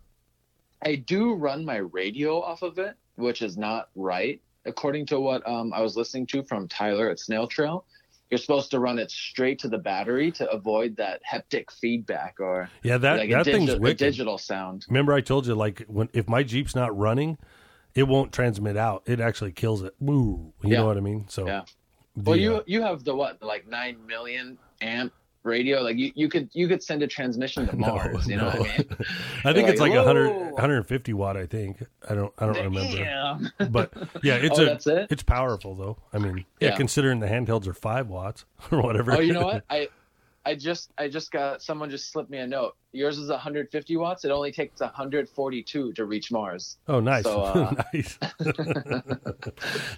I 0.84 0.95
do 0.95 1.34
run 1.34 1.65
my 1.65 1.77
radio 1.77 2.41
off 2.41 2.62
of 2.62 2.77
it, 2.79 2.95
which 3.15 3.41
is 3.41 3.58
not 3.58 3.89
right, 3.95 4.41
according 4.65 5.05
to 5.08 5.19
what 5.19 5.47
um, 5.47 5.71
I 5.73 5.81
was 5.81 5.95
listening 5.95 6.27
to 6.27 6.43
from 6.43 6.67
Tyler 6.67 7.10
at 7.10 7.19
Snail 7.19 7.47
Trail. 7.47 7.86
You're 8.31 8.39
supposed 8.39 8.71
to 8.71 8.79
run 8.79 8.97
it 8.97 9.12
straight 9.12 9.60
to 9.60 9.67
the 9.67 9.77
battery 9.77 10.31
to 10.34 10.49
avoid 10.49 10.97
that 10.97 11.21
heptic 11.31 11.71
feedback 11.71 12.36
or 12.39 12.69
Yeah, 12.81 12.97
that 12.97 13.17
like 13.19 13.29
that 13.29 13.47
a, 13.47 13.51
thing's 13.51 13.75
wicked. 13.75 13.97
digital 13.99 14.39
sound. 14.39 14.84
Remember 14.89 15.13
I 15.13 15.21
told 15.21 15.45
you 15.45 15.53
like 15.53 15.86
when 15.88 16.10
if 16.12 16.27
my 16.27 16.41
Jeep's 16.41 16.73
not 16.75 16.97
running, 16.97 17.38
it 17.93 18.03
won't 18.08 18.34
transmit 18.34 18.77
out. 18.77 19.03
It 19.05 19.19
actually 19.19 19.51
kills 19.51 19.84
it. 19.84 19.93
Woo. 19.99 20.53
You 20.63 20.71
Yeah. 20.71 20.79
know 20.79 20.88
what 20.88 20.97
I 20.97 21.01
mean? 21.01 21.27
So 21.29 21.45
Yeah. 21.45 21.62
The, 22.15 22.30
Well, 22.30 22.39
you 22.39 22.56
uh, 22.58 22.62
you 22.65 22.82
have 22.82 23.04
the 23.04 23.15
what, 23.15 23.41
like 23.41 23.67
nine 23.67 24.06
million 24.06 24.58
amp 24.82 25.13
radio? 25.43 25.82
Like 25.82 25.97
you, 25.97 26.12
you 26.15 26.28
could 26.30 26.49
you 26.54 26.67
could 26.67 26.82
send 26.82 27.04
a 27.04 27.08
transmission 27.08 27.67
to 27.67 27.75
no, 27.80 27.88
Mars. 27.88 28.28
you 28.28 28.38
know 28.38 28.49
no. 28.51 28.60
what 28.60 28.69
I 28.69 28.78
mean? 28.78 28.88
I 29.43 29.54
think 29.54 29.58
You're 29.58 29.69
it's 29.69 29.82
like 29.82 29.91
like, 29.91 30.06
100, 30.06 30.51
150 30.54 31.13
watt. 31.13 31.38
I 31.38 31.45
think 31.45 31.84
I 32.10 32.15
don't 32.15 32.34
I 32.38 32.45
don't 32.47 32.63
remember, 32.63 33.51
but 33.69 33.93
yeah, 34.23 34.36
it's 34.41 34.60
Oh, 34.60 34.65
a 34.65 34.95
it? 35.01 35.08
it's 35.12 35.23
powerful 35.23 35.75
though. 35.75 35.97
I 36.13 36.17
mean, 36.17 36.45
yeah, 36.60 36.69
Yeah. 36.69 36.75
considering 36.78 37.19
the 37.19 37.28
handhelds 37.28 37.67
are 37.67 37.73
five 37.73 38.08
watts 38.08 38.45
or 38.71 38.82
whatever. 38.82 39.13
Oh, 39.13 39.19
you 39.19 39.34
know 39.34 39.45
what? 39.45 39.63
I 39.69 39.89
I 40.45 40.55
just 40.55 40.91
I 40.97 41.08
just 41.08 41.31
got 41.31 41.62
someone 41.62 41.89
just 41.89 42.12
slipped 42.12 42.29
me 42.29 42.38
a 42.38 42.47
note. 42.47 42.75
Yours 42.91 43.17
is 43.17 43.29
150 43.29 43.97
watts. 43.97 44.23
It 44.25 44.31
only 44.31 44.51
takes 44.51 44.79
142 44.79 45.93
to 45.93 46.05
reach 46.05 46.31
Mars. 46.31 46.77
Oh, 46.88 46.99
nice, 46.99 47.23
So, 47.23 47.41
uh, 47.43 47.84
nice. 47.93 48.17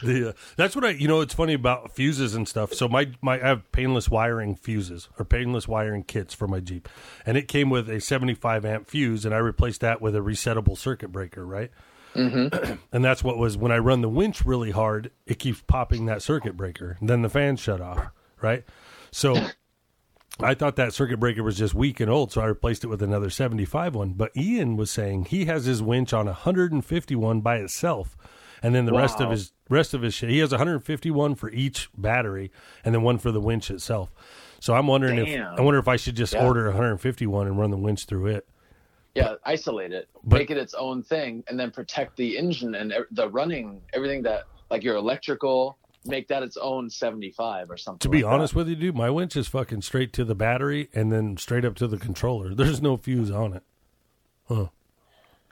the, 0.01 0.29
uh, 0.29 0.39
that's 0.55 0.75
what 0.75 0.86
I. 0.86 0.91
You 0.91 1.07
know, 1.07 1.21
it's 1.21 1.33
funny 1.33 1.53
about 1.53 1.93
fuses 1.93 2.33
and 2.33 2.47
stuff. 2.47 2.73
So 2.73 2.88
my 2.88 3.12
my 3.21 3.36
I 3.36 3.47
have 3.47 3.71
painless 3.71 4.10
wiring 4.10 4.55
fuses 4.55 5.10
or 5.19 5.25
painless 5.25 5.67
wiring 5.67 6.03
kits 6.03 6.33
for 6.33 6.47
my 6.47 6.60
Jeep, 6.60 6.88
and 7.25 7.38
it 7.38 7.47
came 7.47 7.69
with 7.69 7.89
a 7.89 7.99
75 7.99 8.65
amp 8.65 8.88
fuse, 8.88 9.25
and 9.25 9.36
I 9.36 9.39
replaced 9.39 9.81
that 9.81 10.01
with 10.01 10.15
a 10.15 10.19
resettable 10.19 10.77
circuit 10.77 11.12
breaker, 11.12 11.45
right? 11.45 11.71
Mm-hmm. 12.15 12.73
and 12.91 13.05
that's 13.05 13.23
what 13.23 13.38
was 13.38 13.57
when 13.57 13.71
I 13.71 13.77
run 13.77 14.01
the 14.01 14.10
winch 14.10 14.45
really 14.45 14.71
hard, 14.71 15.12
it 15.25 15.39
keeps 15.39 15.62
popping 15.62 16.05
that 16.05 16.21
circuit 16.21 16.57
breaker. 16.57 16.97
Then 17.01 17.21
the 17.21 17.29
fans 17.29 17.60
shut 17.60 17.81
off, 17.81 18.07
right? 18.41 18.63
So 19.12 19.36
I 20.39 20.53
thought 20.53 20.75
that 20.75 20.93
circuit 20.93 21.19
breaker 21.19 21.41
was 21.43 21.57
just 21.57 21.73
weak 21.73 21.99
and 21.99 22.11
old, 22.11 22.31
so 22.31 22.41
I 22.41 22.45
replaced 22.45 22.83
it 22.83 22.87
with 22.87 23.01
another 23.01 23.29
75 23.29 23.95
one. 23.95 24.13
But 24.13 24.35
Ian 24.37 24.77
was 24.77 24.91
saying 24.91 25.25
he 25.25 25.45
has 25.45 25.65
his 25.65 25.81
winch 25.81 26.13
on 26.13 26.27
151 26.27 27.41
by 27.41 27.57
itself, 27.57 28.15
and 28.61 28.75
then 28.75 28.85
the 28.85 28.93
rest 28.93 29.19
of 29.19 29.31
his 29.31 29.51
rest 29.69 29.93
of 29.95 30.03
his 30.03 30.13
shit. 30.13 30.29
He 30.29 30.39
has 30.39 30.51
151 30.51 31.35
for 31.35 31.49
each 31.49 31.89
battery, 31.97 32.51
and 32.85 32.93
then 32.93 33.01
one 33.01 33.17
for 33.17 33.31
the 33.31 33.41
winch 33.41 33.71
itself. 33.71 34.11
So 34.59 34.75
I'm 34.75 34.85
wondering 34.87 35.17
if 35.17 35.41
I 35.41 35.61
wonder 35.61 35.79
if 35.79 35.87
I 35.87 35.95
should 35.95 36.15
just 36.15 36.33
Yeah. 36.33 36.45
order 36.45 36.67
151 36.67 37.47
and 37.47 37.57
run 37.57 37.71
the 37.71 37.77
winch 37.77 38.05
through 38.05 38.27
it. 38.27 38.47
Yeah, 39.15 39.35
isolate 39.43 39.91
it, 39.91 40.07
But- 40.23 40.37
make 40.37 40.51
it 40.51 40.57
its 40.57 40.75
own 40.75 41.01
thing, 41.01 41.43
and 41.47 41.59
then 41.59 41.71
protect 41.71 42.15
the 42.17 42.37
engine 42.37 42.75
and 42.75 42.93
the 43.09 43.27
running, 43.29 43.81
everything 43.93 44.21
that 44.23 44.43
like 44.69 44.83
your 44.83 44.95
electrical. 44.97 45.77
Make 46.07 46.27
that 46.29 46.43
its 46.43 46.57
own 46.57 46.89
75 46.89 47.69
or 47.71 47.77
something. 47.77 47.99
To 47.99 48.09
be 48.09 48.23
like 48.23 48.33
honest 48.33 48.55
with 48.55 48.67
you, 48.69 48.75
dude, 48.75 48.95
my 48.95 49.09
winch 49.09 49.35
is 49.35 49.47
fucking 49.47 49.81
straight 49.81 50.13
to 50.13 50.23
the 50.25 50.35
battery 50.35 50.89
and 50.93 51.11
then 51.11 51.37
straight 51.37 51.65
up 51.65 51.75
to 51.75 51.87
the 51.87 51.97
controller. 51.97 52.53
There's 52.55 52.81
no 52.81 52.97
fuse 52.97 53.31
on 53.31 53.53
it. 53.53 53.63
Huh. 54.47 54.67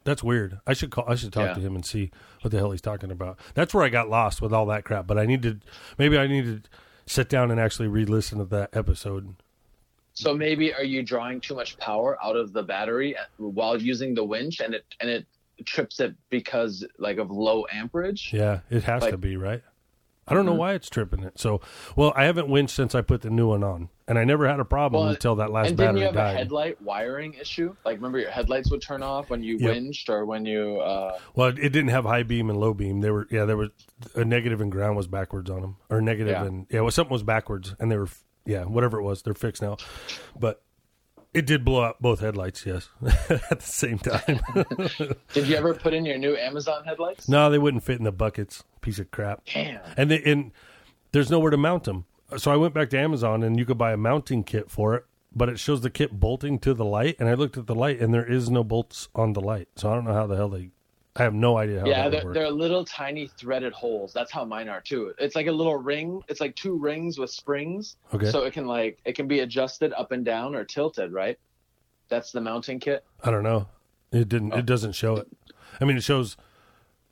That's 0.03 0.21
weird. 0.23 0.59
I 0.67 0.73
should 0.73 0.91
call. 0.91 1.05
I 1.07 1.15
should 1.15 1.33
talk 1.33 1.47
Yeah. 1.49 1.53
to 1.55 1.59
him 1.61 1.75
and 1.75 1.83
see 1.85 2.11
what 2.41 2.51
the 2.51 2.57
hell 2.57 2.71
he's 2.71 2.81
talking 2.81 3.09
about. 3.11 3.39
That's 3.55 3.73
where 3.73 3.83
I 3.83 3.89
got 3.89 4.07
lost 4.07 4.39
with 4.41 4.53
all 4.53 4.67
that 4.67 4.83
crap. 4.85 5.07
But 5.07 5.17
I 5.17 5.25
need 5.25 5.41
to. 5.41 5.59
Maybe 5.97 6.17
I 6.17 6.27
need 6.27 6.45
to 6.63 6.69
sit 7.07 7.27
down 7.27 7.49
and 7.51 7.59
actually 7.59 7.87
re-listen 7.87 8.37
to 8.37 8.45
that 8.45 8.69
episode. 8.75 9.35
So 10.13 10.33
maybe 10.33 10.73
are 10.73 10.83
you 10.83 11.01
drawing 11.03 11.41
too 11.41 11.55
much 11.55 11.77
power 11.77 12.17
out 12.23 12.35
of 12.35 12.53
the 12.53 12.61
battery 12.63 13.15
while 13.37 13.81
using 13.81 14.13
the 14.13 14.23
winch, 14.23 14.59
and 14.61 14.75
it 14.75 14.85
and 15.01 15.09
it 15.09 15.25
trips 15.65 15.99
it 15.99 16.13
because 16.29 16.85
like 16.99 17.17
of 17.17 17.31
low 17.31 17.65
amperage? 17.73 18.31
Yeah, 18.31 18.59
it 18.69 18.83
has 18.83 19.01
Like- 19.01 19.11
to 19.11 19.17
be 19.17 19.37
right. 19.37 19.63
I 20.27 20.33
don't 20.33 20.45
know 20.47 20.53
Mhm. 20.53 20.57
why 20.57 20.73
it's 20.73 20.89
tripping 20.89 21.23
it. 21.23 21.37
So, 21.39 21.61
well, 21.95 22.11
I 22.15 22.23
haven't 22.25 22.47
winched 22.49 22.75
since 22.75 22.95
I 22.95 23.01
put 23.01 23.21
the 23.21 23.29
new 23.29 23.47
one 23.49 23.63
on, 23.63 23.89
and 24.07 24.17
I 24.17 24.23
never 24.23 24.47
had 24.47 24.59
a 24.59 24.65
problem 24.65 25.03
Well, 25.03 25.11
until 25.13 25.35
that 25.35 25.51
last 25.51 25.67
and 25.69 25.77
didn't 25.77 25.89
battery 25.89 25.99
you 26.01 26.05
have 26.07 26.15
died. 26.15 26.33
a 26.33 26.37
headlight 26.39 26.81
wiring 26.81 27.33
issue? 27.35 27.75
Like, 27.85 27.97
remember 27.97 28.17
your 28.17 28.31
headlights 28.31 28.71
would 28.71 28.81
turn 28.81 29.03
off 29.03 29.29
when 29.29 29.43
you 29.43 29.57
Yep. 29.59 29.69
winched 29.71 30.09
or 30.09 30.25
when 30.25 30.45
you. 30.47 30.79
Uh, 30.79 31.17
Well, 31.35 31.49
it 31.49 31.55
didn't 31.69 31.89
have 31.89 32.05
high 32.05 32.23
beam 32.23 32.49
and 32.49 32.59
low 32.59 32.73
beam. 32.73 33.01
They 33.01 33.11
were 33.11 33.27
yeah, 33.29 33.45
there 33.45 33.57
was 33.57 33.69
a 34.15 34.25
negative 34.25 34.61
and 34.61 34.71
ground 34.71 34.97
was 34.97 35.07
backwards 35.07 35.49
on 35.51 35.61
them, 35.61 35.75
or 35.91 36.01
negative 36.01 36.31
Yeah. 36.33 36.45
and 36.45 36.65
yeah, 36.71 36.81
well, 36.81 36.91
something 36.91 37.13
was 37.13 37.23
backwards, 37.23 37.75
and 37.79 37.91
they 37.91 37.97
were 37.97 38.07
yeah, 38.47 38.63
whatever 38.63 38.99
it 38.99 39.03
was, 39.03 39.21
they're 39.21 39.33
fixed 39.35 39.61
now. 39.61 39.77
But 40.39 40.61
it 41.33 41.45
did 41.45 41.65
blow 41.65 41.83
out 41.83 42.01
both 42.01 42.19
headlights, 42.21 42.65
yes, 42.65 42.89
at 43.29 43.59
the 43.59 43.61
same 43.61 43.97
time. 43.99 44.39
did 45.33 45.47
you 45.47 45.55
ever 45.55 45.73
put 45.83 45.93
in 45.93 46.05
your 46.05 46.17
new 46.17 46.35
Amazon 46.35 46.83
headlights? 46.85 47.27
no, 47.27 47.49
they 47.49 47.57
wouldn't 47.57 47.83
fit 47.83 47.97
in 47.97 48.03
the 48.05 48.11
buckets. 48.11 48.63
Piece 48.85 48.99
of 48.99 49.09
crap. 49.09 49.41
Damn. 49.51 49.81
And 49.97 50.11
they, 50.11 50.21
and 50.23 50.51
there's 51.11 51.31
nowhere 51.31 51.49
to 51.49 51.57
mount 51.57 51.85
them. 51.85 52.05
So 52.37 52.51
I 52.51 52.55
went 52.55 52.75
back 52.75 52.91
to 52.91 52.99
Amazon, 52.99 53.41
and 53.41 53.57
you 53.57 53.65
could 53.65 53.79
buy 53.79 53.93
a 53.93 53.97
mounting 53.97 54.43
kit 54.43 54.69
for 54.69 54.93
it. 54.93 55.05
But 55.35 55.49
it 55.49 55.57
shows 55.59 55.81
the 55.81 55.89
kit 55.89 56.11
bolting 56.19 56.59
to 56.59 56.75
the 56.75 56.85
light, 56.85 57.15
and 57.19 57.27
I 57.27 57.33
looked 57.33 57.57
at 57.57 57.65
the 57.65 57.73
light, 57.73 57.99
and 57.99 58.13
there 58.13 58.23
is 58.25 58.51
no 58.51 58.63
bolts 58.63 59.09
on 59.15 59.33
the 59.33 59.41
light. 59.41 59.69
So 59.75 59.89
I 59.91 59.95
don't 59.95 60.05
know 60.05 60.13
how 60.13 60.27
the 60.27 60.35
hell 60.35 60.49
they. 60.49 60.69
I 61.15 61.23
have 61.23 61.33
no 61.33 61.57
idea 61.57 61.79
how 61.79 61.87
Yeah, 61.87 62.03
that 62.03 62.11
they're, 62.11 62.25
work. 62.25 62.33
they're 62.35 62.51
little 62.51 62.85
tiny 62.85 63.27
threaded 63.39 63.73
holes. 63.73 64.13
That's 64.13 64.31
how 64.31 64.45
mine 64.45 64.69
are 64.69 64.81
too. 64.81 65.13
It's 65.17 65.35
like 65.35 65.47
a 65.47 65.51
little 65.51 65.77
ring. 65.77 66.21
It's 66.27 66.39
like 66.41 66.55
two 66.55 66.77
rings 66.77 67.17
with 67.17 67.31
springs. 67.31 67.95
Okay. 68.13 68.29
So 68.29 68.43
it 68.43 68.53
can 68.53 68.67
like 68.67 68.99
it 69.03 69.15
can 69.15 69.27
be 69.27 69.39
adjusted 69.39 69.93
up 69.93 70.11
and 70.11 70.23
down 70.23 70.53
or 70.55 70.63
tilted, 70.63 71.11
right? 71.11 71.39
That's 72.07 72.31
the 72.31 72.41
mounting 72.41 72.79
kit. 72.79 73.03
I 73.23 73.31
don't 73.31 73.43
know. 73.43 73.67
It 74.11 74.29
didn't. 74.29 74.53
Oh. 74.53 74.57
It 74.57 74.65
doesn't 74.67 74.91
show 74.93 75.15
it. 75.15 75.27
I 75.81 75.85
mean, 75.85 75.97
it 75.97 76.03
shows. 76.03 76.37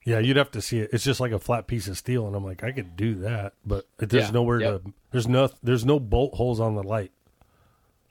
Yeah, 0.06 0.20
you'd 0.20 0.38
have 0.38 0.52
to 0.52 0.62
see 0.62 0.80
it. 0.80 0.90
It's 0.92 1.04
just 1.04 1.20
like 1.20 1.32
a 1.32 1.40
flat 1.40 1.66
piece 1.68 1.88
of 1.88 1.98
steel, 1.98 2.28
and 2.28 2.36
I'm 2.36 2.44
like, 2.44 2.64
I 2.64 2.72
could 2.72 2.98
do 2.98 3.16
that, 3.16 3.54
but 3.66 3.86
it, 4.00 4.10
there's 4.10 4.26
Yeah, 4.26 4.32
nowhere 4.32 4.60
yep. 4.62 4.84
to. 4.84 4.94
There's 5.12 5.28
no. 5.28 5.50
There's 5.64 5.86
no 5.86 6.00
bolt 6.00 6.34
holes 6.36 6.60
on 6.60 6.76
the 6.76 6.84
light 6.84 7.12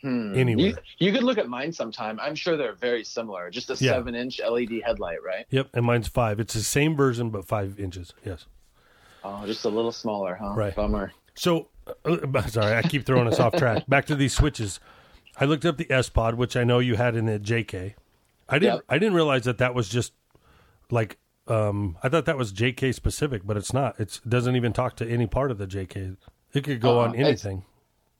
Hmm. 0.01 0.35
anywhere. 0.35 0.67
You, 0.67 0.77
you 0.99 1.13
could 1.13 1.23
look 1.23 1.39
at 1.39 1.49
mine 1.49 1.73
sometime. 1.73 2.19
I'm 2.21 2.35
sure 2.35 2.57
they're 2.57 2.73
very 2.73 3.05
similar. 3.05 3.51
Just 3.51 3.71
a 3.71 3.75
Yeah. 3.75 3.93
seven 3.93 4.15
inch 4.17 4.41
LED 4.41 4.81
headlight, 4.85 5.23
right? 5.23 5.47
Yep, 5.51 5.69
and 5.75 5.85
mine's 5.85 6.09
five. 6.09 6.41
It's 6.41 6.55
the 6.55 6.61
same 6.61 6.97
version, 6.97 7.31
but 7.31 7.45
five 7.45 7.79
inches. 7.79 8.13
Yes. 8.25 8.47
Oh, 9.23 9.47
just 9.47 9.65
a 9.65 9.69
little 9.69 9.93
smaller, 9.93 10.35
huh? 10.35 10.55
Right. 10.57 10.75
Bummer. 10.75 11.13
So, 11.35 11.69
uh, 12.05 12.47
sorry, 12.49 12.75
I 12.75 12.83
keep 12.83 13.07
throwing 13.07 13.29
us 13.29 13.39
off 13.39 13.55
track. 13.57 13.85
Back 13.89 14.07
to 14.07 14.17
these 14.17 14.33
switches. 14.35 14.81
I 15.39 15.45
looked 15.45 15.65
up 15.65 15.77
the 15.77 15.91
S 15.91 16.09
Pod, 16.09 16.35
which 16.35 16.57
I 16.57 16.65
know 16.65 16.81
you 16.81 16.97
had 16.97 17.15
in 17.15 17.27
the 17.27 17.39
JK. 17.39 17.95
I 18.49 18.59
didn't. 18.59 18.75
Yep. 18.75 18.85
I 18.89 18.99
didn't 18.99 19.15
realize 19.15 19.45
that 19.45 19.59
that 19.59 19.75
was 19.75 19.89
just 19.89 20.13
like. 20.91 21.19
Um, 21.49 21.97
I 22.03 22.09
thought 22.09 22.25
that 22.27 22.39
was 22.39 22.53
JK 22.53 22.95
specific, 22.95 23.43
but 23.45 23.57
it's 23.57 23.73
not. 23.73 23.99
It's, 23.99 24.19
it 24.25 24.29
doesn't 24.29 24.55
even 24.57 24.73
talk 24.73 24.97
to 24.97 25.07
any 25.09 25.27
part 25.27 25.51
of 25.51 25.59
the 25.59 25.67
JK. 25.67 26.17
It 26.55 26.65
could 26.65 26.81
go 26.81 27.01
Uh, 27.01 27.05
on 27.09 27.17
anything. 27.17 27.65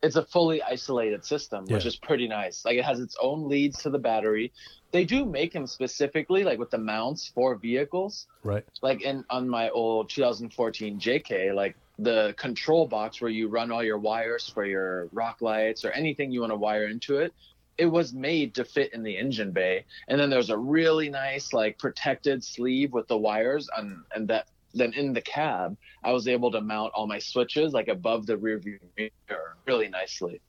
it's 0.03 0.17
a 0.17 0.25
fully 0.25 0.61
isolated 0.63 1.25
system, 1.25 1.65
which 1.67 1.87
is 1.87 1.95
pretty 1.97 2.27
nice. 2.27 2.65
Like 2.65 2.77
it 2.77 2.85
has 2.85 2.99
its 2.99 3.17
own 3.23 3.49
leads 3.49 3.79
to 3.83 3.91
the 3.91 3.99
battery. 3.99 4.53
They 4.91 5.05
do 5.05 5.25
make 5.25 5.53
them 5.53 5.67
specifically, 5.67 6.43
like 6.43 6.59
with 6.59 6.71
the 6.71 6.79
mounts 6.79 7.31
for 7.35 7.55
vehicles. 7.55 8.27
Right. 8.43 8.65
Like 8.83 9.03
in 9.03 9.25
on 9.31 9.49
my 9.49 9.71
old 9.71 10.11
2014 10.11 10.99
JK, 10.99 11.55
like 11.55 11.77
the 11.99 12.35
control 12.37 12.89
box 12.89 13.21
where 13.21 13.31
you 13.31 13.47
run 13.49 13.71
all 13.71 13.85
your 13.85 13.99
wires 13.99 14.49
for 14.53 14.65
your 14.67 15.09
rock 15.13 15.41
lights 15.41 15.85
or 15.85 15.91
anything 15.93 16.33
you 16.33 16.41
want 16.41 16.51
to 16.53 16.57
wire 16.57 16.89
into 16.89 17.19
it. 17.19 17.33
It 17.79 17.87
was 17.87 18.13
made 18.13 18.55
to 18.57 18.65
fit 18.65 18.93
in 18.93 19.03
the 19.03 19.17
engine 19.17 19.51
bay, 19.51 19.85
and 20.09 20.21
then 20.21 20.29
there's 20.31 20.51
a 20.51 20.57
really 20.57 21.09
nice 21.09 21.53
like 21.53 21.79
protected 21.79 22.45
sleeve 22.45 22.93
with 22.93 23.09
the 23.09 23.17
wires, 23.17 23.69
and 23.77 24.03
and 24.15 24.29
that 24.29 24.47
then 24.75 24.93
in 24.95 25.13
the 25.13 25.21
cab, 25.21 25.77
I 26.05 26.13
was 26.13 26.29
able 26.29 26.51
to 26.53 26.61
mount 26.61 26.93
all 26.95 27.07
my 27.07 27.19
switches 27.19 27.73
like 27.73 27.89
above 27.89 28.27
the 28.27 28.37
rear 28.37 28.59
view 28.59 28.79
mirror 28.97 29.57
really 29.67 29.89
nicely. 29.89 30.41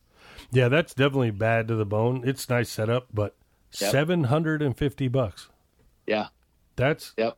Yeah, 0.52 0.68
that's 0.70 0.94
definitely 0.94 1.32
bad 1.32 1.68
to 1.70 1.76
the 1.76 1.86
bone. 1.86 2.24
It's 2.26 2.48
nice 2.50 2.70
setup, 2.70 3.08
but 3.14 3.36
Yep. 3.80 3.92
seven 3.92 4.24
hundred 4.26 4.62
and 4.62 4.78
fifty 4.78 5.08
bucks. 5.08 5.50
Yeah. 6.06 6.28
That's. 6.76 7.14
Yep. 7.18 7.38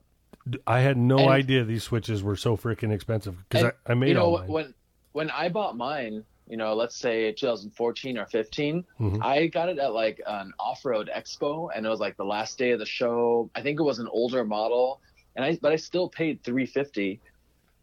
I 0.67 0.81
had 0.81 0.97
no 0.97 1.17
And- 1.19 1.29
idea 1.29 1.63
these 1.63 1.83
switches 1.83 2.21
were 2.23 2.35
so 2.35 2.57
freaking 2.57 2.91
expensive 2.91 3.37
because 3.47 3.71
I, 3.87 3.91
I 3.91 3.93
made 3.93 4.09
you 4.09 4.13
know 4.15 4.25
all 4.25 4.37
mine. 4.39 4.47
when 4.47 4.73
when 5.13 5.29
I 5.31 5.47
bought 5.49 5.77
mine, 5.77 6.25
you 6.47 6.57
know, 6.57 6.73
let's 6.73 6.95
say 6.97 7.31
2014 7.31 8.17
or 8.17 8.25
15, 8.27 8.85
Mhm. 8.99 9.23
I 9.23 9.47
got 9.47 9.69
it 9.69 9.79
at 9.79 9.93
like 9.93 10.21
an 10.27 10.53
off-road 10.59 11.09
expo, 11.13 11.69
and 11.75 11.85
it 11.85 11.89
was 11.89 11.99
like 11.99 12.17
the 12.17 12.25
last 12.25 12.57
day 12.57 12.71
of 12.71 12.79
the 12.79 12.85
show. 12.85 13.49
I 13.55 13.61
think 13.61 13.79
it 13.79 13.83
was 13.83 13.99
an 13.99 14.07
older 14.09 14.45
model, 14.45 15.01
and 15.35 15.43
I 15.43 15.57
but 15.61 15.71
I 15.71 15.75
still 15.75 16.07
paid 16.09 16.43
350. 16.43 17.19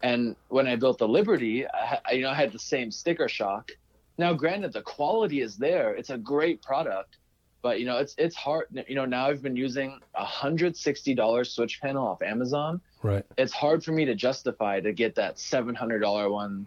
And 0.02 0.34
when 0.48 0.66
I 0.66 0.76
built 0.76 0.98
the 0.98 1.08
Liberty, 1.08 1.66
I, 1.66 1.98
I 2.04 2.12
you 2.12 2.22
know 2.22 2.30
I 2.30 2.34
had 2.34 2.52
the 2.52 2.58
same 2.58 2.90
sticker 2.90 3.28
shock. 3.28 3.70
Now, 4.18 4.32
granted, 4.34 4.72
the 4.72 4.82
quality 4.82 5.40
is 5.40 5.56
there; 5.56 5.94
it's 5.94 6.10
a 6.10 6.18
great 6.18 6.60
product, 6.62 7.18
but 7.62 7.80
you 7.80 7.86
know 7.86 7.98
it's 7.98 8.14
it's 8.18 8.36
hard. 8.36 8.66
You 8.88 8.94
know, 8.94 9.04
now 9.06 9.26
I've 9.28 9.42
been 9.42 9.56
using 9.56 9.98
a 10.14 10.24
hundred 10.24 10.76
sixty 10.76 11.14
dollars 11.14 11.50
switch 11.52 11.80
panel 11.80 12.06
off 12.06 12.22
Amazon 12.22 12.80
right. 13.02 13.24
it's 13.38 13.52
hard 13.52 13.82
for 13.84 13.92
me 13.92 14.04
to 14.04 14.14
justify 14.14 14.80
to 14.80 14.92
get 14.92 15.14
that 15.16 15.38
seven 15.38 15.74
hundred 15.74 16.00
dollar 16.00 16.30
one 16.30 16.66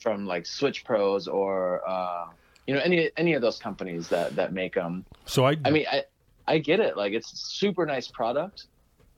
from 0.00 0.26
like 0.26 0.46
Switch 0.46 0.84
Pros 0.84 1.28
or 1.28 1.82
uh, 1.88 2.26
you 2.66 2.74
know 2.74 2.80
any 2.80 3.10
any 3.16 3.34
of 3.34 3.42
those 3.42 3.58
companies 3.58 4.08
that 4.08 4.36
that 4.36 4.52
make 4.52 4.74
them. 4.74 5.04
So 5.26 5.46
I. 5.46 5.56
I 5.64 5.70
mean, 5.70 5.86
I 5.90 6.04
I 6.46 6.58
get 6.58 6.80
it. 6.80 6.96
Like 6.96 7.12
it's 7.12 7.32
a 7.32 7.36
super 7.36 7.84
nice 7.86 8.08
product, 8.08 8.66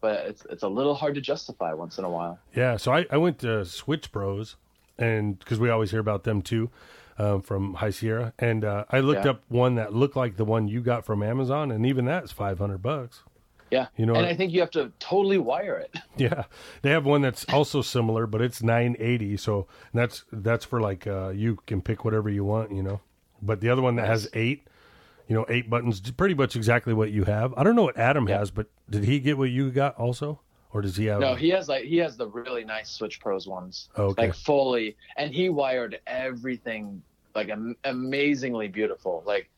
but 0.00 0.26
it's 0.26 0.46
it's 0.50 0.62
a 0.62 0.68
little 0.68 0.94
hard 0.94 1.14
to 1.16 1.20
justify 1.20 1.72
once 1.74 1.98
in 1.98 2.04
a 2.04 2.10
while. 2.10 2.38
Yeah, 2.54 2.76
so 2.76 2.92
I, 2.92 3.06
I 3.10 3.16
went 3.18 3.38
to 3.40 3.64
Switch 3.64 4.10
Pros, 4.10 4.56
and 4.98 5.38
because 5.38 5.60
we 5.60 5.68
always 5.70 5.90
hear 5.90 6.00
about 6.00 6.24
them 6.24 6.40
too, 6.40 6.70
um, 7.18 7.42
from 7.42 7.74
High 7.74 7.90
Sierra, 7.90 8.32
and 8.38 8.64
uh, 8.64 8.84
I 8.90 9.00
looked 9.00 9.24
Yeah. 9.24 9.32
up 9.32 9.42
one 9.48 9.74
that 9.74 9.92
looked 9.92 10.16
like 10.16 10.36
the 10.36 10.44
one 10.44 10.68
you 10.68 10.80
got 10.80 11.04
from 11.04 11.22
Amazon, 11.22 11.70
and 11.70 11.84
even 11.84 12.04
that's 12.06 12.32
five 12.32 12.58
hundred 12.58 12.82
bucks. 12.82 13.22
Yeah, 13.70 13.86
You 13.96 14.06
know 14.06 14.14
and 14.14 14.24
I 14.26 14.34
think 14.34 14.52
you 14.52 14.60
have 14.60 14.70
to 14.72 14.90
totally 14.98 15.38
wire 15.38 15.76
it. 15.78 15.94
Yeah, 16.16 16.44
they 16.82 16.90
have 16.90 17.04
one 17.04 17.20
that's 17.22 17.44
also 17.52 17.82
similar, 17.82 18.26
but 18.26 18.40
it's 18.40 18.62
nine 18.62 18.96
eighty. 18.98 19.36
So 19.36 19.66
that's 19.94 20.24
that's 20.32 20.64
for 20.64 20.80
like 20.80 21.06
uh, 21.06 21.28
you 21.30 21.58
can 21.66 21.80
pick 21.82 22.04
whatever 22.04 22.28
you 22.28 22.44
want, 22.44 22.72
you 22.72 22.82
know. 22.82 23.00
But 23.40 23.60
the 23.60 23.68
other 23.70 23.82
one 23.82 23.94
that 23.96 24.06
has 24.06 24.28
eight, 24.34 24.66
you 25.28 25.34
know, 25.36 25.46
eight 25.48 25.70
buttons, 25.70 26.00
pretty 26.10 26.34
much 26.34 26.56
exactly 26.56 26.92
what 26.92 27.10
you 27.12 27.24
have. 27.24 27.54
I 27.56 27.62
don't 27.62 27.76
know 27.76 27.84
what 27.84 27.96
Adam 27.96 28.28
Yeah. 28.28 28.38
has, 28.38 28.50
but 28.50 28.66
did 28.90 29.04
he 29.04 29.20
get 29.20 29.38
what 29.38 29.50
you 29.50 29.70
got 29.70 29.96
also, 29.96 30.40
or 30.72 30.82
does 30.82 30.96
he 30.96 31.04
have? 31.06 31.20
No, 31.20 31.34
he 31.36 31.50
has 31.50 31.68
like 31.68 31.84
he 31.84 31.98
has 31.98 32.16
the 32.16 32.26
really 32.26 32.64
nice 32.64 32.90
Switch 32.90 33.20
Pros 33.20 33.46
ones, 33.46 33.90
Oh, 33.96 34.06
okay. 34.06 34.26
like 34.28 34.34
fully, 34.34 34.96
and 35.16 35.32
he 35.32 35.50
wired 35.50 36.00
everything 36.06 37.00
like 37.34 37.48
am- 37.50 37.76
amazingly 37.84 38.66
beautiful. 38.68 39.22
Like 39.26 39.48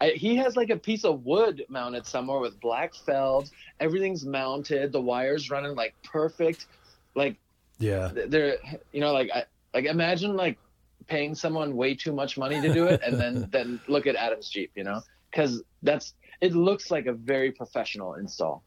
I, 0.00 0.08
he 0.10 0.36
has 0.36 0.56
like 0.56 0.70
a 0.70 0.76
piece 0.76 1.04
of 1.04 1.24
wood 1.24 1.64
mounted 1.68 2.06
somewhere 2.06 2.40
with 2.40 2.60
black 2.60 2.94
felt. 2.94 3.50
Everything's 3.80 4.24
mounted. 4.24 4.92
The 4.92 5.00
wires 5.00 5.50
running 5.50 5.74
like 5.74 5.94
perfect. 6.02 6.66
Like 7.14 7.36
yeah, 7.78 8.10
they're 8.12 8.56
you 8.92 9.00
know 9.00 9.12
like 9.12 9.30
I, 9.32 9.44
like 9.72 9.84
imagine 9.84 10.36
like 10.36 10.58
paying 11.06 11.34
someone 11.34 11.76
way 11.76 11.94
too 11.94 12.12
much 12.12 12.36
money 12.36 12.60
to 12.60 12.72
do 12.72 12.86
it, 12.86 13.00
and 13.04 13.18
then 13.18 13.48
then 13.52 13.80
look 13.88 14.06
at 14.06 14.16
Adam's 14.16 14.48
Jeep, 14.48 14.72
you 14.74 14.84
know, 14.84 15.00
because 15.30 15.62
that's 15.82 16.14
it 16.40 16.54
looks 16.54 16.90
like 16.90 17.06
a 17.06 17.12
very 17.12 17.52
professional 17.52 18.14
install. 18.14 18.62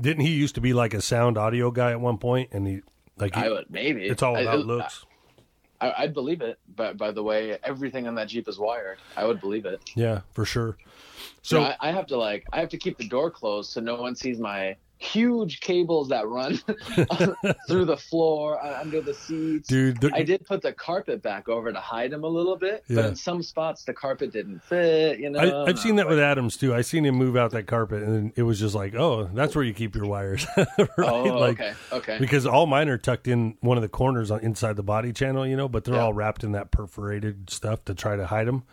didn't 0.00 0.24
he 0.24 0.32
used 0.32 0.54
to 0.54 0.60
be 0.60 0.72
like 0.72 0.94
a 0.94 1.00
sound 1.00 1.36
audio 1.36 1.70
guy 1.70 1.90
at 1.90 2.00
one 2.00 2.18
point, 2.18 2.50
and 2.52 2.66
he 2.66 2.80
like 3.18 3.34
he, 3.34 3.42
I 3.42 3.50
would 3.50 3.66
maybe 3.70 4.06
it's 4.06 4.22
all 4.22 4.36
about 4.36 4.54
I- 4.54 4.62
looks. 4.62 5.04
I, 5.80 5.94
I'd 5.98 6.14
believe 6.14 6.40
it, 6.40 6.58
but 6.76 6.96
by 6.96 7.10
the 7.10 7.22
way 7.22 7.58
everything 7.64 8.06
on 8.06 8.14
that 8.16 8.28
Jeep 8.28 8.48
is 8.48 8.58
wired, 8.58 8.98
I 9.16 9.24
would 9.24 9.40
believe 9.40 9.64
it. 9.64 9.80
Yeah, 9.94 10.20
for 10.32 10.44
sure. 10.44 10.76
So 11.42 11.56
So 11.56 11.62
I, 11.62 11.76
I 11.80 11.92
have 11.92 12.06
to 12.08 12.16
like 12.16 12.46
I 12.52 12.60
have 12.60 12.68
to 12.70 12.78
keep 12.78 12.98
the 12.98 13.08
door 13.08 13.30
closed 13.30 13.70
so 13.70 13.80
no 13.80 13.96
one 13.96 14.14
sees 14.14 14.38
my 14.38 14.76
huge 15.02 15.60
cables 15.60 16.10
that 16.10 16.28
run 16.28 16.56
through 17.66 17.86
the 17.86 17.96
floor 17.96 18.62
uh, 18.62 18.80
under 18.82 19.00
the 19.00 19.14
seats. 19.14 19.66
dude, 19.66 19.98
the, 19.98 20.10
I 20.14 20.22
did 20.22 20.44
put 20.44 20.60
the 20.60 20.74
carpet 20.74 21.22
back 21.22 21.48
over 21.48 21.72
to 21.72 21.80
hide 21.80 22.10
them 22.10 22.22
a 22.22 22.28
little 22.28 22.54
bit, 22.56 22.84
Yeah. 22.86 22.96
but 22.96 23.04
in 23.06 23.16
some 23.16 23.42
spots 23.42 23.84
the 23.84 23.94
carpet 23.94 24.30
didn't 24.30 24.62
fit. 24.62 25.18
You 25.18 25.30
know, 25.30 25.38
I, 25.64 25.68
I've 25.70 25.78
seen 25.78 25.96
that 25.96 26.04
like, 26.04 26.10
with 26.10 26.18
Adams 26.18 26.58
too. 26.58 26.74
I 26.74 26.82
seen 26.82 27.06
him 27.06 27.14
move 27.14 27.34
out 27.34 27.50
that 27.52 27.66
carpet, 27.66 28.02
and 28.02 28.32
it 28.36 28.42
was 28.42 28.60
just 28.60 28.74
like, 28.74 28.94
oh, 28.94 29.30
that's 29.32 29.56
where 29.56 29.64
you 29.64 29.72
keep 29.72 29.96
your 29.96 30.06
wires, 30.06 30.46
right? 30.56 30.66
Oh, 30.98 31.22
like, 31.24 31.58
okay, 31.60 31.72
okay. 31.92 32.16
Because 32.20 32.44
all 32.46 32.66
mine 32.66 32.90
are 32.90 32.98
tucked 32.98 33.26
in 33.26 33.56
one 33.60 33.78
of 33.78 33.82
the 33.82 33.88
corners 33.88 34.30
on 34.30 34.40
inside 34.40 34.76
the 34.76 34.82
body 34.82 35.14
channel, 35.14 35.46
you 35.46 35.56
know, 35.56 35.66
but 35.68 35.84
they're 35.84 35.94
Yeah. 35.94 36.02
all 36.02 36.12
wrapped 36.12 36.44
in 36.44 36.52
that 36.52 36.70
perforated 36.70 37.48
stuff 37.48 37.84
to 37.86 37.94
try 37.94 38.16
to 38.16 38.26
hide 38.26 38.46
them. 38.46 38.64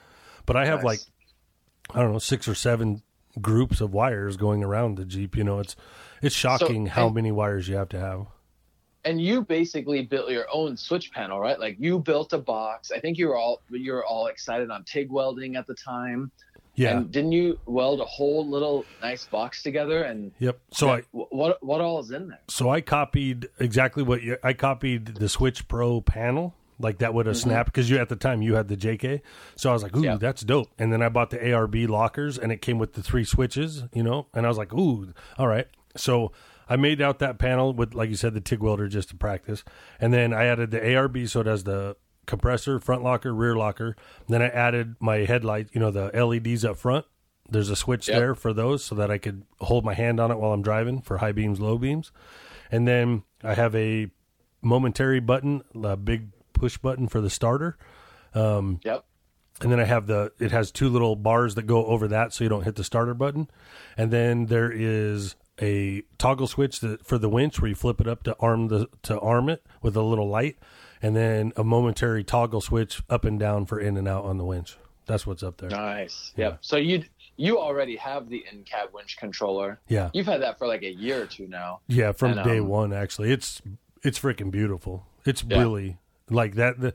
But 0.45 0.57
I 0.57 0.65
have 0.65 0.83
Nice. 0.83 0.85
like 0.85 0.99
I 1.95 2.01
don't 2.01 2.11
know 2.11 2.19
six 2.19 2.49
or 2.49 2.55
seven 2.55 3.01
groups 3.39 3.79
of 3.79 3.93
wires 3.93 4.35
going 4.35 4.61
around 4.61 4.95
the 4.97 5.05
Jeep. 5.05 5.37
You 5.37 5.45
know, 5.45 5.59
it's 5.59 5.75
it's 6.21 6.35
shocking 6.35 6.85
how 6.87 7.07
and- 7.07 7.15
many 7.15 7.31
wires 7.31 7.67
you 7.67 7.75
have 7.75 7.89
to 7.89 7.99
have. 7.99 8.25
and 9.05 9.21
you 9.21 9.41
basically 9.41 10.01
built 10.03 10.29
your 10.29 10.45
own 10.51 10.75
switch 10.75 11.11
panel, 11.11 11.39
right? 11.39 11.59
Like 11.59 11.77
you 11.79 11.99
built 11.99 12.33
a 12.33 12.37
box. 12.37 12.91
I 12.91 12.99
think 12.99 13.17
you 13.17 13.27
were 13.29 13.37
all 13.37 13.61
you 13.69 13.93
were 13.93 14.05
all 14.05 14.27
excited 14.27 14.69
on 14.69 14.83
TIG 14.83 15.09
welding 15.09 15.55
at 15.55 15.65
the 15.67 15.75
time. 15.75 16.31
Yeah. 16.75 16.97
And 16.97 17.11
didn't 17.11 17.31
you 17.31 17.57
weld 17.65 18.01
a 18.01 18.05
whole 18.05 18.47
little 18.47 18.85
nice 19.01 19.25
box 19.25 19.63
together? 19.63 20.03
And 20.03 20.31
yep. 20.39 20.59
So 20.71 20.89
I 20.89 21.01
what 21.11 21.63
what 21.63 21.81
all 21.81 21.99
is 22.01 22.11
in 22.11 22.27
there? 22.27 22.39
so 22.49 22.69
I 22.69 22.81
copied 22.81 23.47
exactly 23.59 24.03
what 24.03 24.21
you, 24.21 24.37
I 24.43 24.53
copied 24.53 25.15
the 25.15 25.29
Switch 25.29 25.67
Pro 25.67 26.01
panel. 26.01 26.53
Like 26.79 26.99
that 26.99 27.15
would 27.15 27.25
have 27.25 27.37
snapped 27.37 27.71
because 27.73 27.89
you 27.89 27.97
at 27.97 28.09
the 28.09 28.15
time 28.15 28.43
you 28.43 28.53
had 28.53 28.67
the 28.67 28.77
JK, 28.77 29.21
so 29.55 29.71
I 29.71 29.73
was 29.73 29.81
like, 29.81 29.95
"Ooh, 29.95 30.01
Mm-hmm. 30.01 30.03
Yeah. 30.05 30.17
that's 30.17 30.43
dope." 30.43 30.69
And 30.77 30.93
then 30.93 31.01
I 31.01 31.09
bought 31.09 31.31
the 31.31 31.39
ARB 31.39 31.87
lockers, 31.89 32.37
and 32.37 32.51
it 32.51 32.61
came 32.61 32.77
with 32.77 32.93
the 32.93 33.01
three 33.01 33.23
switches, 33.23 33.85
you 33.93 34.03
know. 34.03 34.27
And 34.35 34.45
I 34.45 34.49
was 34.49 34.59
like, 34.59 34.71
"Ooh, 34.75 35.11
all 35.39 35.47
right." 35.47 35.65
So 35.99 36.31
I 36.69 36.75
made 36.75 37.01
out 37.01 37.19
that 37.19 37.39
panel 37.39 37.73
with, 37.73 37.93
like 37.93 38.09
you 38.09 38.15
said, 38.15 38.33
the 38.33 38.41
TIG 38.41 38.59
welder 38.59 38.87
just 38.87 39.09
to 39.09 39.15
practice, 39.15 39.63
and 39.99 40.13
then 40.13 40.33
I 40.33 40.45
added 40.45 40.71
the 40.71 40.79
ARB, 40.79 41.29
so 41.29 41.41
it 41.41 41.47
has 41.47 41.63
the 41.63 41.95
compressor, 42.25 42.79
front 42.79 43.03
locker, 43.03 43.33
rear 43.33 43.55
locker. 43.55 43.95
Then 44.27 44.41
I 44.41 44.47
added 44.49 44.95
my 44.99 45.17
headlight, 45.19 45.69
you 45.71 45.79
know, 45.79 45.91
the 45.91 46.11
LEDs 46.13 46.65
up 46.65 46.77
front. 46.77 47.05
There's 47.49 47.69
a 47.69 47.75
switch 47.77 48.09
Yep. 48.09 48.17
there 48.17 48.35
for 48.35 48.51
those, 48.53 48.83
so 48.83 48.95
that 48.95 49.09
I 49.09 49.17
could 49.17 49.43
hold 49.61 49.85
my 49.85 49.93
hand 49.93 50.19
on 50.19 50.31
it 50.31 50.37
while 50.37 50.51
I'm 50.51 50.61
driving 50.61 51.01
for 51.01 51.19
high 51.19 51.31
beams, 51.31 51.61
low 51.61 51.77
beams. 51.77 52.11
And 52.69 52.85
then 52.85 53.23
I 53.43 53.53
have 53.53 53.73
a 53.75 54.11
momentary 54.61 55.21
button, 55.21 55.61
a 55.81 55.95
big 55.95 56.31
push 56.51 56.77
button 56.77 57.07
for 57.07 57.21
the 57.21 57.29
starter. 57.29 57.77
Um, 58.33 58.81
yep. 58.83 59.05
And 59.61 59.71
then 59.71 59.79
I 59.79 59.85
have 59.85 60.05
the 60.07 60.33
it 60.39 60.51
has 60.51 60.71
two 60.71 60.89
little 60.89 61.15
bars 61.15 61.55
that 61.55 61.63
go 61.63 61.85
over 61.85 62.07
that 62.09 62.33
so 62.33 62.43
you 62.43 62.49
don't 62.49 62.63
hit 62.63 62.75
the 62.75 62.83
starter 62.83 63.13
button. 63.13 63.49
And 63.95 64.11
then 64.11 64.47
there 64.47 64.71
is 64.71 65.35
a 65.61 66.03
toggle 66.17 66.47
switch 66.47 66.79
that, 66.81 67.05
for 67.05 67.17
the 67.17 67.29
winch 67.29 67.59
where 67.61 67.69
you 67.69 67.75
flip 67.75 67.99
it 68.01 68.07
up 68.07 68.23
to 68.23 68.35
arm 68.39 68.67
the 68.67 68.87
to 69.03 69.19
arm 69.19 69.49
it 69.49 69.65
with 69.81 69.95
a 69.95 70.01
little 70.01 70.27
light 70.29 70.57
and 71.01 71.15
then 71.15 71.51
a 71.55 71.63
momentary 71.63 72.23
toggle 72.23 72.61
switch 72.61 73.01
up 73.09 73.25
and 73.25 73.39
down 73.39 73.65
for 73.65 73.79
in 73.79 73.97
and 73.97 74.07
out 74.07 74.25
on 74.25 74.37
the 74.37 74.45
winch. 74.45 74.77
That's 75.05 75.25
what's 75.25 75.43
up 75.43 75.57
there. 75.57 75.69
Nice. 75.69 76.33
Yeah. 76.35 76.49
Yep. 76.49 76.57
So 76.61 76.77
you 76.77 77.03
you 77.37 77.59
already 77.59 77.95
have 77.97 78.29
the 78.29 78.43
in 78.51 78.63
cab 78.63 78.89
winch 78.93 79.17
controller. 79.17 79.79
Yeah. 79.87 80.09
You've 80.13 80.25
had 80.25 80.41
that 80.41 80.57
for 80.57 80.67
like 80.67 80.83
a 80.83 80.91
year 80.91 81.21
or 81.21 81.25
two 81.27 81.47
now. 81.47 81.81
Yeah, 81.87 82.11
from 82.11 82.37
And, 82.37 82.43
day 82.43 82.59
um, 82.59 82.67
one 82.67 82.93
actually. 82.93 83.31
It's 83.31 83.61
it's 84.03 84.19
freaking 84.19 84.51
beautiful. 84.51 85.05
It's 85.25 85.43
Yeah. 85.47 85.59
really 85.59 85.97
like 86.29 86.55
that 86.55 86.79
the, 86.79 86.93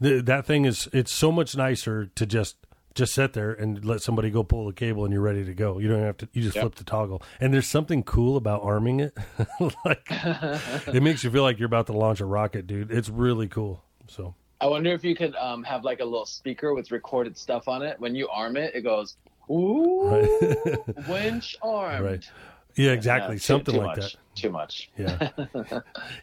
the 0.00 0.20
that 0.22 0.44
thing 0.44 0.64
is 0.64 0.88
it's 0.92 1.12
so 1.12 1.30
much 1.30 1.56
nicer 1.56 2.06
to 2.06 2.26
just 2.26 2.56
just 2.94 3.14
sit 3.14 3.32
there 3.32 3.52
and 3.52 3.84
let 3.84 4.02
somebody 4.02 4.30
go 4.30 4.42
pull 4.42 4.66
the 4.66 4.72
cable 4.72 5.04
and 5.04 5.12
you're 5.12 5.22
ready 5.22 5.44
to 5.44 5.54
go. 5.54 5.78
You 5.78 5.88
don't 5.88 6.02
have 6.02 6.16
to 6.18 6.28
you 6.32 6.42
just 6.42 6.56
Yep. 6.56 6.62
flip 6.62 6.74
the 6.76 6.84
toggle. 6.84 7.22
And 7.40 7.52
there's 7.54 7.66
something 7.66 8.02
cool 8.02 8.36
about 8.36 8.62
arming 8.62 9.00
it. 9.00 9.16
like 9.84 10.06
it 10.10 11.02
makes 11.02 11.24
you 11.24 11.30
feel 11.30 11.42
like 11.42 11.58
you're 11.58 11.66
about 11.66 11.86
to 11.86 11.92
launch 11.92 12.20
a 12.20 12.26
rocket, 12.26 12.66
dude. 12.66 12.90
It's 12.90 13.08
really 13.08 13.48
cool. 13.48 13.82
So 14.08 14.34
I 14.60 14.66
wonder 14.66 14.90
if 14.92 15.04
you 15.04 15.14
could 15.16 15.34
um, 15.36 15.64
have 15.64 15.84
like 15.84 16.00
a 16.00 16.04
little 16.04 16.26
speaker 16.26 16.74
with 16.74 16.90
recorded 16.90 17.36
stuff 17.36 17.66
on 17.68 17.82
it. 17.82 17.98
When 17.98 18.14
you 18.14 18.28
arm 18.28 18.56
it, 18.56 18.74
it 18.74 18.82
goes, 18.82 19.16
"Ooh, 19.50 20.26
winch 21.08 21.56
armed." 21.62 22.04
Right. 22.04 22.30
Yeah, 22.74 22.92
exactly. 22.92 23.34
Yeah, 23.34 23.38
too- 23.38 23.44
Something 23.44 23.74
too 23.74 23.80
like 23.80 23.96
much, 23.98 24.16
Too 24.34 24.50
much. 24.50 24.90
Yeah. 24.96 25.30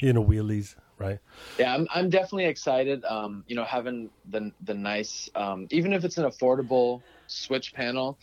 you 0.02 0.14
know, 0.14 0.24
wheelies, 0.24 0.76
right? 1.00 1.20
Yeah, 1.58 1.74
I'm 1.74 1.88
I'm 1.94 2.10
definitely 2.10 2.46
excited. 2.46 3.04
Um, 3.06 3.44
you 3.48 3.56
know, 3.56 3.64
having 3.64 4.10
the 4.30 4.52
the 4.64 4.74
nice, 4.74 5.30
um, 5.36 5.68
even 5.72 5.94
if 5.94 6.04
it's 6.04 6.18
an 6.18 6.26
affordable 6.26 7.02
switch 7.28 7.74
panel, 7.74 8.18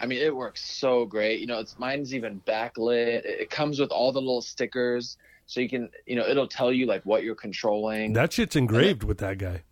I 0.00 0.06
mean, 0.06 0.18
it 0.18 0.34
works 0.34 0.62
so 0.62 1.04
great. 1.04 1.40
You 1.40 1.46
know, 1.46 1.58
it's 1.58 1.78
mine's 1.78 2.14
even 2.14 2.40
backlit. 2.46 3.24
It, 3.24 3.50
comes 3.50 3.78
with 3.78 3.90
all 3.90 4.12
the 4.12 4.20
little 4.20 4.42
stickers, 4.42 5.18
so 5.46 5.60
you 5.60 5.68
can, 5.68 5.90
you 6.06 6.16
know, 6.16 6.26
it'll 6.26 6.48
tell 6.48 6.72
you 6.72 6.86
like 6.86 7.04
what 7.04 7.22
you're 7.22 7.34
controlling. 7.34 8.12
That 8.14 8.32
shit's 8.32 8.56
engraved 8.56 9.02
with 9.02 9.18
that 9.18 9.38
guy. 9.38 9.62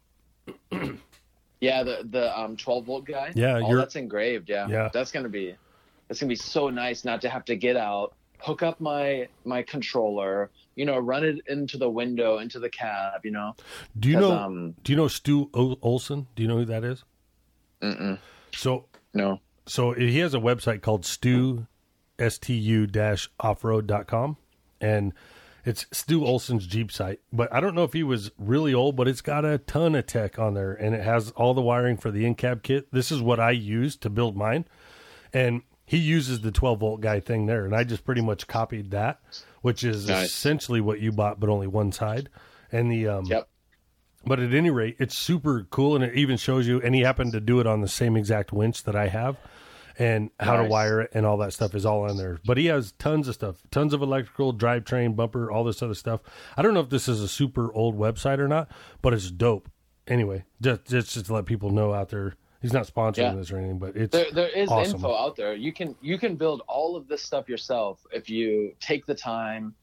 yeah, 1.61 1.82
the 1.82 2.06
the 2.11 2.38
um 2.38 2.56
12 2.56 2.84
volt 2.84 3.04
guy. 3.04 3.32
Yeah, 3.34 3.54
all 3.54 3.68
you're- 3.70 3.80
that's 3.80 3.96
engraved. 3.96 4.48
Yeah, 4.50 4.68
Yeah. 4.68 4.88
that's 4.92 5.12
gonna 5.12 5.28
be 5.28 5.54
that's 6.09 6.20
gonna 6.20 6.28
be 6.28 6.36
so 6.36 6.68
nice 6.70 7.04
not 7.04 7.20
to 7.22 7.28
have 7.28 7.44
to 7.46 7.56
get 7.56 7.76
out, 7.76 8.14
hook 8.38 8.62
up 8.62 8.80
my 8.80 9.28
my 9.44 9.62
controller, 9.62 10.50
you 10.79 10.85
know, 10.87 10.99
run 10.99 11.24
it 11.24 11.37
into 11.49 11.76
the 11.76 11.91
window, 11.91 12.39
into 12.39 12.59
the 12.59 12.70
cab. 12.70 13.20
You 13.24 13.33
know, 13.33 13.55
Do 13.99 14.09
you 14.09 14.18
know? 14.18 14.33
um, 14.33 14.74
do 14.85 14.93
you 14.93 14.97
know 14.97 15.09
Stu 15.09 15.51
Olson? 15.55 16.26
Do 16.37 16.43
you 16.43 16.49
know 16.49 16.59
who 16.59 16.64
that 16.66 16.85
is? 16.85 17.05
mm-mm, 17.83 18.18
So 18.55 18.87
no. 19.14 19.41
so 19.66 19.93
he 19.93 20.18
has 20.18 20.35
a 20.35 20.39
website 20.39 20.83
called 20.83 21.05
stu 21.05 21.66
stu 22.29 22.87
dash 22.87 23.31
offroad.com 23.41 24.37
and 24.81 25.12
it's 25.64 25.87
stu 25.93 26.24
olson's 26.24 26.66
jeep 26.66 26.91
site 26.91 27.20
but 27.33 27.53
i 27.55 27.61
don't 27.61 27.74
know 27.76 27.85
if 27.85 27.93
he 27.93 28.03
was 28.03 28.31
really 28.39 28.74
old 28.74 28.97
but 28.97 29.07
it's 29.07 29.20
got 29.20 29.45
a 29.45 29.59
ton 29.59 29.95
of 29.95 30.07
tech 30.07 30.39
on 30.41 30.55
there 30.55 30.72
and 30.72 30.95
it 30.95 31.03
has 31.05 31.31
all 31.33 31.55
the 31.55 31.61
wiring 31.62 31.97
for 31.97 32.11
the 32.11 32.24
in-cab 32.26 32.62
kit 32.64 32.89
this 32.93 33.12
is 33.12 33.20
what 33.22 33.39
i 33.39 33.51
use 33.53 33.95
to 33.97 34.11
build 34.11 34.37
mine 34.37 34.64
and 35.33 35.62
he 35.85 35.97
uses 35.99 36.41
the 36.41 36.51
12 36.51 36.81
volt 36.81 37.01
guy 37.01 37.20
thing 37.20 37.47
there 37.47 37.64
and 37.64 37.74
i 37.76 37.85
just 37.85 38.05
pretty 38.05 38.20
much 38.22 38.47
copied 38.49 38.91
that 38.91 39.20
which 39.62 39.84
is 39.84 40.09
Nice. 40.09 40.26
essentially 40.26 40.80
what 40.80 41.00
you 41.00 41.12
bought 41.12 41.40
but 41.40 41.48
only 41.48 41.66
one 41.66 41.92
side 41.92 42.28
and 42.72 42.90
the 42.90 43.09
um 43.09 43.24
Yep. 43.26 43.48
but 44.24 44.40
at 44.40 44.52
any 44.52 44.70
rate, 44.70 44.96
it's 44.98 45.16
super 45.16 45.66
cool, 45.70 45.94
and 45.94 46.04
it 46.04 46.14
even 46.14 46.36
shows 46.36 46.66
you. 46.66 46.80
And 46.82 46.94
he 46.94 47.00
happened 47.02 47.32
to 47.32 47.40
do 47.40 47.61
it 47.61 47.66
on 47.66 47.80
the 47.80 47.88
same 47.88 48.16
exact 48.16 48.52
winch 48.52 48.82
that 48.84 48.94
I 48.96 49.09
have, 49.09 49.36
and 49.98 50.30
how 50.38 50.56
to 50.56 50.64
wire 50.64 51.00
it 51.00 51.11
and 51.14 51.24
all 51.26 51.38
that 51.38 51.52
stuff 51.52 51.74
is 51.74 51.86
all 51.86 52.09
on 52.09 52.16
there. 52.18 52.38
But 52.44 52.56
he 52.59 52.66
has 52.66 52.92
tons 52.92 53.26
of 53.28 53.34
stuff, 53.34 53.62
tons 53.70 53.94
of 53.94 54.02
electrical, 54.02 54.52
drivetrain, 54.54 55.16
bumper, 55.16 55.50
all 55.50 55.64
this 55.64 55.82
other 55.82 55.94
stuff. 55.94 56.20
I 56.56 56.62
don't 56.62 56.74
know 56.74 56.80
if 56.80 56.90
this 56.90 57.09
is 57.09 57.20
a 57.22 57.28
super 57.28 57.72
old 57.72 57.98
website 57.98 58.38
or 58.38 58.48
not, 58.48 58.70
but 59.02 59.12
it's 59.14 59.30
dope. 59.30 59.70
Anyway, 60.06 60.44
just 60.61 60.84
just, 60.86 61.14
just 61.14 61.26
to 61.26 61.34
let 61.34 61.46
people 61.46 61.70
know 61.70 61.92
out 61.94 62.11
there, 62.11 62.34
he's 62.62 62.72
not 62.72 62.86
sponsoring 62.86 63.18
Yeah. 63.18 63.34
this 63.34 63.50
or 63.50 63.59
anything, 63.59 63.78
but 63.78 63.96
it's 63.96 64.12
There, 64.12 64.30
there 64.32 64.48
is 64.48 64.68
awesome. 64.68 64.96
info 64.96 65.14
out 65.14 65.36
there. 65.36 65.54
You 65.54 65.72
can 65.72 65.94
you 66.00 66.18
can 66.18 66.36
build 66.36 66.62
all 66.68 66.96
of 66.96 67.09
this 67.09 67.22
stuff 67.22 67.48
yourself 67.48 68.00
if 68.12 68.28
you 68.30 68.74
take 68.80 69.06
the 69.06 69.14
time, 69.14 69.74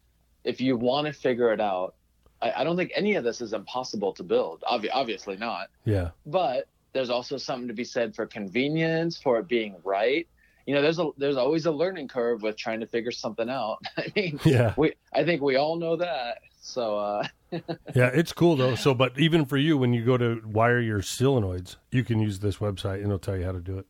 if 0.43 0.59
you 0.61 0.77
want 0.77 1.07
to 1.07 1.13
figure 1.13 1.51
it 1.53 1.61
out. 1.61 1.95
I, 2.41 2.51
I 2.57 2.63
don't 2.63 2.75
think 2.77 2.91
any 2.95 3.15
of 3.15 3.23
this 3.23 3.39
is 3.41 3.53
impossible 3.53 4.13
to 4.13 4.23
build. 4.23 4.63
Obvi- 4.69 4.89
obviously 4.93 5.37
not. 5.37 5.69
yeah, 5.85 6.09
But 6.25 6.67
there's 6.93 7.09
also 7.09 7.37
something 7.37 7.67
to 7.69 7.73
be 7.73 7.83
said 7.85 8.13
for 8.15 8.25
convenience, 8.25 9.17
for 9.21 9.39
it 9.39 9.47
being 9.47 9.75
right. 9.83 10.27
You 10.65 10.73
know, 10.75 10.81
there's 10.81 10.97
a 10.99 11.09
there's 11.17 11.37
always 11.37 11.65
a 11.65 11.71
learning 11.71 12.07
curve 12.07 12.41
with 12.41 12.57
trying 12.57 12.79
to 12.81 12.87
figure 12.87 13.11
something 13.11 13.49
out. 13.49 13.77
I 13.97 14.11
mean, 14.15 14.39
yeah, 14.43 14.73
we 14.77 14.93
I 15.13 15.23
think 15.23 15.41
we 15.41 15.55
all 15.57 15.75
know 15.77 15.95
that. 15.97 16.39
So 16.61 16.97
uh, 16.97 17.27
yeah. 17.51 18.11
It's 18.13 18.33
cool 18.33 18.55
though. 18.55 18.75
So, 18.75 18.93
but 18.93 19.17
even 19.17 19.45
for 19.45 19.57
you, 19.57 19.77
when 19.77 19.93
you 19.93 20.03
go 20.03 20.17
to 20.17 20.41
wire 20.45 20.79
your 20.79 20.99
solenoids, 20.99 21.77
you 21.91 22.03
can 22.03 22.19
use 22.19 22.39
this 22.39 22.57
website, 22.57 22.95
and 22.95 23.05
it'll 23.05 23.19
tell 23.19 23.37
you 23.37 23.45
how 23.45 23.51
to 23.51 23.59
do 23.59 23.77
it. 23.79 23.85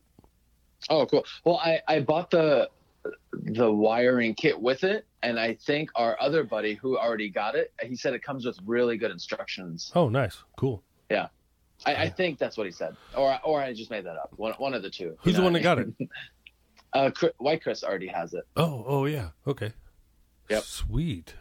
Oh, 0.88 1.06
cool. 1.06 1.24
Well, 1.44 1.56
I, 1.56 1.80
I 1.88 2.00
bought 2.00 2.30
the 2.30 2.70
the 3.32 3.70
wiring 3.70 4.34
kit 4.34 4.60
with 4.60 4.84
it, 4.84 5.06
and 5.22 5.38
I 5.38 5.54
think 5.54 5.90
our 5.94 6.16
other 6.20 6.44
buddy 6.44 6.74
who 6.74 6.98
already 6.98 7.28
got 7.30 7.54
it, 7.54 7.72
he 7.82 7.96
said 7.96 8.14
it 8.14 8.22
comes 8.22 8.44
with 8.44 8.58
really 8.64 8.96
good 8.96 9.10
instructions. 9.10 9.92
Oh, 9.94 10.08
nice, 10.08 10.42
cool. 10.56 10.82
I, 11.84 11.94
I 11.94 12.08
think 12.08 12.38
that's 12.38 12.56
what 12.56 12.66
he 12.66 12.72
said, 12.72 12.96
or 13.16 13.38
or 13.44 13.60
I 13.60 13.74
just 13.74 13.90
made 13.90 14.04
that 14.06 14.16
up. 14.16 14.32
One 14.36 14.54
one 14.54 14.72
of 14.72 14.82
the 14.82 14.90
two. 14.90 15.16
Who's 15.20 15.36
the 15.36 15.42
one 15.42 15.52
that 15.52 15.62
got 15.62 15.78
it? 15.78 15.88
Uh, 16.92 17.10
Chris, 17.10 17.32
White 17.36 17.62
Chris 17.62 17.84
already 17.84 18.06
has 18.06 18.32
it, 18.32 18.44
Oh, 18.56 18.82
oh 18.86 19.04
yeah. 19.04 19.30
Okay. 19.46 19.72
Yep. 20.48 20.62
Sweet. 20.62 21.34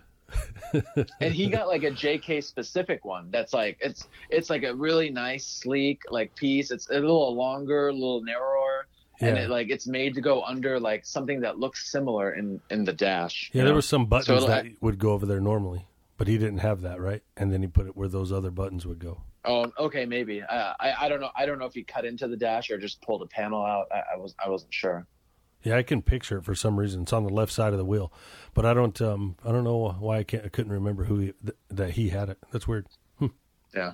And 1.19 1.33
he 1.33 1.47
got 1.47 1.67
like 1.67 1.83
a 1.83 1.91
JK 1.91 2.43
specific 2.43 3.05
one. 3.05 3.29
That's 3.31 3.53
like 3.53 3.77
it's 3.81 4.07
it's 4.29 4.49
like 4.49 4.63
a 4.63 4.73
really 4.73 5.09
nice, 5.09 5.45
sleek 5.45 6.01
like 6.09 6.35
piece. 6.35 6.71
It's 6.71 6.89
a 6.89 6.93
little 6.93 7.35
longer, 7.35 7.89
a 7.89 7.93
little 7.93 8.21
narrower. 8.21 8.87
And 9.21 9.37
it 9.37 9.49
like 9.49 9.69
it's 9.69 9.87
made 9.87 10.13
to 10.15 10.21
go 10.21 10.43
under 10.43 10.77
like 10.77 11.05
something 11.05 11.39
that 11.41 11.57
looks 11.57 11.89
similar 11.89 12.33
in 12.33 12.59
in 12.69 12.83
the 12.83 12.93
dash. 12.93 13.49
Yeah, 13.53 13.63
there 13.63 13.71
know? 13.71 13.77
was 13.77 13.87
some 13.87 14.07
buttons 14.07 14.29
it'll 14.29 14.47
that 14.47 14.65
would 14.81 14.99
go 14.99 15.13
over 15.13 15.25
there 15.25 15.39
normally, 15.39 15.87
but 16.17 16.27
he 16.27 16.37
didn't 16.37 16.57
have 16.57 16.81
that, 16.81 16.99
right? 16.99 17.23
And 17.37 17.51
then 17.51 17.61
he 17.61 17.67
put 17.67 17.87
it 17.87 17.95
where 17.95 18.09
those 18.09 18.33
other 18.33 18.51
buttons 18.51 18.85
would 18.85 18.99
go. 18.99 19.21
Oh, 19.45 19.71
okay, 19.79 20.05
maybe. 20.05 20.41
Uh, 20.41 20.73
I 20.79 21.05
I 21.05 21.09
don't 21.09 21.21
know. 21.21 21.29
I 21.33 21.45
don't 21.45 21.59
know 21.59 21.65
if 21.65 21.73
he 21.73 21.83
cut 21.83 22.03
into 22.03 22.27
the 22.27 22.35
dash 22.35 22.69
or 22.69 22.77
just 22.77 23.01
pulled 23.01 23.21
a 23.21 23.27
panel 23.27 23.63
out. 23.63 23.87
I, 23.89 24.15
I 24.15 24.17
was 24.17 24.35
I 24.43 24.49
wasn't 24.49 24.73
sure. 24.73 25.07
Yeah, 25.65 25.75
I 25.77 25.83
can 25.83 26.01
picture 26.01 26.37
it 26.37 26.43
for 26.45 26.53
some 26.55 26.77
reason. 26.79 27.01
It's 27.01 27.11
on 27.13 27.23
the 27.23 27.29
left 27.33 27.51
side 27.51 27.73
of 27.73 27.77
the 27.79 27.85
wheel, 27.85 28.13
but 28.53 28.65
I 28.65 28.73
don't. 28.73 28.99
Um, 29.01 29.35
I 29.43 29.51
don't 29.51 29.63
know 29.65 29.95
why 29.99 30.19
I 30.19 30.23
can't. 30.23 30.45
I 30.45 30.49
couldn't 30.49 30.71
remember 30.71 31.03
who 31.05 31.17
he, 31.19 31.33
th- 31.43 31.57
that 31.69 31.91
he 31.91 32.09
had 32.09 32.29
it. 32.29 32.37
That's 32.51 32.67
weird. 32.67 32.85
Yeah. 33.75 33.93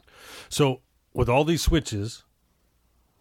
So 0.50 0.82
with 1.14 1.28
all 1.30 1.44
these 1.44 1.62
switches, 1.64 2.24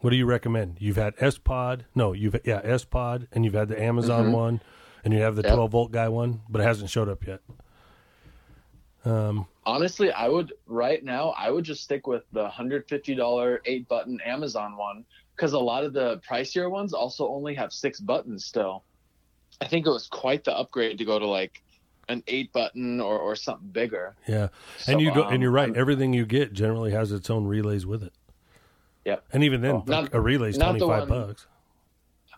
what 0.01 0.11
do 0.11 0.17
you 0.17 0.27
recommend? 0.27 0.77
You've 0.81 0.97
had 0.97 1.15
S 1.19 1.39
Pod, 1.39 1.87
no, 1.95 2.13
you've 2.13 2.37
yeah 2.45 2.61
S 2.65 2.85
Pod, 2.85 3.29
and 3.33 3.45
you've 3.47 3.55
had 3.55 3.69
the 3.69 3.81
Amazon 3.81 4.27
Mhm. 4.27 4.33
one, 4.33 4.61
and 5.05 5.15
you 5.15 5.21
have 5.21 5.37
the 5.37 5.43
Yep. 5.43 5.55
twelve 5.55 5.71
volt 5.71 5.93
guy 5.93 6.09
one, 6.09 6.43
but 6.51 6.61
it 6.61 6.65
hasn't 6.65 6.91
showed 6.91 7.09
up 7.09 7.27
yet. 7.27 7.41
Um, 9.05 9.47
Honestly, 9.65 10.11
I 10.13 10.29
would 10.29 10.53
right 10.67 11.03
now. 11.05 11.31
I 11.31 11.51
would 11.51 11.65
just 11.65 11.83
stick 11.83 12.07
with 12.07 12.25
the 12.33 12.49
hundred 12.49 12.89
fifty 12.89 13.15
dollar 13.15 13.63
eight 13.65 13.89
button 13.89 14.21
Amazon 14.23 14.77
one 14.77 15.05
because 15.41 15.55
a 15.55 15.59
lot 15.59 15.84
of 15.84 15.95
the 15.95 16.18
pricier 16.18 16.70
ones 16.70 16.93
also 16.93 17.26
only 17.28 17.55
have 17.55 17.72
six 17.72 17.99
buttons 17.99 18.45
still. 18.45 18.84
I 19.62 19.66
think 19.66 19.86
it 19.86 19.91
was 19.91 20.07
quite 20.07 20.45
the 20.45 20.55
upgrade 20.55 20.99
to 20.99 21.05
go 21.07 21.18
to 21.18 21.26
like 21.26 21.62
an 22.11 22.22
eight 22.26 22.53
button 22.53 23.01
or, 23.01 23.18
or 23.18 23.34
something 23.36 23.68
bigger. 23.68 24.14
yeah, 24.28 24.49
So, 24.76 24.93
and 24.93 25.01
you 25.01 25.11
and 25.12 25.18
um, 25.36 25.41
you're 25.41 25.51
right. 25.51 25.74
Everything 25.74 26.12
you 26.12 26.26
get 26.26 26.53
generally 26.53 26.91
has 26.91 27.11
its 27.11 27.30
own 27.30 27.47
relays 27.47 27.86
with 27.86 28.03
it. 28.03 28.12
Yep. 29.07 29.24
And 29.32 29.43
even 29.43 29.62
then, 29.62 29.76
Oh, 29.76 29.84
not- 29.86 30.12
a 30.14 30.20
relay's 30.20 30.59
twenty 30.59 30.80
five 30.80 31.09
bucks. 31.09 31.47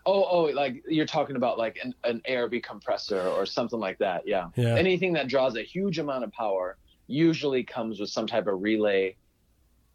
Oh, 0.05 0.23
oh, 0.23 0.41
like 0.53 0.81
you're 0.87 1.05
talking 1.05 1.35
about 1.35 1.57
like 1.57 1.79
an, 1.83 1.93
an 2.05 2.21
ARB 2.29 2.63
compressor 2.63 3.19
or 3.21 3.45
something 3.45 3.79
like 3.79 3.97
that. 3.99 4.25
Yeah. 4.25 4.47
Yeah. 4.55 4.75
Anything 4.75 5.11
that 5.13 5.27
draws 5.27 5.57
a 5.57 5.61
huge 5.63 5.99
amount 5.99 6.23
of 6.23 6.31
power 6.31 6.77
usually 7.07 7.63
comes 7.63 7.99
with 7.99 8.09
some 8.09 8.27
type 8.27 8.47
of 8.47 8.61
relay, 8.61 9.15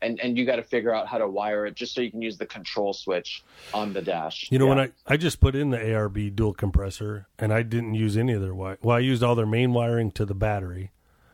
and 0.03 0.21
and 0.21 0.37
you 0.39 0.45
got 0.47 0.57
to 0.57 0.63
figure 0.63 0.95
out 0.95 1.07
how 1.09 1.19
to 1.19 1.29
wire 1.29 1.67
it 1.67 1.75
just 1.75 1.95
so 1.95 2.01
you 2.01 2.11
can 2.11 2.23
use 2.23 2.39
the 2.39 2.47
control 2.47 2.93
switch 2.93 3.43
on 3.75 3.93
the 3.93 4.03
dash. 4.03 4.49
You 4.51 4.59
know, 4.59 4.67
Yeah. 4.67 4.69
when 4.75 4.79
I, 4.81 4.91
I 5.07 5.17
just 5.17 5.41
put 5.41 5.55
in 5.57 5.71
the 5.71 5.79
ARB 5.79 6.35
dual 6.37 6.55
compressor 6.55 7.27
and 7.39 7.53
I 7.53 7.63
didn't 7.63 7.95
use 7.95 8.17
any 8.17 8.33
of 8.33 8.41
their 8.41 8.55
wire. 8.55 8.79
Well, 8.83 8.97
I 8.97 9.01
used 9.01 9.23
all 9.23 9.35
their 9.35 9.47
main 9.47 9.73
wiring 9.73 10.11
to 10.13 10.25
the 10.25 10.35
battery, 10.35 10.93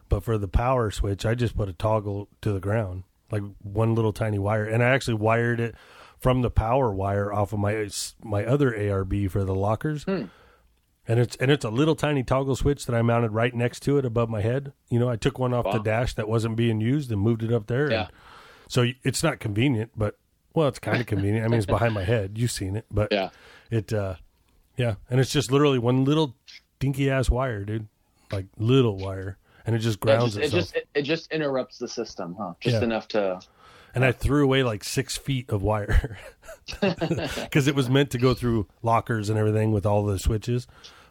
but 0.09 0.23
for 0.25 0.39
the 0.39 0.49
power 0.49 0.91
switch, 0.91 1.27
I 1.27 1.35
just 1.35 1.57
put 1.57 1.69
a 1.69 1.73
toggle 1.75 2.29
to 2.41 2.53
the 2.53 2.61
ground, 2.61 3.05
like 3.31 3.43
one 3.63 3.95
little 3.95 4.13
tiny 4.13 4.39
wire. 4.39 4.65
And 4.65 4.83
I 4.83 4.89
actually 4.91 5.15
wired 5.15 5.61
it 5.61 5.75
from 6.19 6.41
the 6.43 6.51
power 6.51 6.91
wire 6.95 7.33
off 7.33 7.53
of 7.53 7.59
my 7.59 7.89
my 8.23 8.45
other 8.47 8.71
ARB 8.73 9.31
for 9.31 9.45
the 9.45 9.55
lockers. 9.55 10.05
Hmm. 10.05 10.25
And 11.07 11.21
it's 11.21 11.37
and 11.37 11.51
it's 11.51 11.67
a 11.67 11.71
little 11.71 11.95
tiny 11.95 12.23
toggle 12.23 12.57
switch 12.57 12.87
that 12.87 12.95
I 12.95 13.03
mounted 13.03 13.33
right 13.33 13.55
next 13.55 13.81
to 13.81 13.99
it 13.99 14.07
above 14.07 14.31
my 14.31 14.41
head. 14.41 14.73
You 14.89 14.99
know, 14.99 15.11
I 15.11 15.17
took 15.17 15.39
one 15.39 15.53
off 15.53 15.71
the 15.71 15.79
dash 15.81 16.15
that 16.15 16.29
wasn't 16.31 16.57
being 16.57 16.81
used 16.81 17.13
and 17.13 17.21
moved 17.21 17.43
it 17.43 17.53
up 17.53 17.67
there. 17.67 17.91
Yeah. 17.91 18.01
And 18.01 18.11
so 18.69 18.87
it's 19.03 19.23
not 19.23 19.41
convenient, 19.41 19.91
but 19.97 20.17
well, 20.55 20.69
it's 20.69 20.79
kind 20.79 21.01
of 21.01 21.07
convenient. 21.07 21.45
I 21.45 21.49
mean, 21.49 21.59
it's 21.59 21.67
behind 21.67 21.95
my 21.95 22.05
head. 22.05 22.33
You've 22.39 22.51
seen 22.51 22.77
it, 22.77 22.87
but 22.91 23.11
Yeah. 23.13 23.31
it, 23.71 23.93
uh, 23.93 24.15
yeah, 24.77 24.95
and 25.11 25.19
it's 25.21 25.33
just 25.33 25.51
literally 25.51 25.79
one 25.79 26.05
little 26.05 26.35
dinky 26.79 27.11
ass 27.11 27.29
wire, 27.31 27.65
dude, 27.65 27.89
like 28.33 28.47
little 28.59 28.97
wire, 28.99 29.37
and 29.67 29.75
it 29.75 29.81
just 29.81 29.99
Yeah, 30.05 30.15
it 30.15 30.17
grounds 30.17 30.35
just, 30.35 30.39
it 30.39 30.45
itself. 30.47 30.63
just 30.63 30.77
it, 30.77 30.89
it 30.95 31.03
just 31.03 31.33
interrupts 31.33 31.79
the 31.79 31.89
system, 31.89 32.37
huh? 32.39 32.55
Just 32.61 32.75
Yeah. 32.77 32.85
enough 32.85 33.09
to. 33.09 33.41
and 33.95 34.05
I 34.05 34.13
threw 34.13 34.45
away 34.45 34.63
like 34.65 34.83
six 34.85 35.17
feet 35.17 35.49
of 35.51 35.63
wire 35.63 36.19
because 36.81 37.67
it 37.69 37.75
was 37.75 37.89
meant 37.89 38.11
to 38.11 38.19
go 38.19 38.35
through 38.35 38.67
lockers 38.83 39.29
and 39.31 39.39
everything 39.39 39.73
with 39.73 39.87
all 39.87 40.05
the 40.05 40.19
switches. 40.19 40.67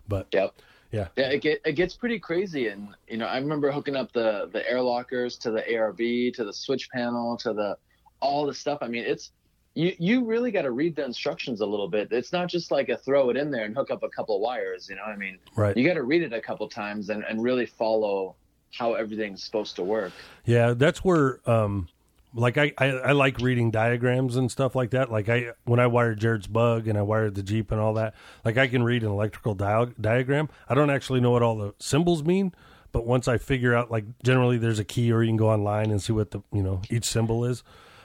But 0.07 0.27
Yep. 0.33 0.53
Yeah, 0.93 1.07
Yeah, 1.17 1.29
it, 1.29 1.41
get, 1.41 1.61
it 1.65 1.73
gets 1.73 1.95
pretty 1.95 2.19
crazy, 2.19 2.67
and 2.67 2.89
you 3.07 3.17
know, 3.17 3.25
I 3.25 3.37
remember 3.39 3.71
hooking 3.71 3.95
up 3.95 4.13
the 4.13 4.49
the 4.53 4.69
air 4.69 4.81
lockers 4.81 5.37
to 5.39 5.49
the 5.49 5.61
ARB, 5.61 6.33
to 6.35 6.43
the 6.43 6.53
switch 6.53 6.89
panel, 6.91 7.35
to 7.37 7.51
the 7.51 7.77
all 8.19 8.45
the 8.45 8.53
stuff. 8.53 8.77
I 8.81 8.87
mean, 8.87 9.03
it's 9.03 9.31
you 9.73 9.93
you 9.97 10.23
really 10.23 10.51
got 10.51 10.61
to 10.61 10.71
read 10.71 10.95
the 10.95 11.03
instructions 11.03 11.61
a 11.61 11.65
little 11.65 11.87
bit. 11.87 12.11
It's 12.11 12.31
not 12.31 12.47
just 12.47 12.69
like 12.69 12.89
a 12.89 12.97
throw 12.97 13.31
it 13.31 13.37
in 13.37 13.49
there 13.49 13.65
and 13.65 13.75
hook 13.75 13.89
up 13.89 14.03
a 14.03 14.09
couple 14.09 14.39
wires. 14.39 14.87
You 14.87 14.95
know, 14.95 15.03
I 15.03 15.15
mean, 15.15 15.39
right. 15.55 15.75
you 15.75 15.83
got 15.85 15.95
to 15.95 16.03
read 16.03 16.21
it 16.21 16.31
a 16.31 16.41
couple 16.41 16.69
times 16.69 17.09
and 17.09 17.25
and 17.27 17.41
really 17.41 17.65
follow 17.65 18.35
how 18.71 18.93
everything's 18.93 19.43
supposed 19.43 19.75
to 19.77 19.83
work. 19.83 20.13
Yeah, 20.45 20.73
that's 20.75 21.03
where 21.03 21.39
um, 21.49 21.87
like 22.33 22.57
I, 22.57 22.73
I 22.77 22.85
I 22.87 23.11
like 23.11 23.39
reading 23.39 23.71
diagrams 23.71 24.35
and 24.35 24.51
stuff 24.51 24.75
like 24.75 24.91
that. 24.91 25.11
Like 25.11 25.29
I 25.29 25.51
when 25.65 25.79
I 25.79 25.87
wired 25.87 26.19
Jared's 26.19 26.47
bug 26.47 26.87
and 26.87 26.97
I 26.97 27.01
wired 27.01 27.35
the 27.35 27.43
Jeep 27.43 27.71
and 27.71 27.79
all 27.79 27.93
that, 27.95 28.15
like 28.43 28.57
I 28.57 28.67
can 28.67 28.83
read 28.83 29.03
an 29.03 29.09
electrical 29.09 29.53
dia- 29.53 29.93
diagram. 29.99 30.49
I 30.67 30.73
don't 30.73 30.89
actually 30.89 31.21
know 31.21 31.31
what 31.31 31.43
all 31.43 31.57
the 31.57 31.73
symbols 31.79 32.23
mean, 32.23 32.53
but 32.91 33.05
once 33.05 33.27
I 33.27 33.37
figure 33.37 33.75
out 33.75 33.91
like 33.91 34.05
generally 34.23 34.57
there's 34.57 34.79
a 34.79 34.83
key 34.83 35.11
or 35.11 35.21
you 35.21 35.29
can 35.29 35.37
go 35.37 35.49
online 35.49 35.91
and 35.91 36.01
see 36.01 36.13
what 36.13 36.31
the 36.31 36.41
you 36.51 36.63
know 36.63 36.81
each 36.89 37.05
symbol 37.05 37.45
is. 37.45 37.63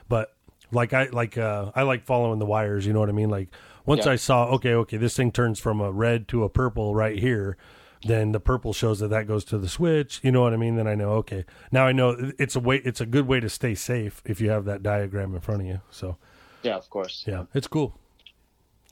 But 0.08 0.34
like 0.70 0.92
I 0.92 1.04
like 1.04 1.38
uh 1.38 1.72
I 1.74 1.82
like 1.82 2.04
following 2.04 2.38
the 2.38 2.46
wires, 2.46 2.86
you 2.86 2.92
know 2.92 3.00
what 3.00 3.08
I 3.08 3.12
mean? 3.12 3.30
Like 3.30 3.48
once 3.86 4.04
Yeah. 4.04 4.12
I 4.12 4.16
saw 4.16 4.46
okay, 4.56 4.74
okay, 4.74 4.98
this 4.98 5.16
thing 5.16 5.32
turns 5.32 5.58
from 5.58 5.80
a 5.80 5.90
red 5.90 6.28
to 6.28 6.44
a 6.44 6.50
purple 6.50 6.94
right 6.94 7.18
here, 7.18 7.56
then 8.04 8.32
the 8.32 8.40
purple 8.40 8.72
shows 8.72 9.00
that 9.00 9.08
that 9.08 9.26
goes 9.26 9.44
to 9.46 9.58
the 9.58 9.68
switch, 9.68 10.20
you 10.22 10.30
know 10.32 10.42
what 10.42 10.52
I 10.52 10.56
mean? 10.56 10.76
Then 10.76 10.86
I 10.86 10.94
know 10.94 11.10
okay. 11.14 11.44
Now 11.72 11.86
I 11.86 11.92
know 11.92 12.32
it's 12.38 12.56
a 12.56 12.60
way 12.60 12.76
it's 12.84 13.00
a 13.00 13.06
good 13.06 13.26
way 13.26 13.40
to 13.40 13.48
stay 13.48 13.74
safe 13.74 14.22
if 14.24 14.40
you 14.40 14.50
have 14.50 14.64
that 14.66 14.82
diagram 14.82 15.34
in 15.34 15.40
front 15.40 15.62
of 15.62 15.66
you. 15.66 15.80
So, 15.90 16.16
Yeah, 16.62 16.76
of 16.76 16.88
course. 16.90 17.24
yeah, 17.26 17.44
it's 17.54 17.66
cool. 17.66 17.98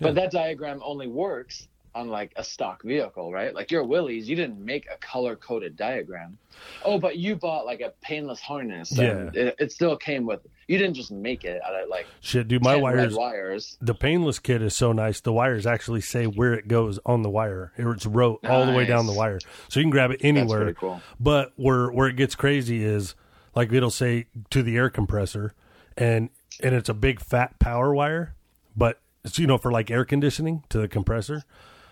But 0.01 0.15
that 0.17 0.31
diagram 0.31 0.81
only 0.85 1.07
works 1.07 1.69
on 1.95 2.09
like 2.09 2.33
a 2.37 2.45
stock 2.45 2.83
vehicle, 2.83 3.33
right? 3.33 3.55
Like 3.55 3.71
your 3.71 3.83
Willys, 3.85 4.29
you 4.29 4.37
didn't 4.37 4.63
make 4.63 4.87
a 4.93 4.99
color 4.99 5.35
coded 5.37 5.77
diagram. 5.77 6.37
Oh, 6.85 6.99
but 6.99 7.17
you 7.17 7.37
bought 7.37 7.65
like 7.65 7.81
a 7.81 7.95
painless 8.03 8.41
harness. 8.41 8.91
And 8.99 9.35
Yeah. 9.35 9.43
it, 9.43 9.57
it 9.59 9.73
still 9.73 9.97
came 9.97 10.27
with. 10.27 10.41
You 10.69 10.79
didn't 10.79 10.95
just 10.95 11.13
make 11.13 11.45
it 11.45 11.63
out 11.65 11.75
of 11.81 11.89
like 11.89 12.07
Shit, 12.21 12.49
dude, 12.49 12.63
my 12.65 12.75
wires 12.77 13.15
wires. 13.15 13.77
the 13.81 13.95
painless 13.95 14.41
kit 14.41 14.63
is 14.63 14.75
so 14.75 14.93
nice. 14.93 15.21
The 15.21 15.33
wires 15.33 15.65
actually 15.67 16.01
say 16.01 16.27
where 16.27 16.55
it 16.55 16.67
goes 16.67 16.99
on 17.07 17.23
the 17.23 17.31
wire. 17.31 17.73
It's 17.77 18.05
wrote 18.07 18.41
all 18.45 18.67
the 18.67 18.73
way 18.73 18.85
down 18.85 19.07
the 19.07 19.13
wire, 19.13 19.39
so 19.69 19.79
you 19.79 19.85
can 19.85 19.91
grab 19.91 20.11
it 20.11 20.15
That's 20.21 20.25
anywhere. 20.25 20.65
pretty 20.65 20.79
cool. 20.79 21.01
But 21.21 21.53
where 21.57 21.89
where 21.93 22.09
it 22.09 22.17
gets 22.17 22.35
crazy 22.35 22.85
is 22.85 23.15
like 23.55 23.73
it'll 23.73 23.91
say 23.91 24.27
to 24.51 24.63
the 24.63 24.77
air 24.77 24.91
compressor, 24.91 25.55
and 25.97 26.31
and 26.61 26.75
it's 26.75 26.89
a 26.89 26.95
big 26.95 27.21
fat 27.21 27.59
power 27.61 27.95
wire, 27.95 28.35
but 28.77 29.01
it's 29.25 29.39
you 29.39 29.47
know 29.47 29.59
for 29.59 29.71
like 29.71 29.89
air 29.91 30.05
conditioning 30.05 30.65
to 30.71 30.79
the 30.79 30.89
compressor. 30.89 31.45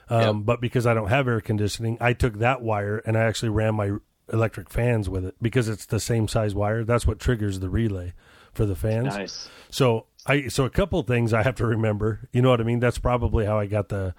Um, 0.09 0.43
But 0.43 0.61
because 0.61 0.85
I 0.87 0.95
don't 0.95 1.09
have 1.09 1.29
air 1.29 1.41
conditioning, 1.41 1.97
I 2.01 2.13
took 2.13 2.39
that 2.41 2.61
wire 2.61 2.99
and 3.07 3.17
I 3.17 3.23
actually 3.23 3.49
ran 3.51 3.75
my 3.77 3.93
electric 4.33 4.69
fans 4.69 5.09
with 5.09 5.25
it 5.25 5.35
because 5.41 5.69
it's 5.69 5.87
the 5.87 6.01
same 6.01 6.29
size 6.29 6.55
wire. 6.55 6.83
That's 6.85 7.07
what 7.07 7.19
triggers 7.21 7.61
the 7.61 7.71
relay 7.71 8.13
for 8.55 8.67
the 8.67 8.75
fans. 8.75 9.07
Nice. 9.17 9.49
So 9.71 10.07
I 10.27 10.49
so 10.49 10.65
a 10.65 10.71
couple 10.71 10.99
of 11.01 11.07
things 11.07 11.33
I 11.33 11.43
have 11.43 11.55
to 11.57 11.67
remember. 11.67 12.29
You 12.33 12.43
know 12.43 12.51
what 12.51 12.61
I 12.61 12.65
mean? 12.65 12.81
That's 12.81 12.99
probably 12.99 13.47
how 13.47 13.59
I 13.59 13.67
got 13.67 13.89
the 13.89 14.15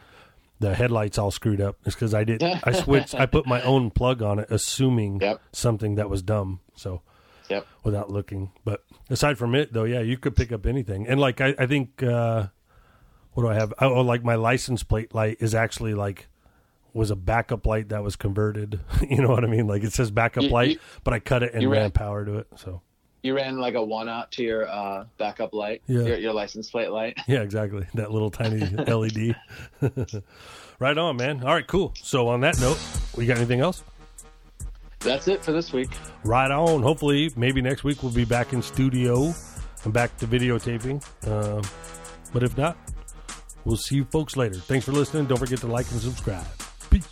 the 0.59 0.73
headlights 0.75 1.17
all 1.17 1.31
screwed 1.31 1.61
up. 1.61 1.77
Is 1.85 1.95
because 1.95 2.13
I 2.13 2.23
did 2.23 2.41
I 2.43 2.71
switched 2.83 3.15
I 3.15 3.25
put 3.25 3.45
my 3.45 3.61
own 3.61 3.91
plug 3.91 4.21
on 4.21 4.39
it, 4.39 4.47
assuming 4.49 5.19
Yep. 5.21 5.41
something 5.51 5.95
that 5.95 6.09
was 6.09 6.21
dumb. 6.21 6.59
So 6.75 7.01
Yep. 7.49 7.67
without 7.83 8.09
looking, 8.09 8.51
but 8.63 8.83
aside 9.09 9.37
from 9.37 9.53
it 9.53 9.71
though, 9.73 9.83
yeah, 9.83 9.99
you 10.01 10.17
could 10.17 10.35
pick 10.35 10.51
up 10.51 10.65
anything. 10.65 11.07
And 11.07 11.19
like 11.19 11.41
I, 11.41 11.53
I 11.59 11.67
think 11.67 12.01
uh, 12.01 12.47
what 13.33 13.43
do 13.43 13.49
I 13.49 13.53
have? 13.55 13.73
Oh, 13.79 14.01
like 14.01 14.23
my 14.23 14.35
license 14.35 14.81
plate 14.83 15.13
light 15.13 15.37
is 15.39 15.53
actually 15.53 15.93
like 15.93 16.27
was 16.93 17.11
a 17.11 17.15
backup 17.15 17.65
light 17.65 17.89
that 17.89 18.01
was 18.01 18.15
converted. 18.15 18.79
you 19.09 19.21
know 19.21 19.27
what 19.27 19.43
I 19.43 19.47
mean? 19.47 19.67
Like 19.67 19.83
it 19.83 19.91
says 19.93 20.09
backup 20.11 20.43
You- 20.45 20.49
light, 20.49 20.69
you- 20.71 20.79
but 21.03 21.13
I 21.13 21.19
cut 21.19 21.43
it 21.43 21.53
and 21.53 21.69
ran 21.69 21.81
ran- 21.81 21.91
power 21.91 22.23
to 22.25 22.37
it. 22.39 22.47
So 22.55 22.81
You 23.25 23.35
ran 23.35 23.57
like 23.57 23.73
a 23.73 23.83
one 23.83 24.07
out 24.07 24.31
to 24.33 24.43
your 24.43 24.69
uh, 24.69 25.05
backup 25.17 25.51
light, 25.51 25.81
Yeah. 25.87 26.01
your, 26.03 26.17
your 26.17 26.33
license 26.33 26.69
plate 26.69 26.91
light. 26.91 27.17
Yeah, 27.27 27.41
exactly. 27.41 27.87
That 27.95 28.11
little 28.11 28.29
tiny 28.29 28.59
LED. 28.67 29.35
right 30.79 30.95
on, 30.95 31.17
man. 31.17 31.41
All 31.43 31.51
right, 31.55 31.65
cool. 31.65 31.91
So 31.99 32.27
on 32.27 32.41
that 32.41 32.59
note, 32.59 32.77
we 33.17 33.25
got 33.25 33.37
anything 33.37 33.61
else? 33.61 33.83
That's 34.99 35.27
it 35.27 35.43
for 35.43 35.53
this 35.53 35.73
week. 35.73 35.89
Right 36.23 36.51
on. 36.51 36.83
Hopefully, 36.83 37.31
maybe 37.35 37.63
next 37.63 37.83
week 37.83 38.03
we'll 38.03 38.11
be 38.11 38.25
back 38.25 38.53
in 38.53 38.61
studio 38.61 39.33
and 39.85 39.91
back 39.91 40.15
to 40.17 40.27
videotaping. 40.27 41.01
Um, 41.27 41.63
but 42.31 42.43
if 42.43 42.55
not, 42.55 42.77
we'll 43.63 43.75
see 43.75 43.95
you 43.95 44.05
folks 44.05 44.37
later. 44.37 44.53
Thanks 44.53 44.85
for 44.85 44.91
listening. 44.91 45.25
Don't 45.25 45.39
forget 45.39 45.57
to 45.61 45.67
like 45.67 45.89
and 45.89 45.99
subscribe. 45.99 46.45
Peace. 46.91 47.07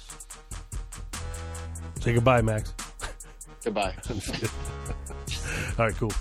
Say 2.01 2.13
goodbye, 2.13 2.43
Max. 2.43 2.71
Goodbye. 3.63 3.95
All 5.75 5.87
right, 5.87 5.95
cool. 5.97 6.11